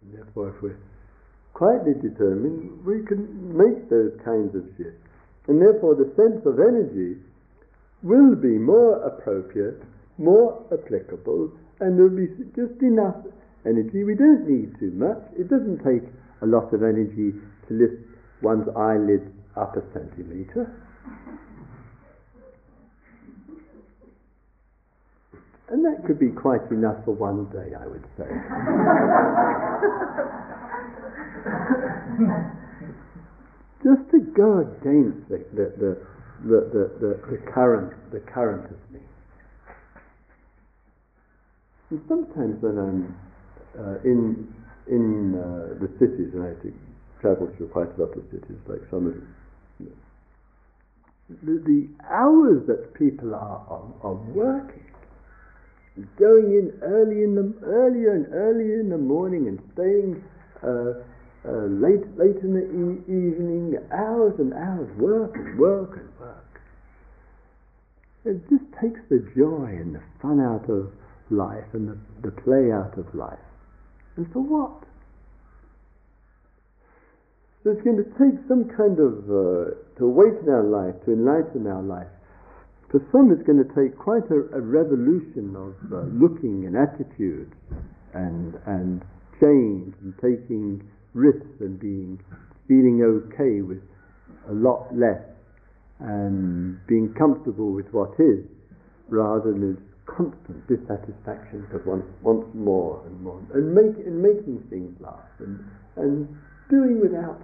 therefore, 0.13 0.49
if 0.49 0.61
we're 0.61 0.79
quietly 1.53 1.93
determined, 1.93 2.85
we 2.85 3.05
can 3.05 3.55
make 3.55 3.89
those 3.89 4.13
kinds 4.23 4.55
of 4.55 4.63
shifts. 4.77 5.01
And 5.47 5.61
therefore, 5.61 5.95
the 5.95 6.11
sense 6.15 6.45
of 6.45 6.59
energy 6.59 7.17
will 8.03 8.35
be 8.35 8.57
more 8.57 9.01
appropriate, 9.03 9.81
more 10.17 10.63
applicable, 10.71 11.51
and 11.79 11.97
there 11.97 12.07
will 12.07 12.17
be 12.17 12.29
just 12.55 12.81
enough 12.81 13.17
energy. 13.65 14.03
We 14.03 14.15
don't 14.15 14.47
need 14.47 14.77
too 14.79 14.91
much. 14.91 15.21
It 15.37 15.49
doesn't 15.49 15.79
take 15.85 16.07
a 16.41 16.45
lot 16.45 16.73
of 16.73 16.83
energy 16.83 17.33
to 17.67 17.71
lift 17.73 18.01
one's 18.41 18.67
eyelids 18.75 19.29
up 19.55 19.77
a 19.77 19.83
centimetre. 19.93 20.69
And 25.71 25.83
that 25.85 26.05
could 26.05 26.19
be 26.19 26.29
quite 26.29 26.69
enough 26.69 27.03
for 27.05 27.15
one 27.15 27.45
day, 27.49 27.73
I 27.73 27.87
would 27.87 28.05
say. 28.17 28.27
just 33.83 34.11
to 34.11 34.19
go 34.35 34.59
against 34.59 35.29
the, 35.29 35.37
the, 35.55 35.71
the, 35.79 35.97
the, 36.43 36.59
the, 36.99 37.19
the 37.31 37.37
current, 37.51 37.93
the 38.11 38.19
current 38.19 38.65
of 38.65 38.77
things. 38.91 39.09
And 41.89 42.01
sometimes 42.07 42.61
when 42.61 42.77
I'm 42.77 43.15
uh, 43.79 43.97
in 44.03 44.53
in 44.87 45.35
uh, 45.35 45.75
the 45.79 45.87
cities, 45.99 46.33
and 46.33 46.43
I 46.43 46.47
have 46.49 46.61
to 46.63 46.73
travel 47.21 47.47
through 47.55 47.69
quite 47.69 47.95
a 47.97 48.01
lot 48.01 48.13
of 48.15 48.23
cities, 48.31 48.57
like 48.67 48.81
some 48.89 49.07
of 49.07 49.15
you, 49.79 49.95
the, 51.43 51.59
the 51.63 51.87
hours 52.11 52.65
that 52.67 52.93
people 52.93 53.33
are, 53.33 53.63
are, 53.69 53.83
are 54.03 54.13
working, 54.13 54.90
going 56.17 56.51
in 56.55 56.79
early 56.81 57.23
in 57.23 57.35
the 57.35 57.53
earlier 57.65 58.13
and 58.13 58.27
earlier 58.33 58.79
in 58.79 58.89
the 58.89 58.97
morning 58.97 59.47
and 59.47 59.59
staying 59.73 60.23
uh, 60.63 61.03
uh, 61.43 61.65
late, 61.67 62.05
late 62.17 62.37
in 62.43 62.53
the 62.53 62.63
e- 62.63 63.03
evening, 63.09 63.77
hours 63.91 64.33
and 64.39 64.53
hours, 64.53 64.89
work 64.97 65.35
and 65.35 65.59
work 65.59 65.97
and 65.97 66.09
work. 66.19 66.61
It 68.23 68.47
just 68.49 68.63
takes 68.79 68.99
the 69.09 69.19
joy 69.35 69.65
and 69.65 69.95
the 69.95 70.01
fun 70.21 70.39
out 70.39 70.69
of 70.69 70.91
life 71.29 71.65
and 71.73 71.89
the, 71.89 71.97
the 72.21 72.31
play 72.31 72.71
out 72.71 72.97
of 72.97 73.13
life. 73.15 73.39
And 74.15 74.31
for 74.31 74.41
what? 74.41 74.83
So 77.63 77.71
it's 77.71 77.81
going 77.81 77.97
to 77.97 78.09
take 78.17 78.37
some 78.47 78.65
kind 78.65 78.99
of, 78.99 79.25
uh, 79.29 79.75
to 79.97 80.05
awaken 80.05 80.49
our 80.49 80.63
life, 80.63 80.95
to 81.05 81.13
enlighten 81.13 81.67
our 81.67 81.81
life. 81.81 82.07
For 82.91 82.99
some, 83.11 83.31
it's 83.31 83.41
going 83.47 83.63
to 83.63 83.71
take 83.71 83.97
quite 83.97 84.27
a, 84.29 84.51
a 84.51 84.59
revolution 84.59 85.55
of 85.55 85.75
uh, 85.91 86.03
looking 86.11 86.67
and 86.67 86.75
attitude 86.75 87.55
and, 88.13 88.59
and 88.67 89.01
change 89.39 89.95
and 90.03 90.13
taking 90.19 90.83
risks 91.13 91.55
and 91.61 91.79
being 91.79 92.19
feeling 92.67 93.01
okay 93.01 93.61
with 93.61 93.81
a 94.49 94.53
lot 94.53 94.91
less 94.95 95.23
and 95.99 96.79
being 96.87 97.13
comfortable 97.17 97.71
with 97.71 97.87
what 97.91 98.11
is 98.19 98.43
rather 99.07 99.51
than 99.51 99.75
this 99.75 99.83
constant 100.05 100.59
dissatisfaction 100.67 101.61
because 101.67 101.85
one 101.85 102.03
wants 102.21 102.47
more 102.55 103.01
and 103.05 103.21
more 103.21 103.39
and, 103.53 103.73
make, 103.73 103.95
and 104.05 104.21
making 104.21 104.59
things 104.69 104.91
last 104.99 105.31
and, 105.39 105.63
and 105.95 106.27
doing 106.69 106.99
without 106.99 107.39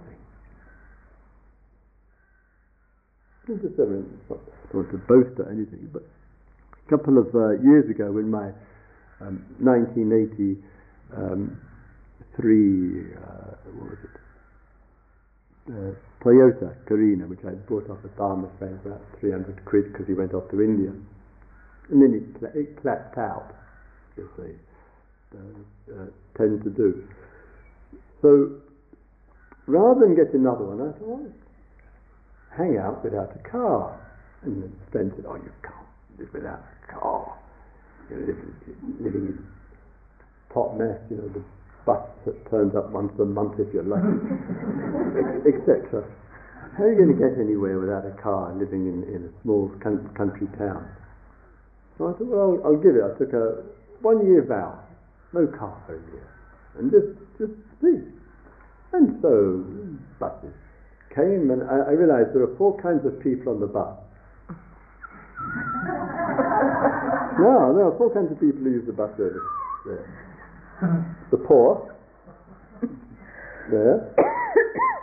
don't 3.48 4.74
want 4.74 4.90
to 4.90 4.98
boast 5.08 5.38
or 5.40 5.50
anything, 5.50 5.88
but 5.92 6.02
a 6.02 6.90
couple 6.90 7.18
of 7.18 7.34
uh, 7.34 7.60
years 7.62 7.88
ago 7.88 8.18
in 8.18 8.30
my 8.30 8.52
um, 9.20 9.44
1980 9.58 10.62
um, 11.16 11.60
uh, 12.38 13.56
what 13.74 13.90
was 13.90 13.98
it? 14.04 14.14
Uh, 15.68 15.92
Toyota 16.22 16.74
Carina, 16.86 17.26
which 17.26 17.40
I 17.44 17.50
bought 17.68 17.90
off 17.90 17.98
a 18.04 18.08
farmer's 18.16 18.50
friend 18.58 18.78
for 18.82 18.90
about 18.90 19.02
300 19.20 19.64
quid 19.64 19.92
because 19.92 20.06
he 20.06 20.14
went 20.14 20.34
off 20.34 20.48
to 20.50 20.62
India. 20.62 20.92
And 21.90 22.02
then 22.02 22.14
it, 22.14 22.56
it 22.56 22.80
clapped 22.80 23.18
out, 23.18 23.54
as 24.18 24.24
they 24.38 24.54
uh, 25.34 25.98
uh, 25.98 26.06
tend 26.36 26.62
to 26.62 26.70
do. 26.70 27.06
So 28.22 28.60
rather 29.66 30.00
than 30.00 30.14
get 30.14 30.32
another 30.32 30.64
one, 30.64 30.80
I 30.80 30.98
thought, 30.98 31.32
hang 32.58 32.76
out 32.76 33.02
without 33.04 33.30
a 33.32 33.48
car. 33.48 33.94
And 34.42 34.62
the 34.62 34.68
friend 34.90 35.12
said, 35.14 35.24
oh, 35.26 35.36
you 35.36 35.52
can't 35.62 35.88
live 36.18 36.28
without 36.34 36.60
a 36.60 36.92
car. 36.92 37.38
You're 38.10 38.20
living, 38.20 38.54
living 39.00 39.26
in 39.30 39.46
Totnes, 40.52 40.98
you 41.10 41.16
know, 41.16 41.28
the 41.28 41.42
bus 41.86 42.02
that 42.26 42.50
turns 42.50 42.74
up 42.74 42.90
once 42.90 43.12
a 43.20 43.24
month 43.24 43.60
if 43.60 43.72
you're 43.72 43.86
lucky, 43.86 44.18
etc. 45.48 46.04
How 46.76 46.84
are 46.84 46.92
you 46.92 46.98
going 46.98 47.14
to 47.14 47.18
get 47.18 47.38
anywhere 47.38 47.78
without 47.78 48.06
a 48.06 48.14
car 48.22 48.52
living 48.54 48.86
in, 48.86 49.02
in 49.14 49.30
a 49.30 49.42
small 49.42 49.68
country 49.80 50.46
town? 50.58 50.88
So 51.96 52.08
I 52.08 52.12
thought, 52.12 52.28
well, 52.28 52.60
I'll 52.64 52.78
give 52.78 52.94
it. 52.94 53.02
I 53.02 53.18
took 53.18 53.32
a 53.32 53.64
one 54.00 54.26
year 54.26 54.44
vow, 54.46 54.78
no 55.32 55.46
car 55.46 55.82
for 55.86 55.98
a 55.98 56.02
year, 56.12 56.28
and 56.78 56.90
just 56.90 57.18
just 57.36 57.52
see. 57.82 57.98
And 58.92 59.18
so 59.20 59.64
buses 60.20 60.54
came, 61.14 61.50
and 61.50 61.62
I, 61.62 61.90
I 61.90 61.92
realized 61.92 62.34
there 62.34 62.42
are 62.42 62.56
four 62.56 62.76
kinds 62.80 63.06
of 63.06 63.20
people 63.20 63.52
on 63.52 63.60
the 63.60 63.66
bus. 63.66 63.96
no, 67.38 67.72
there 67.74 67.86
are 67.86 67.94
four 67.96 68.12
kinds 68.12 68.32
of 68.32 68.40
people 68.40 68.62
who 68.62 68.70
use 68.70 68.86
the 68.86 68.92
bus 68.92 69.10
service 69.16 69.42
there 69.86 70.04
the 71.30 71.36
poor, 71.36 71.94
there, 73.70 74.14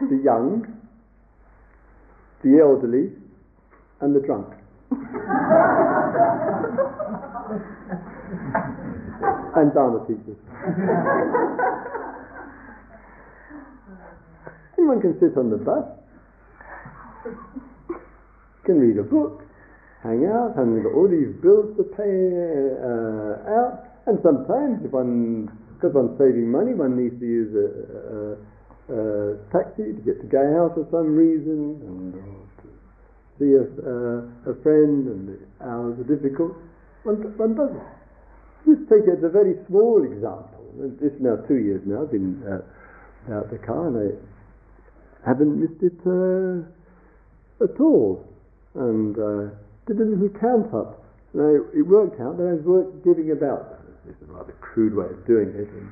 the 0.10 0.18
young, 0.24 0.66
the 2.44 2.60
elderly, 2.60 3.12
and 4.02 4.16
the 4.16 4.20
drunk. 4.20 4.48
and 9.56 9.74
Dharma 9.74 10.06
teachers. 10.08 10.38
Anyone 14.86 15.02
can 15.02 15.18
sit 15.18 15.34
on 15.34 15.50
the 15.50 15.58
bus, 15.58 15.82
can 18.70 18.78
read 18.78 19.02
a 19.02 19.04
book, 19.04 19.42
hang 20.06 20.30
out, 20.30 20.54
and 20.62 20.78
we've 20.78 20.86
got 20.86 20.94
all 20.94 21.10
these 21.10 21.34
bills 21.42 21.74
to 21.74 21.90
pay 21.98 22.06
uh, 22.06 23.66
out, 23.66 24.06
and 24.06 24.22
sometimes 24.22 24.86
if 24.86 24.94
one, 24.94 25.50
because 25.74 25.90
one's 25.98 26.14
saving 26.22 26.54
money, 26.54 26.78
one 26.78 26.94
needs 26.94 27.18
to 27.18 27.26
use 27.26 27.50
a, 27.58 27.66
a, 27.66 28.38
a 28.94 29.02
taxi 29.50 29.90
to 29.90 30.02
get 30.06 30.22
to 30.22 30.30
Gaia 30.30 30.54
House 30.54 30.78
for 30.78 30.86
some 30.94 31.18
reason, 31.18 31.82
and 31.82 32.14
to 32.62 32.70
see 33.42 33.58
a, 33.58 33.66
uh, 33.66 34.54
a 34.54 34.56
friend, 34.62 35.10
and 35.10 35.22
the 35.34 35.66
hours 35.66 35.98
are 35.98 36.06
difficult. 36.06 36.54
One, 37.10 37.26
one 37.42 37.58
doesn't. 37.58 37.90
Just 38.70 38.86
take 38.86 39.10
it 39.10 39.18
as 39.18 39.26
a 39.26 39.34
very 39.34 39.58
small 39.66 40.06
example. 40.06 40.62
It's 41.02 41.18
now 41.18 41.42
two 41.50 41.58
years 41.58 41.82
now. 41.90 42.06
I've 42.06 42.14
been 42.14 42.38
uh, 42.46 43.34
out 43.34 43.50
the 43.50 43.58
car, 43.58 43.90
and 43.90 43.98
I 43.98 44.14
haven't 45.26 45.60
missed 45.60 45.82
it 45.82 46.00
uh, 46.06 46.62
at 47.64 47.80
all. 47.80 48.24
And 48.76 49.18
uh, 49.18 49.56
did 49.88 50.00
a 50.00 50.06
little 50.06 50.30
count 50.40 50.74
up. 50.74 51.04
And 51.34 51.66
it 51.74 51.84
worked 51.84 52.20
out 52.22 52.38
that 52.38 52.48
I 52.48 52.56
was 52.62 52.88
giving 53.04 53.32
about, 53.32 53.82
is 54.08 54.16
a 54.22 54.32
rather 54.32 54.54
crude 54.62 54.96
way 54.96 55.06
of 55.06 55.26
doing 55.28 55.50
it, 55.50 55.68
and 55.68 55.90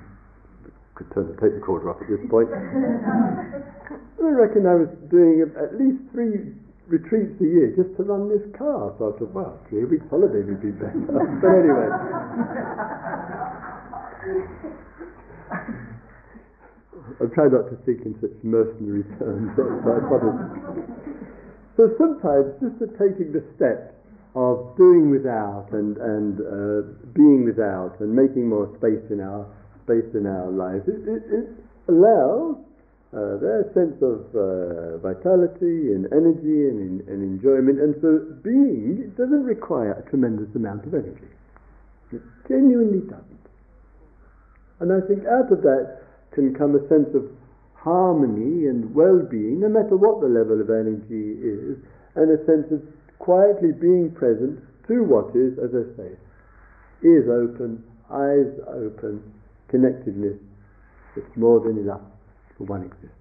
could 0.96 1.12
turn 1.14 1.28
the 1.28 1.34
tape 1.42 1.54
recorder 1.54 1.90
off 1.90 2.02
at 2.02 2.08
this 2.08 2.22
point. 2.30 2.48
I 2.54 4.32
reckon 4.32 4.66
I 4.66 4.76
was 4.76 4.88
doing 5.12 5.44
at 5.44 5.76
least 5.76 6.00
three 6.14 6.56
retreats 6.88 7.36
a 7.42 7.44
year 7.44 7.74
just 7.76 7.96
to 7.98 8.04
run 8.04 8.30
this 8.30 8.44
car. 8.58 8.96
So 8.98 9.12
I 9.12 9.20
thought, 9.20 9.34
well, 9.34 9.60
three 9.70 9.86
weeks 9.86 10.06
holiday 10.10 10.44
would 10.44 10.62
be 10.62 10.72
better. 10.72 10.96
but 11.42 11.50
anyway. 11.50 11.90
I 17.22 17.26
try 17.34 17.48
not 17.48 17.70
to 17.70 17.78
think 17.86 18.06
in 18.06 18.16
such 18.22 18.34
mercenary 18.44 19.04
terms. 19.20 19.52
so 21.78 21.94
sometimes 21.98 22.54
just 22.62 22.80
the 22.80 22.88
taking 22.98 23.34
the 23.34 23.44
step 23.56 23.94
of 24.36 24.76
doing 24.78 25.12
without 25.12 25.70
and, 25.72 25.98
and 25.98 26.42
uh, 26.42 26.82
being 27.14 27.46
without 27.46 28.00
and 28.00 28.14
making 28.14 28.50
more 28.50 28.70
space 28.78 29.04
in 29.12 29.22
our 29.22 29.46
space 29.86 30.10
in 30.16 30.26
our 30.26 30.50
lives, 30.50 30.88
it, 30.88 31.02
it, 31.06 31.24
it 31.30 31.46
allows 31.90 32.58
uh, 33.14 33.38
their 33.38 33.70
sense 33.78 33.94
of 34.02 34.26
uh, 34.34 34.98
vitality 34.98 35.94
and 35.94 36.10
energy 36.10 36.66
and, 36.66 37.06
and 37.06 37.22
enjoyment. 37.22 37.78
And 37.78 37.94
so 38.02 38.26
being 38.42 39.06
it 39.06 39.18
doesn't 39.18 39.44
require 39.44 39.94
a 39.94 40.10
tremendous 40.10 40.50
amount 40.56 40.86
of 40.86 40.94
energy. 40.94 41.30
It 42.12 42.22
genuinely 42.48 43.06
doesn't. 43.06 43.46
And 44.80 44.92
I 44.92 45.06
think 45.06 45.26
out 45.30 45.52
of 45.52 45.62
that 45.62 46.03
can 46.34 46.54
come 46.54 46.76
a 46.76 46.88
sense 46.90 47.14
of 47.16 47.30
harmony 47.76 48.68
and 48.68 48.94
well-being, 48.96 49.60
no 49.60 49.70
matter 49.70 49.96
what 49.96 50.22
the 50.22 50.28
level 50.28 50.60
of 50.62 50.70
energy 50.70 51.36
is, 51.42 51.78
and 52.16 52.32
a 52.32 52.40
sense 52.46 52.72
of 52.72 52.82
quietly 53.20 53.72
being 53.72 54.12
present 54.12 54.60
to 54.88 55.04
what 55.04 55.36
is, 55.36 55.58
as 55.60 55.72
I 55.76 55.84
say, 55.96 56.12
ears 57.04 57.28
open, 57.28 57.84
eyes 58.12 58.52
open, 58.68 59.22
connectedness. 59.68 60.40
It's 61.16 61.38
more 61.38 61.60
than 61.60 61.78
enough 61.78 62.02
for 62.58 62.66
one 62.66 62.84
existence. 62.84 63.12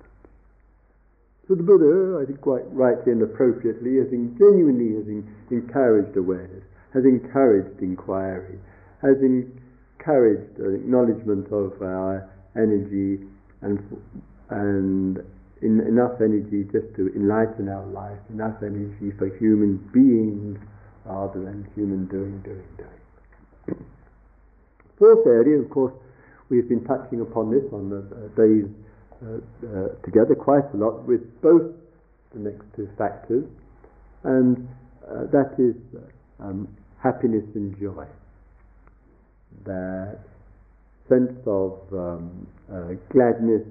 So 1.49 1.55
the 1.55 1.63
Buddha, 1.63 2.23
I 2.23 2.27
think 2.27 2.41
quite 2.41 2.65
rightly 2.71 3.13
and 3.13 3.23
appropriately, 3.23 3.99
has 3.99 4.09
genuinely 4.11 4.95
has 4.97 5.07
encouraged 5.51 6.17
awareness, 6.17 6.63
has 6.95 7.05
encouraged 7.05 7.83
inquiry, 7.83 8.59
has 9.03 9.19
encouraged 9.21 10.59
an 10.59 10.75
acknowledgement 10.77 11.51
of 11.51 11.83
our 11.83 12.31
energy 12.57 13.25
and 13.63 13.79
and 14.51 15.19
in, 15.63 15.81
enough 15.81 16.21
energy 16.21 16.65
just 16.65 16.95
to 16.97 17.13
enlighten 17.15 17.69
our 17.69 17.87
life, 17.87 18.19
enough 18.31 18.57
energy 18.63 19.13
for 19.17 19.29
human 19.39 19.79
beings 19.93 20.59
rather 21.05 21.45
than 21.45 21.67
human 21.75 22.07
doing, 22.07 22.41
doing, 22.43 22.67
doing. 22.77 23.87
Fourth 24.99 25.27
area, 25.27 25.59
of 25.59 25.71
course, 25.71 25.95
we've 26.49 26.69
been 26.69 26.85
touching 26.85 27.21
upon 27.21 27.51
this 27.51 27.65
on 27.73 27.89
the 27.91 28.03
uh, 28.03 28.29
days 28.37 28.67
uh, 29.23 29.39
uh, 29.67 29.89
together 30.05 30.35
quite 30.35 30.65
a 30.75 30.77
lot 30.77 31.07
with 31.07 31.23
both 31.41 31.73
the 32.35 32.39
next 32.41 32.65
two 32.77 32.89
factors, 32.99 33.45
and 34.25 34.69
uh, 35.09 35.25
that 35.33 35.55
is 35.59 35.75
um, 36.41 36.69
happiness 37.03 37.45
and 37.55 37.79
joy. 37.81 38.07
That 39.65 40.19
sense 41.13 41.39
of 41.47 41.77
um, 41.93 42.47
uh, 42.73 42.97
gladness 43.13 43.67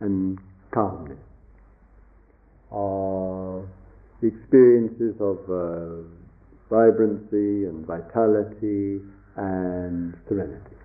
and 0.00 0.38
calmness, 0.72 1.18
the 4.20 4.28
experiences 4.28 5.14
of 5.20 5.38
uh, 5.48 6.04
vibrancy 6.68 7.64
and 7.64 7.86
vitality 7.86 9.00
and 9.36 10.14
serenity. 10.28 10.76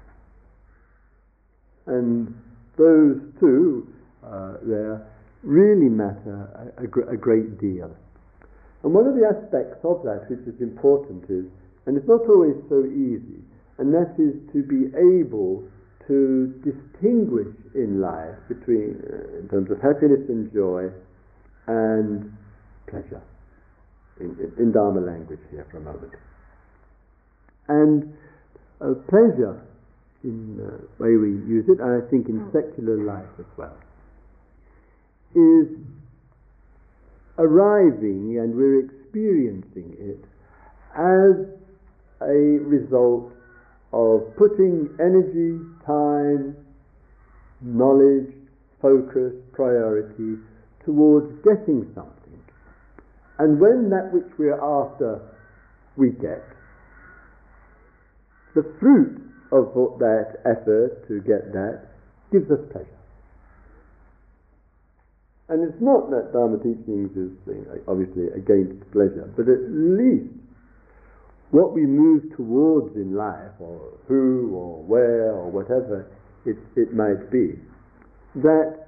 And 1.88 2.34
those 2.78 3.20
two 3.40 3.88
uh, 4.24 4.54
there 4.64 5.08
really 5.44 5.90
matter 5.90 6.72
a, 6.78 6.84
a, 6.84 7.14
a 7.14 7.18
great 7.18 7.60
deal. 7.60 7.92
And 8.84 8.94
one 8.94 9.08
of 9.08 9.16
the 9.16 9.26
aspects 9.26 9.80
of 9.84 10.04
that 10.04 10.30
which 10.30 10.48
is 10.48 10.60
important 10.62 11.24
is, 11.30 11.46
and 11.86 11.98
it's 11.98 12.08
not 12.08 12.22
always 12.28 12.56
so 12.70 12.86
easy, 12.86 13.44
and 13.78 13.94
that 13.94 14.16
is 14.18 14.36
to 14.54 14.64
be 14.64 14.88
able 14.96 15.64
to 16.08 16.54
distinguish 16.64 17.54
in 17.76 18.02
life 18.02 18.36
between, 18.48 19.02
uh, 19.04 19.40
in 19.40 19.50
terms 19.50 19.70
of 19.72 19.82
happiness 19.82 20.22
and 20.30 20.52
joy, 20.54 20.90
and 21.68 22.36
pleasure. 22.88 23.22
In, 24.20 24.32
in, 24.40 24.54
in 24.58 24.72
Dharma 24.72 25.02
language 25.02 25.40
here 25.52 25.68
for 25.70 25.78
a 25.78 25.82
moment. 25.82 26.14
And 27.68 28.14
uh, 28.82 28.94
pleasure, 29.10 29.62
in 30.24 30.58
the 30.58 31.04
way 31.04 31.16
we 31.18 31.30
use 31.46 31.66
it, 31.68 31.80
and 31.80 32.04
I 32.04 32.10
think 32.10 32.28
in 32.30 32.50
secular 32.52 33.04
life 33.04 33.30
as 33.38 33.46
well, 33.58 33.78
is 35.36 35.68
arriving 37.38 38.40
and 38.40 38.56
we're 38.56 38.86
experiencing 38.86 39.96
it 40.00 40.24
as 40.96 41.46
a 42.22 42.66
result 42.66 43.32
of 43.94 44.36
putting 44.36 44.90
energy, 45.00 45.60
time, 45.86 46.56
knowledge, 47.62 48.34
focus, 48.82 49.34
priority 49.54 50.38
towards 50.86 51.32
getting 51.44 51.90
something. 51.96 52.42
And 53.40 53.60
when 53.60 53.90
that 53.90 54.12
which 54.14 54.32
we're 54.38 54.60
after 54.60 55.22
we 55.96 56.10
get, 56.10 56.44
the 58.56 58.64
fruit 58.80 59.22
of 59.52 59.74
that 60.00 60.42
effort 60.46 61.08
to 61.08 61.22
get 61.22 61.54
that 61.54 61.88
gives 62.32 62.50
us 62.52 62.60
pleasure. 62.72 62.88
And 65.50 65.64
it's 65.64 65.80
not 65.80 66.10
that 66.12 66.34
Dharma 66.34 66.58
teachings 66.58 67.16
is 67.16 67.32
obviously 67.88 68.28
against 68.36 68.84
pleasure, 68.92 69.32
but 69.38 69.48
at 69.48 69.64
least 69.72 70.34
what 71.52 71.74
we 71.74 71.86
move 71.86 72.24
towards 72.36 72.96
in 72.96 73.16
life, 73.16 73.56
or 73.60 73.80
who, 74.08 74.52
or 74.54 74.84
where, 74.84 75.32
or 75.32 75.50
whatever 75.50 76.10
it, 76.46 76.58
it 76.76 76.94
might 76.94 77.32
be, 77.32 77.60
that 78.36 78.88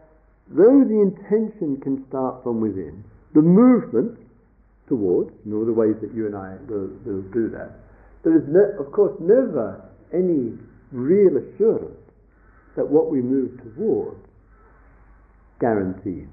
though 0.49 0.83
the 0.83 0.99
intention 1.01 1.79
can 1.81 2.05
start 2.09 2.43
from 2.43 2.59
within, 2.59 3.03
the 3.33 3.41
movement 3.41 4.17
towards, 4.87 5.31
in 5.45 5.53
all 5.53 5.65
the 5.65 5.73
ways 5.73 5.95
that 6.01 6.13
you 6.13 6.25
and 6.25 6.35
I 6.35 6.57
will, 6.67 6.89
will 7.05 7.21
do 7.31 7.49
that, 7.49 7.79
there 8.23 8.35
is, 8.35 8.43
ne- 8.47 8.77
of 8.77 8.91
course, 8.91 9.15
never 9.21 9.81
any 10.13 10.57
real 10.91 11.37
assurance 11.37 11.95
that 12.75 12.87
what 12.87 13.11
we 13.11 13.21
move 13.21 13.51
towards 13.63 14.19
guarantees 15.59 16.27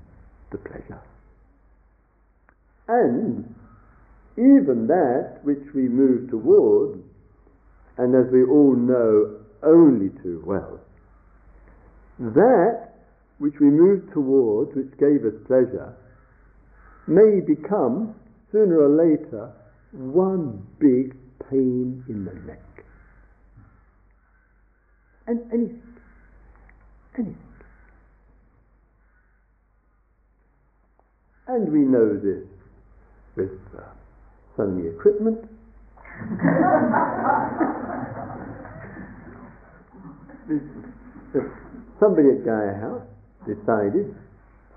the 0.51 0.59
pleasure. 0.59 1.03
And 2.89 3.55
even 4.39 4.87
that 4.89 5.41
which 5.43 5.65
we 5.75 5.89
move 5.89 6.31
towards, 6.31 7.01
and 7.99 8.15
as 8.15 8.31
we 8.33 8.45
all 8.45 8.75
know 8.77 9.41
only 9.63 10.11
too 10.23 10.43
well, 10.47 10.79
that 12.19 12.93
which 13.39 13.55
we 13.61 13.67
move 13.67 14.13
towards, 14.13 14.75
which 14.75 14.93
gave 14.99 15.25
us 15.25 15.35
pleasure, 15.47 15.95
may 17.07 17.41
become, 17.41 18.15
sooner 18.53 18.81
or 18.81 18.89
later, 18.89 19.53
one 19.93 20.67
big 20.79 21.17
pain 21.51 22.05
in 22.09 22.25
the 22.25 22.35
neck. 22.47 22.61
And 25.27 25.41
anything, 25.53 25.83
anything. 27.17 27.37
And 31.49 31.73
we 31.73 31.79
know 31.79 32.15
this 32.17 32.49
with 33.37 33.61
uh, 33.77 33.83
Sony 34.57 34.95
equipment. 34.95 35.39
Somebody 42.01 42.29
at 42.31 42.45
Gaia 42.45 42.75
House 42.81 43.07
decided 43.47 44.15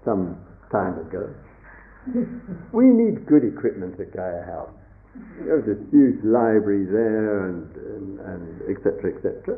some 0.04 0.38
time 0.72 1.00
ago 1.00 1.34
we 2.72 2.86
need 2.86 3.26
good 3.26 3.44
equipment 3.44 4.00
at 4.00 4.14
Gaia 4.16 4.44
House. 4.46 4.72
There's 5.44 5.66
this 5.66 5.82
huge 5.92 6.24
library 6.24 6.86
there 6.86 7.50
and, 7.50 7.76
and, 7.76 8.20
and 8.20 8.62
etc. 8.70 9.16
etc. 9.16 9.58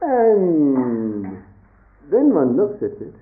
And 0.00 1.42
then 2.10 2.34
one 2.34 2.56
looks 2.56 2.82
at 2.82 3.00
it, 3.00 3.14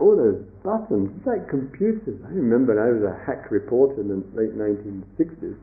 all 0.00 0.16
those 0.16 0.42
buttons, 0.62 1.10
it's 1.16 1.26
like 1.26 1.48
computers. 1.48 2.20
I 2.24 2.30
remember 2.30 2.78
I 2.78 2.94
was 2.94 3.02
a 3.02 3.14
hack 3.26 3.50
reporter 3.50 4.00
in 4.00 4.08
the 4.08 4.20
late 4.34 4.54
1960s. 4.54 5.58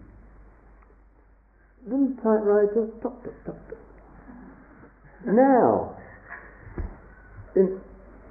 Little 1.88 2.14
typewriter, 2.18 2.90
top, 3.02 3.24
top, 3.24 3.34
top, 3.46 3.56
top. 3.70 3.78
Now, 5.26 5.96
in, 7.56 7.80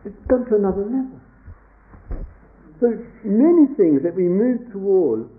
it's 0.05 0.17
gone 0.29 0.45
to 0.51 0.57
another 0.57 0.85
level. 0.85 1.21
So 2.81 2.87
many 3.25 3.73
things 3.77 4.03
that 4.03 4.15
we 4.15 4.25
move 4.25 4.71
towards 4.73 5.31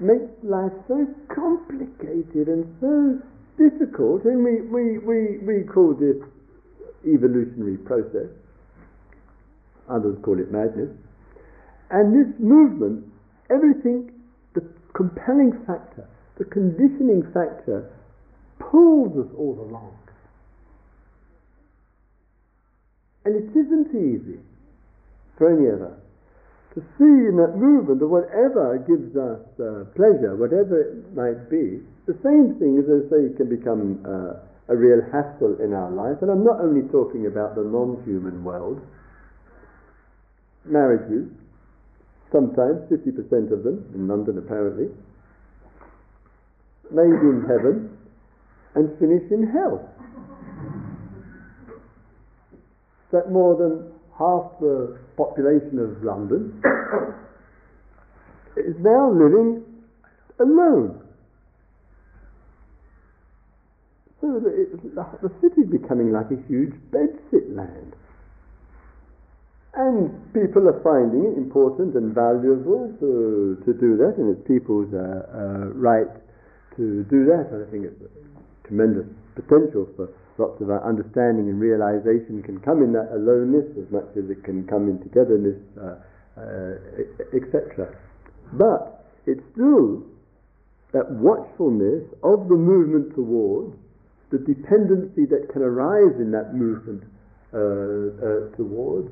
make 0.00 0.28
life 0.42 0.72
so 0.88 1.06
complicated 1.32 2.48
and 2.48 2.66
so 2.80 3.22
difficult, 3.56 4.24
and 4.24 4.44
we, 4.44 4.60
we, 4.60 4.98
we, 4.98 5.38
we 5.38 5.64
call 5.64 5.94
this 5.94 6.18
evolutionary 7.06 7.78
process. 7.78 8.28
Others 9.92 10.16
call 10.24 10.40
it 10.40 10.50
madness. 10.50 10.88
And 11.90 12.16
this 12.16 12.32
movement, 12.40 13.04
everything, 13.50 14.10
the 14.54 14.64
compelling 14.96 15.52
factor, 15.66 16.08
the 16.38 16.44
conditioning 16.48 17.22
factor, 17.36 17.92
pulls 18.58 19.12
us 19.20 19.30
all 19.36 19.60
along. 19.68 19.92
And 23.24 23.36
it 23.36 23.52
isn't 23.52 23.92
easy 23.92 24.40
for 25.36 25.52
any 25.52 25.68
of 25.68 25.82
us 25.82 26.02
to 26.74 26.80
see 26.96 27.28
in 27.28 27.36
that 27.36 27.52
movement 27.60 28.00
of 28.00 28.08
whatever 28.08 28.80
gives 28.88 29.12
us 29.12 29.44
uh, 29.60 29.84
pleasure, 29.92 30.32
whatever 30.40 30.80
it 30.80 31.12
might 31.12 31.52
be, 31.52 31.84
the 32.08 32.16
same 32.24 32.56
thing 32.56 32.80
as 32.80 32.88
I 32.88 33.04
say 33.12 33.22
can 33.36 33.52
become 33.52 34.00
uh, 34.08 34.40
a 34.72 34.76
real 34.76 35.04
hassle 35.12 35.60
in 35.60 35.76
our 35.76 35.92
life. 35.92 36.24
And 36.24 36.32
I'm 36.32 36.44
not 36.44 36.64
only 36.64 36.88
talking 36.88 37.28
about 37.28 37.54
the 37.54 37.62
non-human 37.62 38.42
world. 38.42 38.80
Marriages, 40.64 41.28
sometimes 42.30 42.80
50% 42.90 43.52
of 43.52 43.64
them, 43.64 43.84
in 43.94 44.08
London 44.08 44.38
apparently, 44.38 44.88
made 46.90 47.04
in 47.04 47.44
heaven 47.48 47.96
and 48.74 48.98
finish 48.98 49.22
in 49.30 49.46
hell. 49.52 49.88
That 53.12 53.30
more 53.30 53.56
than 53.56 53.92
half 54.18 54.58
the 54.60 54.98
population 55.16 55.78
of 55.78 56.02
London 56.02 56.62
is 58.56 58.76
now 58.80 59.10
living 59.10 59.64
alone. 60.38 61.00
So 64.20 64.38
the, 64.38 64.68
the 65.20 65.30
city 65.42 65.62
is 65.62 65.70
becoming 65.70 66.12
like 66.12 66.30
a 66.30 66.40
huge 66.46 66.72
bedsit 66.90 67.54
land. 67.54 67.94
And 69.74 70.12
people 70.36 70.68
are 70.68 70.80
finding 70.84 71.32
it 71.32 71.38
important 71.40 71.96
and 71.96 72.12
valuable 72.14 72.92
to, 73.00 73.56
to 73.64 73.70
do 73.72 73.96
that, 73.96 74.20
and 74.20 74.36
it's 74.36 74.44
people's 74.46 74.92
uh, 74.92 75.24
uh, 75.32 75.72
right 75.72 76.12
to 76.76 77.04
do 77.08 77.24
that. 77.32 77.48
And 77.48 77.64
I 77.64 77.68
think 77.72 77.88
it's 77.88 78.02
a 78.04 78.68
tremendous 78.68 79.08
potential 79.34 79.88
for 79.96 80.12
lots 80.36 80.60
of 80.60 80.68
our 80.68 80.84
understanding 80.84 81.48
and 81.48 81.60
realization 81.60 82.42
can 82.42 82.60
come 82.60 82.82
in 82.82 82.92
that 82.92 83.08
aloneness 83.16 83.64
as 83.80 83.88
much 83.92 84.08
as 84.12 84.28
it 84.28 84.44
can 84.44 84.66
come 84.68 84.88
in 84.92 85.00
togetherness, 85.00 85.56
uh, 85.80 85.96
uh, 86.36 87.36
etc. 87.36 87.96
But 88.52 89.08
it's 89.24 89.42
still 89.52 90.04
that 90.92 91.08
watchfulness 91.16 92.04
of 92.22 92.48
the 92.48 92.60
movement 92.60 93.14
towards 93.14 93.72
the 94.30 94.38
dependency 94.38 95.24
that 95.32 95.48
can 95.52 95.62
arise 95.62 96.16
in 96.20 96.30
that 96.32 96.52
movement 96.52 97.04
uh, 97.52 97.56
uh 97.56 98.56
towards. 98.56 99.08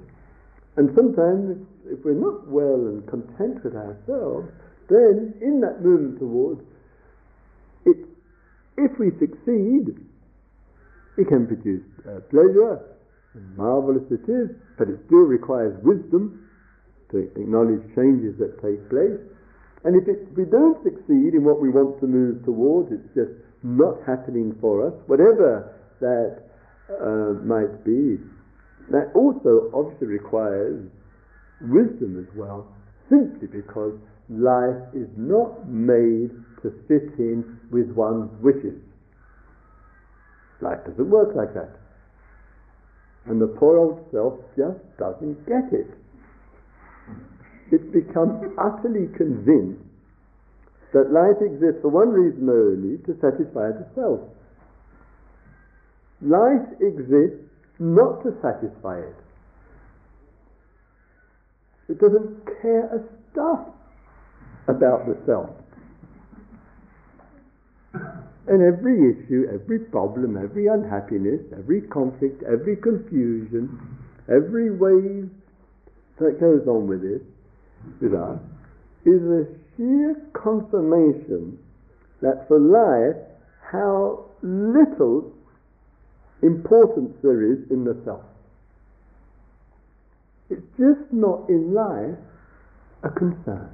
And 0.77 0.95
sometimes, 0.95 1.67
if 1.87 2.05
we're 2.05 2.15
not 2.15 2.49
well 2.49 2.87
and 2.87 3.07
content 3.09 3.65
with 3.65 3.75
ourselves, 3.75 4.49
then 4.89 5.35
in 5.41 5.61
that 5.61 5.83
movement 5.83 6.19
towards, 6.19 6.63
it, 7.87 7.97
if 8.77 8.99
we 8.99 9.11
succeed, 9.19 9.99
it 11.17 11.29
can 11.29 11.47
produce 11.47 11.85
uh, 12.07 12.21
pleasure, 12.31 12.81
marvelous 13.57 14.05
it 14.11 14.27
is, 14.31 14.51
but 14.79 14.89
it 14.89 14.99
still 15.07 15.27
requires 15.27 15.77
wisdom 15.83 16.49
to 17.11 17.19
acknowledge 17.19 17.83
changes 17.95 18.39
that 18.39 18.55
take 18.63 18.81
place. 18.89 19.19
And 19.85 20.01
if, 20.01 20.07
it, 20.09 20.29
if 20.31 20.37
we 20.37 20.45
don't 20.45 20.83
succeed 20.83 21.35
in 21.35 21.43
what 21.45 21.61
we 21.61 21.71
want 21.71 22.01
to 22.01 22.07
move 22.07 22.45
towards, 22.45 22.93
it's 22.93 23.15
just 23.15 23.33
not 23.63 23.97
happening 24.07 24.57
for 24.61 24.87
us, 24.87 24.95
whatever 25.07 25.75
that 26.01 26.43
uh, 26.89 27.39
might 27.45 27.85
be, 27.85 28.19
that 28.91 29.13
also 29.15 29.71
obviously 29.75 30.07
requires 30.07 30.87
wisdom 31.63 32.19
as 32.19 32.37
well, 32.37 32.67
simply 33.09 33.47
because 33.47 33.95
life 34.29 34.83
is 34.95 35.09
not 35.17 35.69
made 35.69 36.31
to 36.63 36.71
fit 36.87 37.11
in 37.19 37.59
with 37.71 37.91
one's 37.95 38.31
wishes. 38.43 38.79
Life 40.61 40.79
doesn't 40.87 41.11
work 41.11 41.35
like 41.35 41.55
that. 41.55 41.77
And 43.27 43.41
the 43.41 43.47
poor 43.47 43.79
old 43.79 44.07
self 44.13 44.35
just 44.57 44.81
doesn't 44.99 45.47
get 45.47 45.73
it. 45.73 45.89
It 47.73 47.93
becomes 47.93 48.43
utterly 48.59 49.07
convinced 49.17 49.83
that 50.93 51.13
life 51.13 51.39
exists 51.41 51.81
for 51.83 51.89
one 51.89 52.11
reason 52.11 52.49
only 52.49 52.99
to 53.07 53.15
satisfy 53.21 53.71
the 53.71 53.87
self. 53.95 54.21
Life 56.21 56.67
exists 56.83 57.50
not 57.81 58.23
to 58.23 58.33
satisfy 58.43 59.01
it. 59.01 59.17
It 61.89 61.99
doesn't 61.99 62.47
care 62.63 62.85
a 62.95 63.01
stuff 63.33 63.67
about 64.69 65.07
the 65.07 65.17
self. 65.27 65.51
And 68.47 68.63
every 68.63 69.11
issue, 69.11 69.47
every 69.53 69.79
problem, 69.79 70.37
every 70.37 70.67
unhappiness, 70.67 71.41
every 71.57 71.83
conflict, 71.83 72.43
every 72.43 72.77
confusion, 72.77 73.79
every 74.29 74.71
wave 74.71 75.31
that 76.19 76.39
goes 76.39 76.67
on 76.69 76.87
with 76.87 77.03
it, 77.03 77.23
with 78.01 78.15
us, 78.15 78.39
is 79.05 79.23
a 79.23 79.47
sheer 79.77 80.17
confirmation 80.33 81.59
that 82.21 82.47
for 82.47 82.59
life, 82.59 83.17
how 83.73 84.27
little 84.43 85.33
importance 86.43 87.17
there 87.23 87.43
is 87.43 87.59
in 87.71 87.85
the 87.85 87.97
self. 88.05 88.25
It's 90.51 90.67
just 90.79 91.13
not 91.13 91.49
in 91.49 91.75
life 91.75 92.19
a 93.03 93.09
concern. 93.11 93.71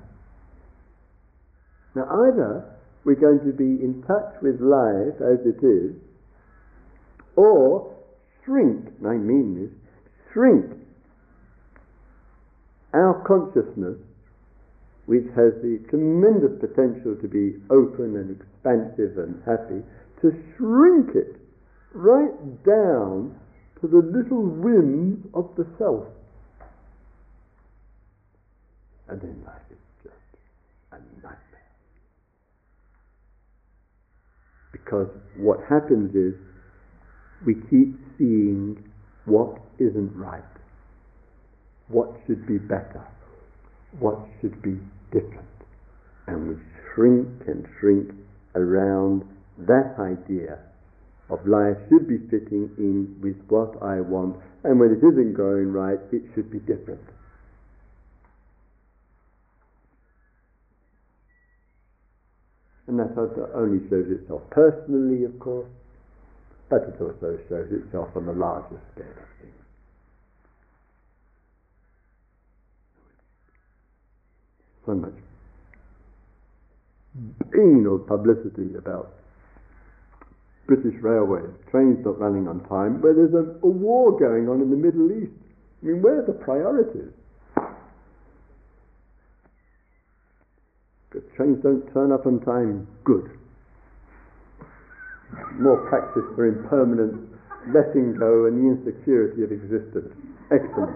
Now, 1.95 2.29
either 2.29 2.65
we're 3.05 3.15
going 3.15 3.41
to 3.41 3.53
be 3.53 3.83
in 3.83 4.03
touch 4.07 4.35
with 4.43 4.61
life 4.61 5.17
as 5.21 5.41
it 5.47 5.65
is, 5.65 5.95
or 7.37 7.95
shrink, 8.45 8.89
and 8.99 9.09
I 9.09 9.15
mean 9.15 9.55
this, 9.63 9.73
shrink 10.33 10.67
our 12.93 13.23
consciousness, 13.27 13.99
which 15.07 15.25
has 15.37 15.55
the 15.63 15.81
tremendous 15.89 16.59
potential 16.61 17.17
to 17.21 17.29
be 17.29 17.57
open 17.71 18.17
and 18.17 18.41
expansive 18.41 19.19
and 19.19 19.41
happy, 19.47 19.83
to 20.21 20.33
shrink 20.57 21.15
it 21.15 21.41
right 21.95 22.65
down 22.65 23.35
to 23.81 23.87
the 23.87 23.99
little 23.99 24.43
whims 24.43 25.25
of 25.35 25.51
the 25.57 25.67
self. 25.79 26.05
And 29.09 29.21
then 29.21 29.43
life 29.47 29.63
is 29.71 29.79
just 30.03 30.17
a 30.93 30.97
nightmare. 31.17 31.41
Because 34.73 35.09
what 35.37 35.61
happens 35.69 36.15
is 36.15 36.35
we 37.45 37.55
keep 37.71 37.95
seeing 38.19 38.83
what 39.27 39.61
isn't 39.79 40.17
right, 40.17 40.43
what 41.89 42.11
should 42.27 42.47
be 42.47 42.59
better, 42.59 43.07
what 43.99 44.19
should 44.41 44.61
be 44.63 44.79
different. 45.13 45.47
And 46.27 46.49
we 46.49 46.55
shrink 46.95 47.29
and 47.47 47.67
shrink 47.79 48.11
around 48.55 49.25
that 49.59 49.95
idea 50.01 50.59
of 51.29 51.47
life 51.47 51.77
should 51.89 52.07
be 52.09 52.19
fitting 52.31 52.71
in 52.79 53.17
with 53.21 53.37
what 53.49 53.83
I 53.83 54.01
want, 54.01 54.37
and 54.65 54.79
when 54.79 54.91
it 54.91 55.03
isn't 55.03 55.35
going 55.35 55.73
right, 55.73 55.99
it 56.13 56.23
should 56.35 56.51
be 56.51 56.59
different. 56.61 57.01
And 62.87 63.01
that 63.01 63.51
only 63.55 63.81
shows 63.91 64.07
itself 64.09 64.43
personally, 64.51 65.25
of 65.25 65.37
course, 65.41 65.67
but 66.69 66.83
it 66.83 67.01
also 67.01 67.39
shows 67.49 67.73
itself 67.73 68.09
on 68.15 68.27
the 68.27 68.33
larger 68.33 68.81
scale 68.95 69.07
of 69.07 69.29
things. 69.41 69.53
So 74.87 74.95
much 74.95 75.13
hmm. 77.19 77.31
banal 77.51 77.99
publicity 77.99 78.77
about 78.77 79.11
British 80.67 81.01
Railways, 81.01 81.51
trains 81.71 82.05
not 82.05 82.19
running 82.19 82.49
on 82.49 82.61
time, 82.69 83.01
where 83.01 83.15
there's 83.15 83.35
a, 83.35 83.55
a 83.63 83.71
war 83.71 84.19
going 84.19 84.49
on 84.49 84.61
in 84.61 84.71
the 84.71 84.77
Middle 84.77 85.11
East. 85.13 85.33
I 85.83 85.87
mean, 85.87 86.03
where 86.03 86.19
are 86.19 86.27
the 86.27 86.33
priorities? 86.33 87.13
If 91.15 91.23
trains 91.37 91.63
don't 91.63 91.87
turn 91.95 92.13
up 92.13 92.27
on 92.27 92.41
time, 92.41 92.87
good. 93.05 93.31
More 95.59 95.89
practice 95.89 96.25
for 96.35 96.47
impermanent 96.47 97.33
letting 97.73 98.15
go 98.19 98.47
and 98.47 98.59
the 98.59 98.67
insecurity 98.71 99.43
of 99.43 99.51
existence. 99.51 100.13
Excellent. 100.53 100.95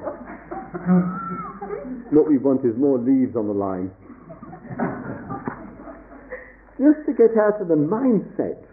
what 2.13 2.29
we 2.29 2.39
want 2.39 2.65
is 2.65 2.77
more 2.77 2.99
leaves 2.99 3.35
on 3.35 3.47
the 3.49 3.55
line. 3.55 3.91
Just 6.79 7.07
to 7.07 7.13
get 7.13 7.37
out 7.37 7.61
of 7.61 7.69
the 7.69 7.75
mindset 7.75 8.70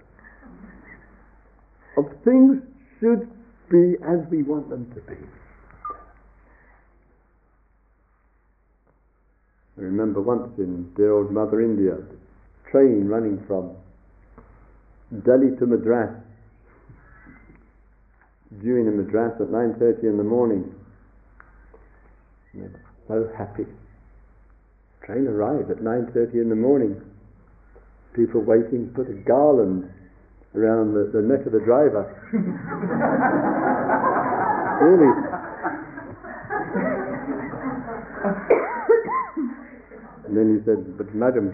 of 1.97 2.05
things 2.23 2.61
should 2.99 3.27
be 3.69 3.95
as 4.05 4.19
we 4.29 4.43
want 4.43 4.69
them 4.69 4.89
to 4.95 5.01
be. 5.01 5.17
I 9.77 9.81
remember 9.81 10.21
once 10.21 10.57
in 10.57 10.91
dear 10.95 11.11
old 11.11 11.31
Mother 11.31 11.61
India, 11.61 11.97
train 12.71 13.07
running 13.07 13.43
from 13.47 13.71
Delhi 15.23 15.55
to 15.59 15.65
Madras, 15.65 16.15
due 18.61 18.77
in 18.77 18.97
Madras 18.97 19.33
at 19.41 19.47
9.30 19.47 20.03
in 20.03 20.17
the 20.17 20.23
morning. 20.23 20.73
So 23.07 23.29
happy. 23.37 23.65
Train 25.05 25.27
arrived 25.27 25.69
at 25.69 25.77
9.30 25.77 26.33
in 26.33 26.49
the 26.49 26.55
morning. 26.55 26.99
People 28.13 28.41
waiting, 28.41 28.91
put 28.95 29.09
a 29.09 29.13
garland 29.13 29.89
around 30.57 30.93
the, 30.93 31.09
the 31.13 31.21
neck 31.21 31.45
of 31.45 31.51
the 31.53 31.59
driver. 31.61 32.09
really. 34.81 35.13
and 40.25 40.35
then 40.35 40.57
he 40.57 40.65
said, 40.65 40.97
but 40.97 41.13
madam, 41.13 41.53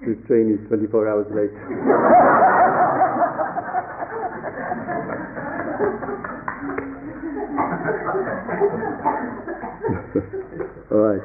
this 0.00 0.16
train 0.26 0.50
is 0.56 0.66
24 0.68 1.08
hours 1.08 1.26
late. 1.30 1.52
All 10.90 10.98
right. 10.98 11.22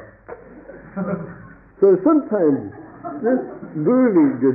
So 1.80 1.96
sometimes 2.04 2.72
just 3.22 3.42
moving, 3.76 4.40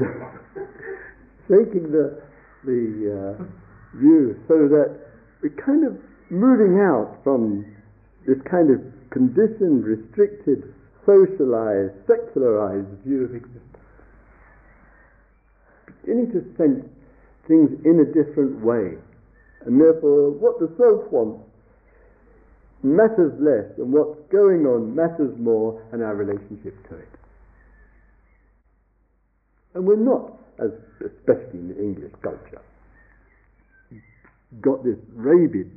shaking 1.48 1.92
the 1.92 2.22
the 2.66 3.38
uh, 3.40 3.44
view 3.98 4.36
so 4.48 4.68
that 4.68 5.00
we're 5.42 5.56
kind 5.64 5.86
of 5.86 5.94
moving 6.30 6.82
out 6.82 7.18
from 7.24 7.66
this 8.28 8.38
kind 8.50 8.74
of 8.74 8.82
conditioned, 9.12 9.86
restricted, 9.86 10.74
socialized, 11.06 11.94
secularized 12.08 12.90
view 13.06 13.26
of 13.26 13.36
existence. 13.36 13.62
Beginning 16.02 16.32
to 16.34 16.42
sense 16.58 16.84
things 17.48 17.70
in 17.86 18.02
a 18.02 18.08
different 18.10 18.64
way. 18.66 18.98
And 19.66 19.80
therefore, 19.80 20.32
what 20.32 20.60
the 20.60 20.70
self 20.78 21.12
wants 21.12 21.42
matters 22.84 23.34
less, 23.42 23.66
and 23.78 23.92
what's 23.92 24.20
going 24.32 24.66
on 24.66 24.94
matters 24.96 25.34
more, 25.40 25.82
and 25.92 26.04
our 26.04 26.16
relationship 26.16 26.76
to 26.90 26.98
it. 26.98 27.10
And 29.74 29.86
we're 29.86 29.96
not, 29.96 30.38
especially 30.60 31.60
in 31.60 31.68
the 31.70 31.78
English 31.80 32.14
culture, 32.22 32.62
got 34.62 34.84
this 34.84 34.98
rabid 35.14 35.72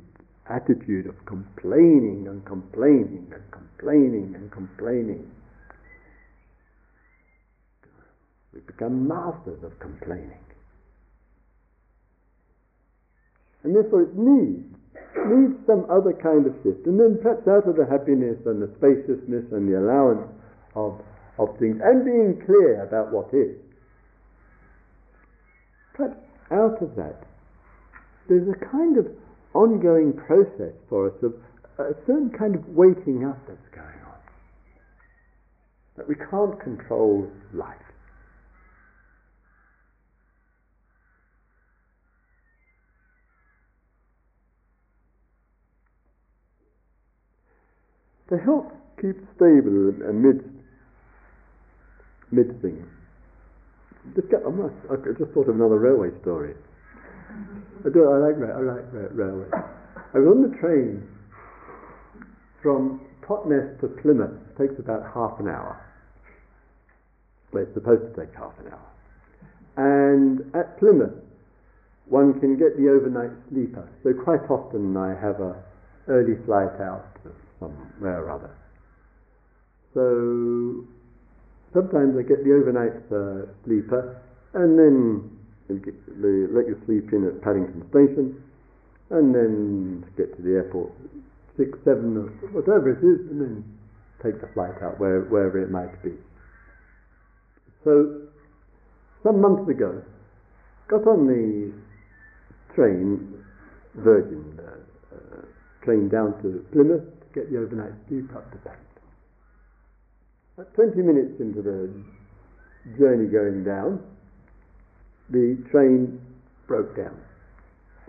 attitude 0.49 1.05
of 1.05 1.15
complaining 1.25 2.25
and 2.27 2.43
complaining 2.45 3.31
and 3.31 3.43
complaining 3.51 4.33
and 4.35 4.51
complaining. 4.51 5.29
We 8.53 8.61
become 8.61 9.07
masters 9.07 9.63
of 9.63 9.77
complaining. 9.79 10.41
And 13.63 13.75
therefore 13.75 14.03
it 14.03 14.15
needs, 14.15 14.65
needs 15.27 15.53
some 15.67 15.85
other 15.91 16.13
kind 16.13 16.47
of 16.47 16.55
shift. 16.63 16.87
And 16.87 16.99
then 16.99 17.19
perhaps 17.21 17.47
out 17.47 17.67
of 17.67 17.75
the 17.75 17.85
happiness 17.85 18.39
and 18.45 18.61
the 18.61 18.71
spaciousness 18.79 19.45
and 19.51 19.69
the 19.69 19.77
allowance 19.77 20.25
of, 20.75 20.97
of 21.37 21.53
things 21.59 21.77
and 21.83 22.05
being 22.05 22.41
clear 22.45 22.81
about 22.83 23.11
what 23.11 23.29
is, 23.33 23.59
perhaps 25.99 26.15
out 26.51 26.81
of 26.81 26.95
that 26.95 27.27
there's 28.29 28.47
a 28.47 28.65
kind 28.71 28.97
of 28.97 29.07
ongoing 29.53 30.13
process 30.13 30.73
for 30.87 31.07
us 31.07 31.23
of 31.23 31.33
a 31.79 31.93
certain 32.05 32.29
kind 32.29 32.55
of 32.55 32.61
waking 32.69 33.25
up 33.25 33.39
that's 33.47 33.67
going 33.73 33.87
on. 33.87 34.19
That 35.97 36.07
we 36.07 36.15
can't 36.15 36.59
control 36.61 37.27
life. 37.53 37.75
To 48.29 48.37
help 48.37 48.71
keep 49.01 49.17
stable 49.35 49.89
amidst 50.07 50.45
amidst 52.31 52.61
things. 52.61 52.85
Just 54.15 54.29
get, 54.29 54.41
I 54.45 54.95
just 55.17 55.31
thought 55.31 55.49
of 55.49 55.55
another 55.55 55.77
railway 55.77 56.09
story. 56.21 56.55
I 57.85 57.89
do. 57.89 58.09
I 58.09 58.17
like 58.17 58.35
I 58.35 58.59
like 58.59 58.85
railway. 58.91 59.47
I 60.13 60.19
was 60.19 60.27
on 60.35 60.49
the 60.49 60.57
train 60.57 61.07
from 62.61 63.01
Totnes 63.25 63.79
to 63.81 63.87
Plymouth. 64.01 64.31
It 64.49 64.57
takes 64.57 64.79
about 64.79 65.03
half 65.13 65.39
an 65.39 65.47
hour. 65.47 65.79
Well, 67.53 67.63
it's 67.63 67.73
supposed 67.73 68.13
to 68.13 68.25
take 68.25 68.35
half 68.35 68.53
an 68.59 68.73
hour. 68.73 68.89
And 69.77 70.53
at 70.55 70.77
Plymouth, 70.79 71.13
one 72.07 72.39
can 72.39 72.57
get 72.57 72.75
the 72.77 72.89
overnight 72.89 73.31
sleeper. 73.49 73.87
So 74.03 74.13
quite 74.13 74.49
often 74.49 74.97
I 74.97 75.09
have 75.09 75.39
a 75.39 75.63
early 76.07 76.35
flight 76.45 76.81
out 76.81 77.05
somewhere 77.59 78.25
or 78.25 78.31
other. 78.31 78.55
So 79.93 80.85
sometimes 81.73 82.17
I 82.17 82.23
get 82.23 82.43
the 82.43 82.53
overnight 82.53 82.97
uh, 83.11 83.51
sleeper, 83.65 84.21
and 84.53 84.77
then 84.77 85.37
they 85.69 86.49
let 86.53 86.67
you 86.67 86.81
sleep 86.85 87.13
in 87.13 87.27
at 87.27 87.41
Paddington 87.41 87.85
Station, 87.89 88.41
and 89.09 89.33
then 89.33 90.05
get 90.17 90.35
to 90.35 90.41
the 90.41 90.57
airport 90.61 90.91
six, 91.57 91.77
seven, 91.83 92.17
or 92.17 92.29
whatever 92.55 92.89
it 92.89 93.03
is, 93.03 93.19
and 93.29 93.41
then 93.41 93.63
take 94.23 94.39
the 94.41 94.47
flight 94.53 94.81
out 94.81 94.99
where, 94.99 95.21
wherever 95.21 95.61
it 95.61 95.69
might 95.69 96.01
be. 96.03 96.11
So, 97.83 98.27
some 99.23 99.41
months 99.41 99.69
ago, 99.69 100.01
got 100.87 101.05
on 101.07 101.27
the 101.27 101.73
train, 102.75 103.43
Virgin 103.95 104.59
uh, 104.59 105.15
uh, 105.15 105.45
train 105.83 106.09
down 106.09 106.41
to 106.41 106.65
Plymouth 106.71 107.03
to 107.03 107.27
get 107.33 107.51
the 107.51 107.59
overnight 107.59 107.93
sleep 108.07 108.29
up 108.35 108.49
to 108.51 108.57
Paddington. 108.57 108.88
At 110.59 110.73
20 110.73 111.01
minutes 111.01 111.39
into 111.39 111.61
the 111.61 111.87
journey 112.97 113.31
going 113.31 113.63
down, 113.63 114.03
the 115.29 115.55
train 115.71 116.19
broke 116.67 116.97
down. 116.97 117.15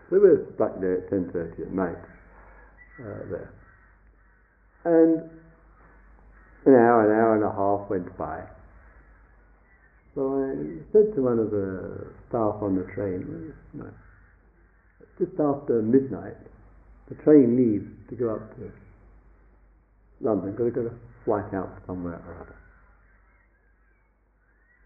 So 0.09 0.17
we 0.17 0.19
were 0.19 0.47
stuck 0.57 0.81
there 0.81 0.99
at 0.99 1.11
10.30 1.11 1.61
at 1.63 1.73
night 1.73 2.03
uh, 2.99 3.23
there. 3.31 3.55
And 4.85 5.31
an 6.67 6.75
hour, 6.75 7.07
an 7.07 7.21
hour 7.21 7.35
and 7.37 7.45
a 7.45 7.55
half 7.55 7.89
went 7.89 8.19
by. 8.19 8.43
So 10.17 10.35
I 10.35 10.83
said 10.91 11.15
to 11.15 11.23
one 11.23 11.39
of 11.39 11.53
the 11.53 12.09
staff 12.29 12.57
on 12.63 12.75
the 12.75 12.83
train, 12.95 13.55
just 15.19 15.39
after 15.39 15.83
midnight, 15.83 16.37
the 17.09 17.15
train 17.23 17.55
leaves 17.57 17.87
to 18.09 18.17
go 18.17 18.35
up 18.35 18.57
to 18.57 18.73
London, 20.21 20.57
flight 21.25 21.53
out 21.55 21.71
somewhere 21.87 22.23
or 22.27 22.35
other. 22.41 22.57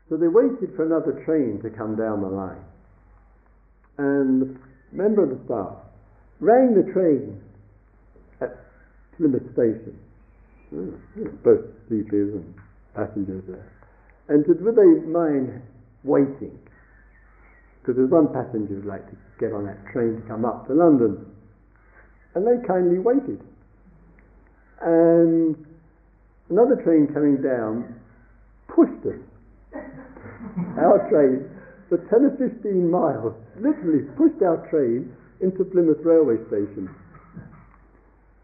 So 0.09 0.17
they 0.17 0.29
waited 0.29 0.77
for 0.77 0.85
another 0.85 1.25
train 1.25 1.61
to 1.63 1.71
come 1.71 1.97
down 1.97 2.21
the 2.21 2.29
line. 2.29 2.65
And 3.97 4.43
the 4.43 4.59
member 4.93 5.25
of 5.25 5.31
the 5.31 5.45
staff 5.47 5.77
rang 6.41 6.75
the 6.75 6.93
train 6.93 7.41
at 8.41 8.57
Plymouth 9.17 9.51
Station. 9.53 9.99
Hmm, 10.71 10.91
both 11.43 11.65
sleepers 11.89 12.35
and 12.35 12.55
passengers 12.95 13.45
there. 13.49 13.73
And 14.29 14.45
said, 14.47 14.61
would 14.61 14.77
they 14.77 15.07
mind 15.09 15.63
waiting. 16.03 16.59
Because 17.81 17.97
there's 17.97 18.11
one 18.11 18.29
passenger 18.33 18.75
who'd 18.75 18.87
like 18.87 19.09
to 19.11 19.17
get 19.39 19.53
on 19.53 19.67
that 19.67 19.79
train 19.93 20.21
to 20.21 20.29
come 20.29 20.45
up 20.45 20.67
to 20.69 20.75
London. 20.75 21.27
And 22.35 22.47
they 22.47 22.67
kindly 22.67 22.99
waited. 22.99 23.41
And 24.81 25.57
another 26.55 26.79
train 26.87 27.11
coming 27.11 27.43
down 27.43 27.99
pushed 28.71 29.03
us. 29.11 29.19
our 30.79 31.03
train 31.11 31.51
for 31.89 31.99
10 31.99 32.31
or 32.31 32.35
15 32.39 32.91
miles, 32.91 33.35
literally 33.59 34.07
pushed 34.17 34.41
our 34.43 34.63
train 34.71 35.11
into 35.41 35.65
Plymouth 35.65 35.99
railway 36.03 36.39
station. 36.47 36.89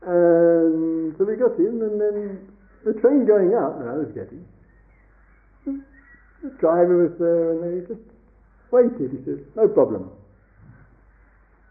And 0.03 1.15
so 1.17 1.25
we 1.25 1.37
got 1.37 1.57
in, 1.59 1.79
and 1.83 2.01
then 2.01 2.49
the 2.85 2.95
train 3.01 3.27
going 3.27 3.55
out, 3.55 3.79
now 3.81 3.95
I 3.95 3.99
was 4.03 4.13
getting, 4.15 4.45
the 5.67 6.51
driver 6.59 7.09
was 7.09 7.15
there, 7.19 7.53
and 7.53 7.61
they 7.63 7.87
just 7.87 8.01
waited. 8.71 9.11
He 9.13 9.19
said, 9.25 9.45
no 9.57 9.69
problem. 9.69 10.11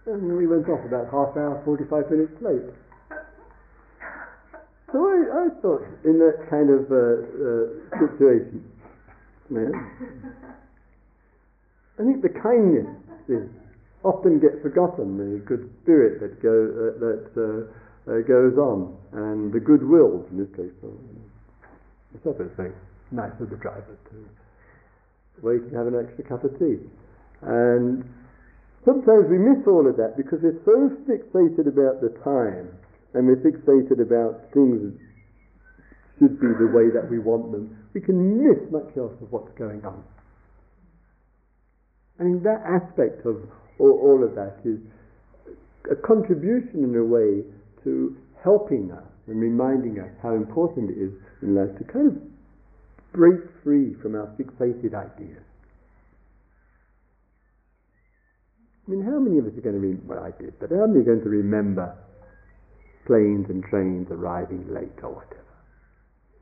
And 0.06 0.38
we 0.38 0.48
went 0.48 0.70
off 0.70 0.86
about 0.86 1.06
half 1.12 1.36
hour, 1.38 1.62
45 1.66 2.12
minutes 2.12 2.34
late. 2.42 2.70
So 4.92 4.98
I, 5.06 5.46
I 5.46 5.62
thought, 5.62 5.86
in 6.04 6.18
that 6.18 6.50
kind 6.50 6.70
of 6.74 6.90
uh, 6.90 6.98
uh, 6.98 7.62
situation, 8.02 8.66
man, 9.50 9.74
I 12.00 12.04
think 12.04 12.22
the 12.22 12.34
kindness 12.42 12.90
is 13.28 13.50
often 14.04 14.40
gets 14.40 14.58
forgotten, 14.64 15.18
the 15.20 15.40
good 15.46 15.70
spirit 15.84 16.20
that, 16.22 16.42
go, 16.42 16.50
uh, 16.50 16.98
that 17.04 17.26
uh, 17.36 18.12
uh, 18.12 18.22
goes 18.26 18.58
on, 18.58 18.96
and 19.12 19.54
the 19.54 19.60
goodwill 19.60 20.26
in 20.32 20.38
this 20.40 20.50
case. 20.56 20.74
It's 22.16 22.26
not 22.26 22.38
very 22.38 22.74
nice 23.12 23.36
of 23.40 23.50
the 23.50 23.58
driver 23.58 23.98
to 24.10 24.18
wait 25.44 25.62
and 25.62 25.76
have 25.76 25.88
an 25.88 26.00
extra 26.00 26.24
cup 26.24 26.44
of 26.44 26.58
tea. 26.58 26.80
And 27.42 28.08
sometimes 28.86 29.30
we 29.30 29.38
miss 29.38 29.68
all 29.68 29.86
of 29.88 29.98
that 29.98 30.18
because 30.18 30.40
we're 30.42 30.58
so 30.66 30.90
fixated 31.06 31.68
about 31.68 32.02
the 32.02 32.10
time 32.24 32.72
and 33.14 33.26
we're 33.26 33.42
fixated 33.42 34.02
about 34.02 34.52
things 34.54 34.94
should 36.20 36.40
be 36.40 36.48
the 36.60 36.68
way 36.68 36.92
that 36.94 37.10
we 37.10 37.18
want 37.18 37.52
them, 37.52 37.76
we 37.94 38.02
can 38.02 38.38
miss 38.38 38.60
much 38.72 38.92
else 38.98 39.16
of 39.22 39.32
what's 39.32 39.52
going 39.58 39.84
on. 39.86 40.04
I 42.20 42.24
mean, 42.24 42.44
that 42.44 42.62
aspect 42.68 43.26
of 43.26 43.38
all, 43.80 43.96
all 44.04 44.24
of 44.24 44.36
that 44.36 44.60
is 44.66 44.78
a 45.90 45.96
contribution 45.96 46.84
in 46.84 46.96
a 46.96 47.04
way 47.04 47.48
to 47.84 48.18
helping 48.44 48.92
us 48.92 49.08
and 49.28 49.40
reminding 49.40 50.00
us 50.00 50.12
how 50.22 50.36
important 50.36 50.92
it 50.92 51.00
is 51.00 51.14
in 51.42 51.56
life 51.56 51.72
to 51.78 51.84
kind 51.86 52.08
of 52.08 52.18
break 53.14 53.40
free 53.64 53.96
from 54.02 54.16
our 54.16 54.28
fixated 54.38 54.94
ideas. 54.94 55.42
I 58.86 58.92
mean, 58.92 59.06
how 59.06 59.20
many 59.20 59.38
of 59.40 59.46
us 59.46 59.54
are 59.56 59.62
going 59.62 59.76
to 59.76 59.82
remember, 59.82 60.16
well, 60.16 60.24
I 60.24 60.32
did, 60.42 60.60
but 60.60 60.70
how 60.72 60.86
many 60.88 61.02
are 61.02 61.04
going 61.16 61.24
to 61.24 61.30
remember 61.30 61.96
planes 63.10 63.50
and 63.50 63.64
trains 63.64 64.06
arriving 64.12 64.72
late 64.72 64.94
or 65.02 65.18
whatever. 65.18 65.58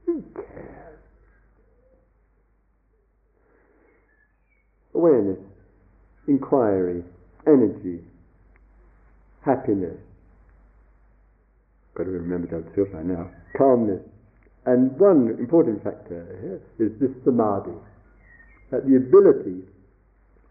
Who 0.06 0.22
cares? 0.36 1.00
Awareness, 4.94 5.40
inquiry, 6.28 7.06
energy, 7.48 8.04
happiness. 9.46 9.96
Got 11.96 12.04
to 12.04 12.10
remember 12.10 12.48
that 12.48 12.76
too 12.76 12.86
by 12.92 13.02
now. 13.02 13.32
Calmness. 13.58 14.04
And 14.66 14.92
one 15.00 15.38
important 15.40 15.82
factor 15.86 16.60
here 16.78 16.86
is 16.86 16.92
this 17.00 17.12
samadhi. 17.24 17.80
That 18.72 18.84
the 18.86 18.98
ability, 18.98 19.64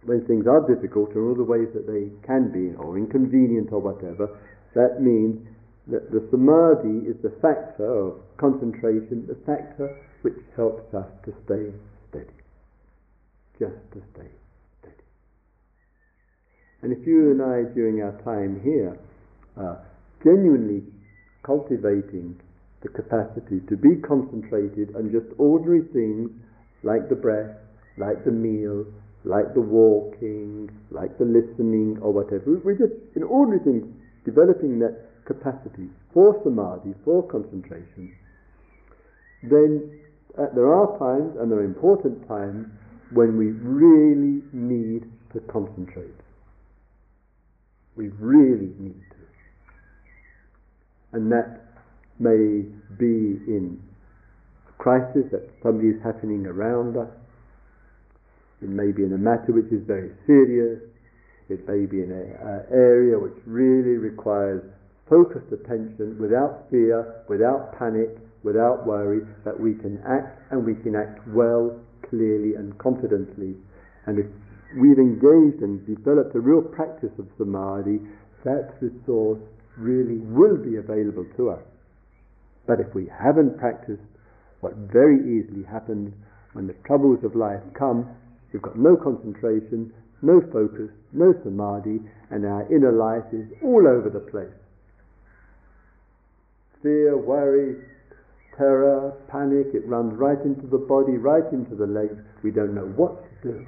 when 0.05 0.25
things 0.25 0.47
are 0.47 0.65
difficult 0.67 1.11
in 1.11 1.21
all 1.21 1.35
the 1.35 1.45
ways 1.45 1.69
that 1.75 1.87
they 1.87 2.09
can 2.27 2.49
be, 2.49 2.75
or 2.81 2.97
inconvenient 2.97 3.69
or 3.71 3.81
whatever, 3.81 4.41
that 4.75 5.03
means 5.03 5.47
that 5.89 6.11
the 6.11 6.27
samadhi 6.31 7.07
is 7.07 7.17
the 7.23 7.31
factor 7.41 7.87
of 7.87 8.21
concentration, 8.39 9.27
the 9.27 9.39
factor 9.47 9.97
which 10.23 10.39
helps 10.57 10.93
us 10.95 11.07
to 11.25 11.33
stay 11.45 11.71
steady. 12.11 12.35
Just 13.59 13.79
to 13.93 14.03
stay 14.13 14.29
steady. 14.81 15.07
And 16.83 16.93
if 16.93 17.07
you 17.07 17.31
and 17.31 17.41
I, 17.41 17.73
during 17.73 18.03
our 18.03 18.21
time 18.23 18.61
here, 18.65 18.99
are 19.57 19.79
genuinely 20.25 20.83
cultivating 21.45 22.41
the 22.83 22.89
capacity 22.89 23.61
to 23.69 23.77
be 23.77 23.97
concentrated 24.03 24.95
on 24.97 25.11
just 25.13 25.27
ordinary 25.39 25.83
things 25.93 26.31
like 26.83 27.09
the 27.09 27.15
breath, 27.15 27.57
like 27.97 28.25
the 28.25 28.33
meal, 28.33 28.85
like 29.25 29.55
the 29.55 29.61
walking, 29.61 30.71
like 30.91 31.17
the 31.19 31.25
listening, 31.25 31.99
or 32.03 32.13
whatever. 32.13 32.61
We're 32.63 32.79
just, 32.79 32.95
in 33.15 33.23
ordinary 33.23 33.63
things, 33.65 33.87
developing 34.25 34.79
that 34.81 35.06
capacity 35.27 35.89
for 36.15 36.41
samadhi, 36.43 36.95
for 37.05 37.23
concentration, 37.29 38.15
then 39.43 40.01
uh, 40.39 40.47
there 40.55 40.73
are 40.73 40.99
times, 40.99 41.37
and 41.41 41.51
there 41.51 41.59
are 41.59 41.65
important 41.65 42.27
times, 42.29 42.67
when 43.13 43.37
we 43.37 43.47
really 43.47 44.43
need 44.53 45.05
to 45.33 45.41
concentrate. 45.53 46.15
We 47.97 48.09
really 48.19 48.73
need 48.79 49.01
to. 49.11 49.17
And 51.13 51.31
that 51.33 51.61
may 52.19 52.65
be 52.99 53.41
in 53.47 53.81
a 54.69 54.83
crisis 54.83 55.25
that 55.33 55.49
somebody 55.63 55.89
is 55.89 56.03
happening 56.03 56.47
around 56.47 56.97
us. 56.97 57.09
It 58.63 58.69
may 58.69 58.91
be 58.93 59.05
in 59.05 59.13
a 59.13 59.19
matter 59.19 59.53
which 59.53 59.73
is 59.73 59.87
very 59.87 60.11
serious. 60.27 60.81
It 61.49 61.69
may 61.69 61.87
be 61.87 62.03
in 62.03 62.11
an 62.11 62.67
area 62.73 63.19
which 63.19 63.37
really 63.47 63.97
requires 63.97 64.63
focused 65.09 65.53
attention 65.53 66.19
without 66.19 66.67
fear, 66.71 67.23
without 67.29 67.79
panic, 67.79 68.19
without 68.43 68.87
worry, 68.87 69.23
that 69.45 69.59
we 69.59 69.75
can 69.75 70.03
act 70.07 70.39
and 70.51 70.65
we 70.65 70.75
can 70.75 70.95
act 70.95 71.21
well, 71.29 71.79
clearly, 72.11 72.55
and 72.55 72.77
confidently. 72.79 73.55
And 74.07 74.19
if 74.19 74.27
we've 74.79 74.99
engaged 74.99 75.63
and 75.63 75.85
developed 75.87 76.35
a 76.35 76.41
real 76.41 76.63
practice 76.63 77.15
of 77.19 77.27
samadhi, 77.39 78.03
that 78.45 78.75
resource 78.81 79.41
really 79.79 80.19
will 80.19 80.57
be 80.57 80.77
available 80.77 81.27
to 81.37 81.51
us. 81.51 81.63
But 82.67 82.81
if 82.81 82.95
we 82.95 83.07
haven't 83.07 83.59
practiced, 83.59 84.03
what 84.61 84.75
very 84.91 85.19
easily 85.23 85.63
happens 85.63 86.15
when 86.53 86.67
the 86.67 86.75
troubles 86.87 87.23
of 87.23 87.37
life 87.37 87.63
come, 87.79 88.11
we've 88.53 88.63
got 88.63 88.79
no 88.79 88.97
concentration, 88.97 89.93
no 90.23 90.41
focus, 90.53 90.91
no 91.13 91.35
samadhi, 91.45 92.01
and 92.31 92.45
our 92.45 92.67
inner 92.75 92.91
life 92.91 93.27
is 93.33 93.47
all 93.63 93.87
over 93.87 94.11
the 94.11 94.25
place 94.31 94.55
fear, 96.83 97.17
worry, 97.17 97.77
terror, 98.57 99.13
panic, 99.29 99.69
it 99.75 99.87
runs 99.87 100.15
right 100.15 100.41
into 100.45 100.67
the 100.67 100.79
body, 100.79 101.17
right 101.17 101.45
into 101.53 101.75
the 101.75 101.87
legs. 101.87 102.17
We 102.43 102.51
don't 102.51 102.75
know 102.75 102.89
what 102.97 103.23
to 103.23 103.53
do. 103.53 103.67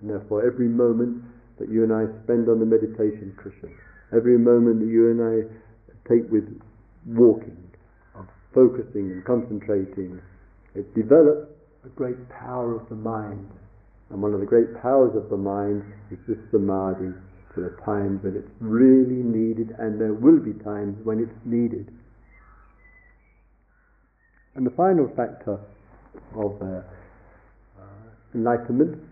And 0.00 0.10
therefore, 0.10 0.46
every 0.46 0.68
moment 0.68 1.22
that 1.58 1.68
you 1.68 1.84
and 1.84 1.92
I 1.92 2.06
spend 2.24 2.48
on 2.48 2.58
the 2.58 2.66
meditation 2.66 3.36
cushion, 3.36 3.76
every 4.14 4.38
moment 4.38 4.80
that 4.80 4.88
you 4.88 5.10
and 5.10 5.20
I 5.22 6.08
take 6.08 6.30
with 6.30 6.48
walking, 7.06 7.56
of 8.14 8.26
focusing 8.54 9.12
and 9.12 9.24
concentrating, 9.24 10.20
it 10.74 10.92
develops 10.94 11.52
a 11.84 11.88
great 11.90 12.28
power 12.28 12.74
of 12.74 12.88
the 12.88 12.96
mind. 12.96 13.48
And 14.10 14.20
one 14.20 14.34
of 14.34 14.40
the 14.40 14.46
great 14.46 14.74
powers 14.82 15.16
of 15.16 15.30
the 15.30 15.36
mind 15.36 15.84
is 16.10 16.18
this 16.26 16.38
samadhi, 16.50 17.14
there 17.56 17.66
are 17.66 17.80
times 17.84 18.22
when 18.22 18.36
it's 18.36 18.50
really 18.60 19.22
needed, 19.22 19.74
and 19.78 20.00
there 20.00 20.14
will 20.14 20.38
be 20.38 20.52
times 20.64 20.96
when 21.04 21.20
it's 21.20 21.38
needed. 21.44 21.92
And 24.54 24.66
the 24.66 24.70
final 24.70 25.08
factor 25.16 25.58
of 26.34 26.60
uh, 26.60 26.82
uh, 27.80 27.82
enlightenment 28.34 29.02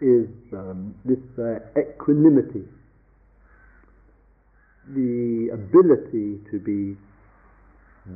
is 0.00 0.28
um, 0.52 0.94
this 1.04 1.18
uh, 1.38 1.58
equanimity, 1.78 2.64
the 4.88 5.50
ability 5.52 6.40
to 6.50 6.58
be 6.58 6.96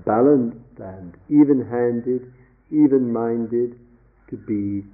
balanced 0.07 0.79
and 0.79 1.15
even 1.29 1.67
handed, 1.69 2.33
even 2.71 3.13
minded, 3.13 3.79
to 4.31 4.37
be 4.37 4.87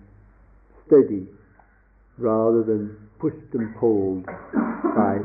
steady 0.86 1.26
rather 2.16 2.64
than 2.64 3.07
pushed 3.18 3.52
and 3.54 3.74
pulled 3.76 4.26
by, 4.26 5.18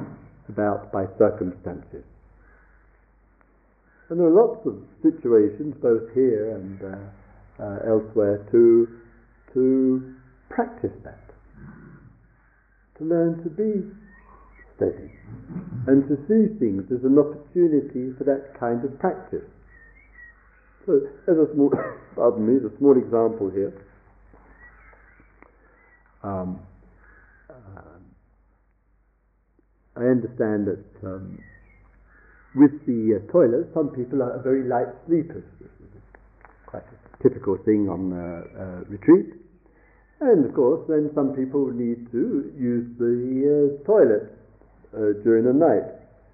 about 0.49 0.91
by 0.91 1.05
circumstances. 1.17 2.03
And 4.09 4.19
there 4.19 4.27
are 4.27 4.35
lots 4.35 4.65
of 4.67 4.75
situations, 5.01 5.75
both 5.81 6.13
here 6.13 6.55
and 6.55 6.81
uh, 6.81 7.63
uh, 7.63 7.77
elsewhere, 7.87 8.45
to, 8.51 8.87
to 9.53 10.13
practice 10.49 10.93
that, 11.03 11.23
to 12.97 13.05
learn 13.05 13.41
to 13.43 13.49
be 13.49 13.89
steady, 14.75 15.09
and 15.87 16.07
to 16.07 16.17
see 16.27 16.53
things 16.59 16.83
as 16.91 17.03
an 17.03 17.17
opportunity 17.17 18.13
for 18.17 18.23
that 18.25 18.59
kind 18.59 18.83
of 18.83 18.99
practice. 18.99 19.45
So, 20.85 20.99
as 21.27 21.37
a 21.37 21.47
small, 21.55 21.71
pardon 22.15 22.45
me, 22.45 22.59
a 22.59 22.77
small 22.77 22.97
example 22.97 23.49
here. 23.49 23.73
Um, 26.23 26.59
uh, 27.54 27.99
I 29.95 30.06
understand 30.10 30.66
that 30.66 30.86
um, 31.06 31.38
with 32.56 32.86
the 32.86 33.22
uh, 33.22 33.32
toilet, 33.32 33.70
some 33.74 33.89
people 33.89 34.22
are 34.24 34.41
very 34.41 34.68
light 34.68 34.89
sleepers. 35.06 35.43
This 35.62 35.70
is 35.70 36.01
quite 36.66 36.84
a 36.84 37.24
typical 37.24 37.58
thing 37.66 37.89
on 37.89 38.14
uh, 38.14 38.18
uh, 38.18 38.80
retreat. 38.89 39.38
And 40.20 40.45
of 40.45 40.56
course, 40.56 40.82
then 40.88 41.12
some 41.14 41.36
people 41.36 41.70
need 41.70 42.10
to 42.12 42.54
use 42.58 42.88
the 42.97 43.18
uh, 43.45 43.86
toilet 43.86 44.34
uh, 44.95 45.20
during 45.24 45.45
the 45.45 45.54
night. 45.54 45.84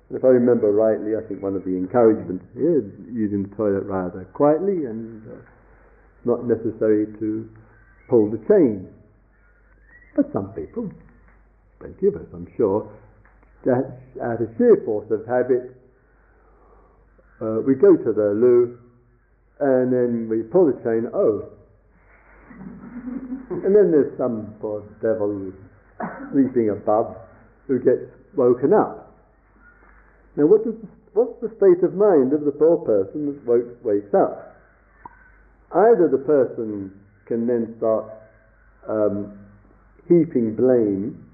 And 0.10 0.18
if 0.18 0.24
I 0.24 0.30
remember 0.30 0.72
rightly, 0.72 1.16
I 1.16 1.28
think 1.28 1.42
one 1.42 1.56
of 1.56 1.64
the 1.66 1.76
encouragements 1.76 2.46
is 2.56 2.86
using 3.12 3.44
the 3.44 3.56
toilet 3.56 3.84
rather 3.86 4.26
quietly 4.34 4.86
and 4.86 5.24
uh, 5.28 5.36
not 6.24 6.46
necessary 6.46 7.08
to 7.20 7.50
pull 8.10 8.30
the 8.30 8.40
chain. 8.48 8.88
But 10.16 10.32
some 10.34 10.54
people, 10.54 10.92
plenty 11.80 11.96
give 12.02 12.16
us 12.16 12.28
I'm 12.34 12.48
sure, 12.58 12.92
that 13.66 14.00
out 14.22 14.42
of 14.42 14.50
sheer 14.58 14.82
force 14.86 15.10
of 15.12 15.26
habit, 15.26 15.76
uh, 17.42 17.62
we 17.66 17.76
go 17.76 17.96
to 17.96 18.14
the 18.14 18.36
loo 18.36 18.78
and 19.60 19.92
then 19.92 20.28
we 20.30 20.44
pull 20.44 20.68
the 20.68 20.80
chain, 20.84 21.10
oh. 21.14 21.50
and 23.52 23.76
then 23.76 23.92
there's 23.92 24.18
some 24.18 24.56
poor 24.62 24.84
devil 25.02 25.52
sleeping 26.32 26.70
above 26.70 27.16
who 27.68 27.80
gets 27.80 28.08
woken 28.36 28.74
up. 28.74 29.14
Now, 30.38 30.46
what 30.46 30.64
does, 30.64 30.76
what's 31.14 31.40
the 31.42 31.52
state 31.58 31.84
of 31.84 31.94
mind 31.94 32.32
of 32.32 32.46
the 32.46 32.52
poor 32.52 32.78
person 32.78 33.26
that 33.28 33.46
woke, 33.46 33.84
wakes 33.84 34.14
up? 34.14 34.56
Either 35.76 36.08
the 36.10 36.24
person 36.24 36.92
can 37.26 37.46
then 37.46 37.76
start 37.78 38.06
um, 38.88 39.38
heaping 40.08 40.56
blame 40.56 41.29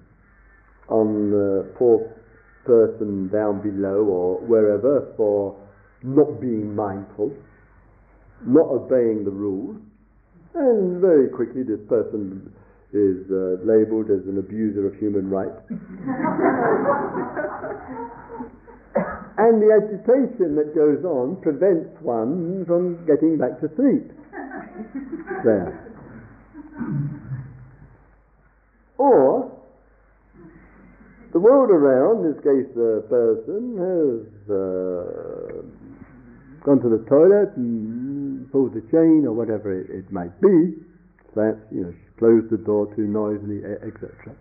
on 0.90 1.32
the 1.32 1.74
poor 1.78 2.12
person 2.66 3.30
down 3.30 3.62
below 3.62 4.04
or 4.06 4.40
wherever 4.42 5.14
for 5.18 5.56
not 6.04 6.40
being 6.42 6.76
mindful, 6.76 7.32
not 8.46 8.68
obeying 8.70 9.24
the 9.24 9.32
rules, 9.32 9.78
and 10.54 11.02
very 11.02 11.30
quickly 11.30 11.64
this 11.64 11.82
person 11.90 12.54
is 12.94 13.26
uh, 13.30 13.60
labeled 13.66 14.10
as 14.10 14.26
an 14.28 14.38
abuser 14.40 14.88
of 14.88 14.96
human 14.96 15.30
rights. 15.30 15.60
and 19.38 19.62
the 19.62 19.68
agitation 19.76 20.56
that 20.56 20.74
goes 20.74 21.04
on 21.04 21.36
prevents 21.42 21.92
one 22.02 22.64
from 22.66 23.06
getting 23.06 23.38
back 23.38 23.60
to 23.60 23.68
sleep. 23.76 24.12
there. 25.44 25.92
Or, 28.98 29.52
the 31.36 31.44
world 31.44 31.68
around, 31.68 32.24
in 32.24 32.32
this 32.32 32.40
case 32.40 32.70
the 32.80 33.04
person 33.12 33.76
has 33.76 34.24
uh, 34.48 35.68
gone 36.64 36.80
to 36.80 36.88
the 36.88 37.04
toilet 37.12 37.52
and 37.60 38.48
pulled 38.56 38.72
the 38.72 38.80
chain 38.88 39.28
or 39.28 39.36
whatever 39.36 39.68
it, 39.76 39.92
it 39.92 40.08
might 40.16 40.32
be, 40.40 40.80
perhaps, 41.36 41.60
you 41.76 41.84
know, 41.84 41.94
closed 42.16 42.48
the 42.48 42.64
door 42.64 42.88
too 42.96 43.04
noisily, 43.04 43.68
etc. 43.84 44.32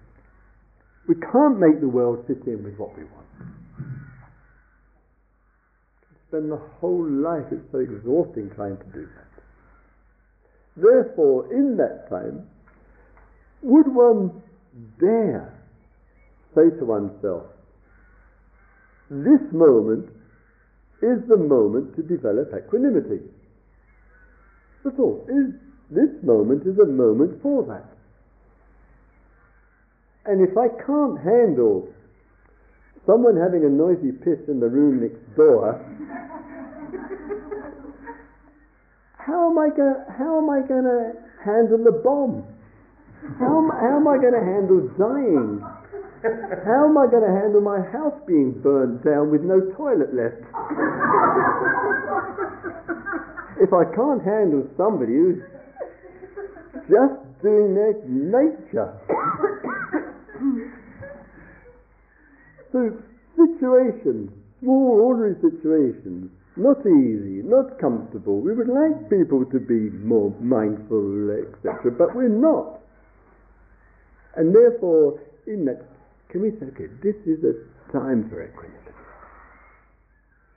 We 1.11 1.17
can't 1.19 1.59
make 1.59 1.83
the 1.83 1.91
world 1.91 2.23
fit 2.31 2.47
in 2.47 2.63
with 2.63 2.79
what 2.79 2.97
we 2.97 3.03
want 3.03 3.25
spend 6.35 6.51
the 6.51 6.61
whole 6.81 7.09
life, 7.09 7.47
it's 7.53 7.71
so 7.71 7.79
exhausting 7.79 8.51
trying 8.57 8.77
to 8.77 8.85
do 8.93 9.07
that. 9.07 9.31
Therefore, 10.77 11.53
in 11.53 11.77
that 11.77 12.11
time, 12.11 12.49
would 13.63 13.87
one 13.87 14.43
dare 14.99 15.54
say 16.55 16.71
to 16.79 16.85
oneself, 16.85 17.45
this 19.11 19.41
moment 19.53 20.09
is 21.03 21.21
the 21.29 21.37
moment 21.37 21.95
to 21.97 22.03
develop 22.03 22.53
equanimity? 22.57 23.21
That's 24.85 24.99
all. 24.99 25.27
Is, 25.29 25.55
this 25.91 26.11
moment 26.23 26.67
is 26.67 26.79
a 26.79 26.87
moment 26.87 27.43
for 27.43 27.65
that. 27.65 27.87
And 30.27 30.41
if 30.41 30.57
I 30.57 30.69
can't 30.69 31.19
handle 31.21 31.89
someone 33.07 33.37
having 33.37 33.65
a 33.65 33.69
noisy 33.69 34.13
piss 34.13 34.49
in 34.49 34.61
the 34.61 34.69
room 34.69 35.03
next 35.03 35.21
door 35.37 35.85
how 39.27 40.39
am 40.39 40.51
I 40.51 40.61
going 40.67 40.85
to 40.85 41.13
handle 41.45 41.79
the 41.83 41.93
bomb? 41.93 42.45
How 43.39 43.71
how 43.81 43.97
am 43.97 44.09
I 44.09 44.19
going 44.19 44.35
to 44.35 44.45
handle 44.45 44.89
dying? 44.99 45.65
How 46.64 46.89
am 46.89 46.97
I 46.97 47.07
going 47.07 47.22
to 47.22 47.35
handle 47.37 47.61
my 47.61 47.81
house 47.93 48.16
being 48.27 48.53
burned 48.62 49.05
down 49.05 49.31
with 49.31 49.43
no 49.43 49.61
toilet 49.77 50.14
left? 50.14 50.41
if 53.61 53.72
I 53.72 53.85
can't 53.95 54.22
handle 54.22 54.68
somebody 54.77 55.12
who's 55.12 55.43
just 56.89 57.16
doing 57.43 57.75
their 57.75 57.95
nature. 58.05 58.93
so 62.72 62.93
situations, 63.37 64.31
small 64.61 65.01
ordinary 65.01 65.37
situations, 65.41 66.31
not 66.57 66.81
easy, 66.81 67.43
not 67.43 67.79
comfortable. 67.81 68.41
We 68.41 68.55
would 68.55 68.68
like 68.68 69.09
people 69.11 69.45
to 69.47 69.59
be 69.59 69.91
more 70.05 70.31
mindful, 70.41 71.31
etc., 71.31 71.91
but 71.93 72.14
we're 72.14 72.29
not. 72.29 72.81
And 74.37 74.55
therefore, 74.55 75.20
in 75.47 75.64
that, 75.66 75.94
can 76.31 76.43
we 76.43 76.51
say, 76.59 76.66
okay, 76.75 76.89
this 77.03 77.16
is 77.27 77.45
a 77.45 77.55
time 77.93 78.29
for 78.29 78.43
equanimity. 78.43 78.91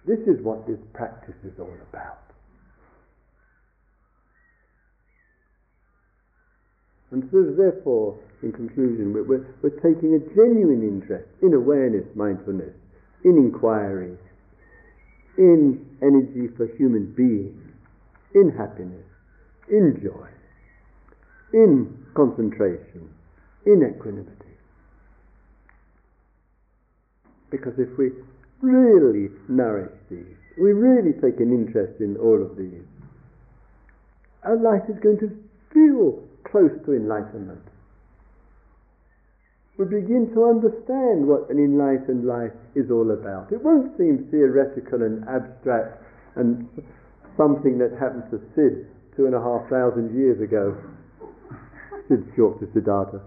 This 0.06 0.20
is 0.28 0.44
what 0.44 0.66
this 0.66 0.80
practice 0.94 1.36
is 1.44 1.54
all 1.60 1.76
about. 1.90 2.24
And 7.12 7.28
so, 7.32 7.54
therefore, 7.56 8.20
in 8.44 8.52
conclusion, 8.52 9.14
we're, 9.14 9.24
we're, 9.24 9.56
we're 9.62 9.80
taking 9.80 10.16
a 10.16 10.20
genuine 10.36 10.84
interest 10.84 11.28
in 11.42 11.54
awareness, 11.54 12.06
mindfulness, 12.16 12.74
in 13.24 13.38
inquiry, 13.38 14.18
in 15.38 15.86
energy 16.02 16.54
for 16.56 16.68
human 16.78 17.14
beings, 17.16 17.62
in 18.36 18.52
happiness, 18.58 19.06
in 19.70 20.00
joy, 20.04 20.28
in 21.54 22.06
concentration, 22.14 23.10
in 23.66 23.84
equanimity. 23.84 24.37
Because 27.50 27.74
if 27.78 27.98
we 27.98 28.12
really 28.62 29.30
nourish 29.48 29.94
these, 30.10 30.36
we 30.60 30.74
really 30.74 31.14
take 31.14 31.40
an 31.40 31.54
interest 31.54 32.02
in 32.02 32.18
all 32.18 32.42
of 32.42 32.58
these, 32.58 32.84
our 34.44 34.58
life 34.58 34.84
is 34.90 35.00
going 35.02 35.20
to 35.20 35.30
feel 35.74 36.24
close 36.44 36.72
to 36.86 36.94
enlightenment 36.94 37.62
we 39.78 39.86
begin 39.86 40.34
to 40.34 40.46
understand 40.46 41.28
what 41.28 41.50
an 41.50 41.60
enlightened 41.62 42.26
life 42.26 42.54
is 42.74 42.90
all 42.90 43.12
about. 43.12 43.52
It 43.52 43.64
won't 43.64 43.96
seem 43.98 44.28
theoretical 44.32 45.04
and 45.04 45.24
abstract 45.30 46.02
and 46.36 46.68
something 47.38 47.78
that 47.78 47.94
happened 47.94 48.26
to 48.32 48.42
Sid 48.56 48.90
two 49.16 49.26
and 49.26 49.36
a 49.36 49.42
half 49.42 49.70
thousand 49.70 50.18
years 50.18 50.42
ago. 50.42 50.76
Sid 52.10 52.26
talked 52.36 52.62
to 52.62 52.68
Siddhartha. 52.74 53.22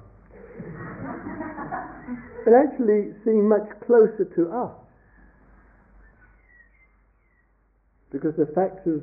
It 2.47 2.53
actually 2.53 3.13
seem 3.25 3.49
much 3.49 3.69
closer 3.87 4.25
to 4.37 4.51
us. 4.51 4.73
Because 8.11 8.35
the 8.37 8.47
factors 8.55 9.03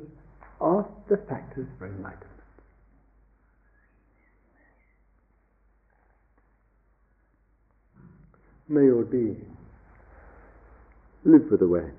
are 0.60 0.86
the 1.08 1.16
factors 1.28 1.66
for 1.78 1.86
enlightenment. 1.86 2.24
May 8.68 8.82
your 8.82 9.04
being 9.04 9.56
live 11.24 11.50
with 11.50 11.62
awareness. 11.62 11.94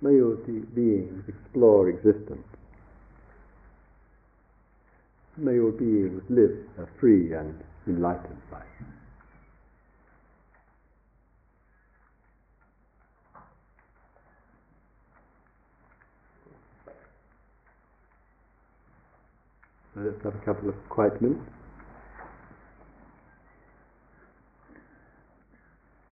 May 0.00 0.14
your 0.14 0.36
beings 0.36 1.24
explore 1.28 1.88
existence. 1.88 2.46
May 5.36 5.54
your 5.54 5.70
beings 5.70 6.22
live 6.28 6.56
a 6.78 6.86
free 6.98 7.34
and 7.34 7.62
enlightened 7.86 8.40
life. 8.52 8.62
Let's 19.94 20.22
have 20.24 20.34
a 20.34 20.44
couple 20.44 20.68
of 20.68 20.74
quiet 20.90 21.22
minutes. 21.22 21.55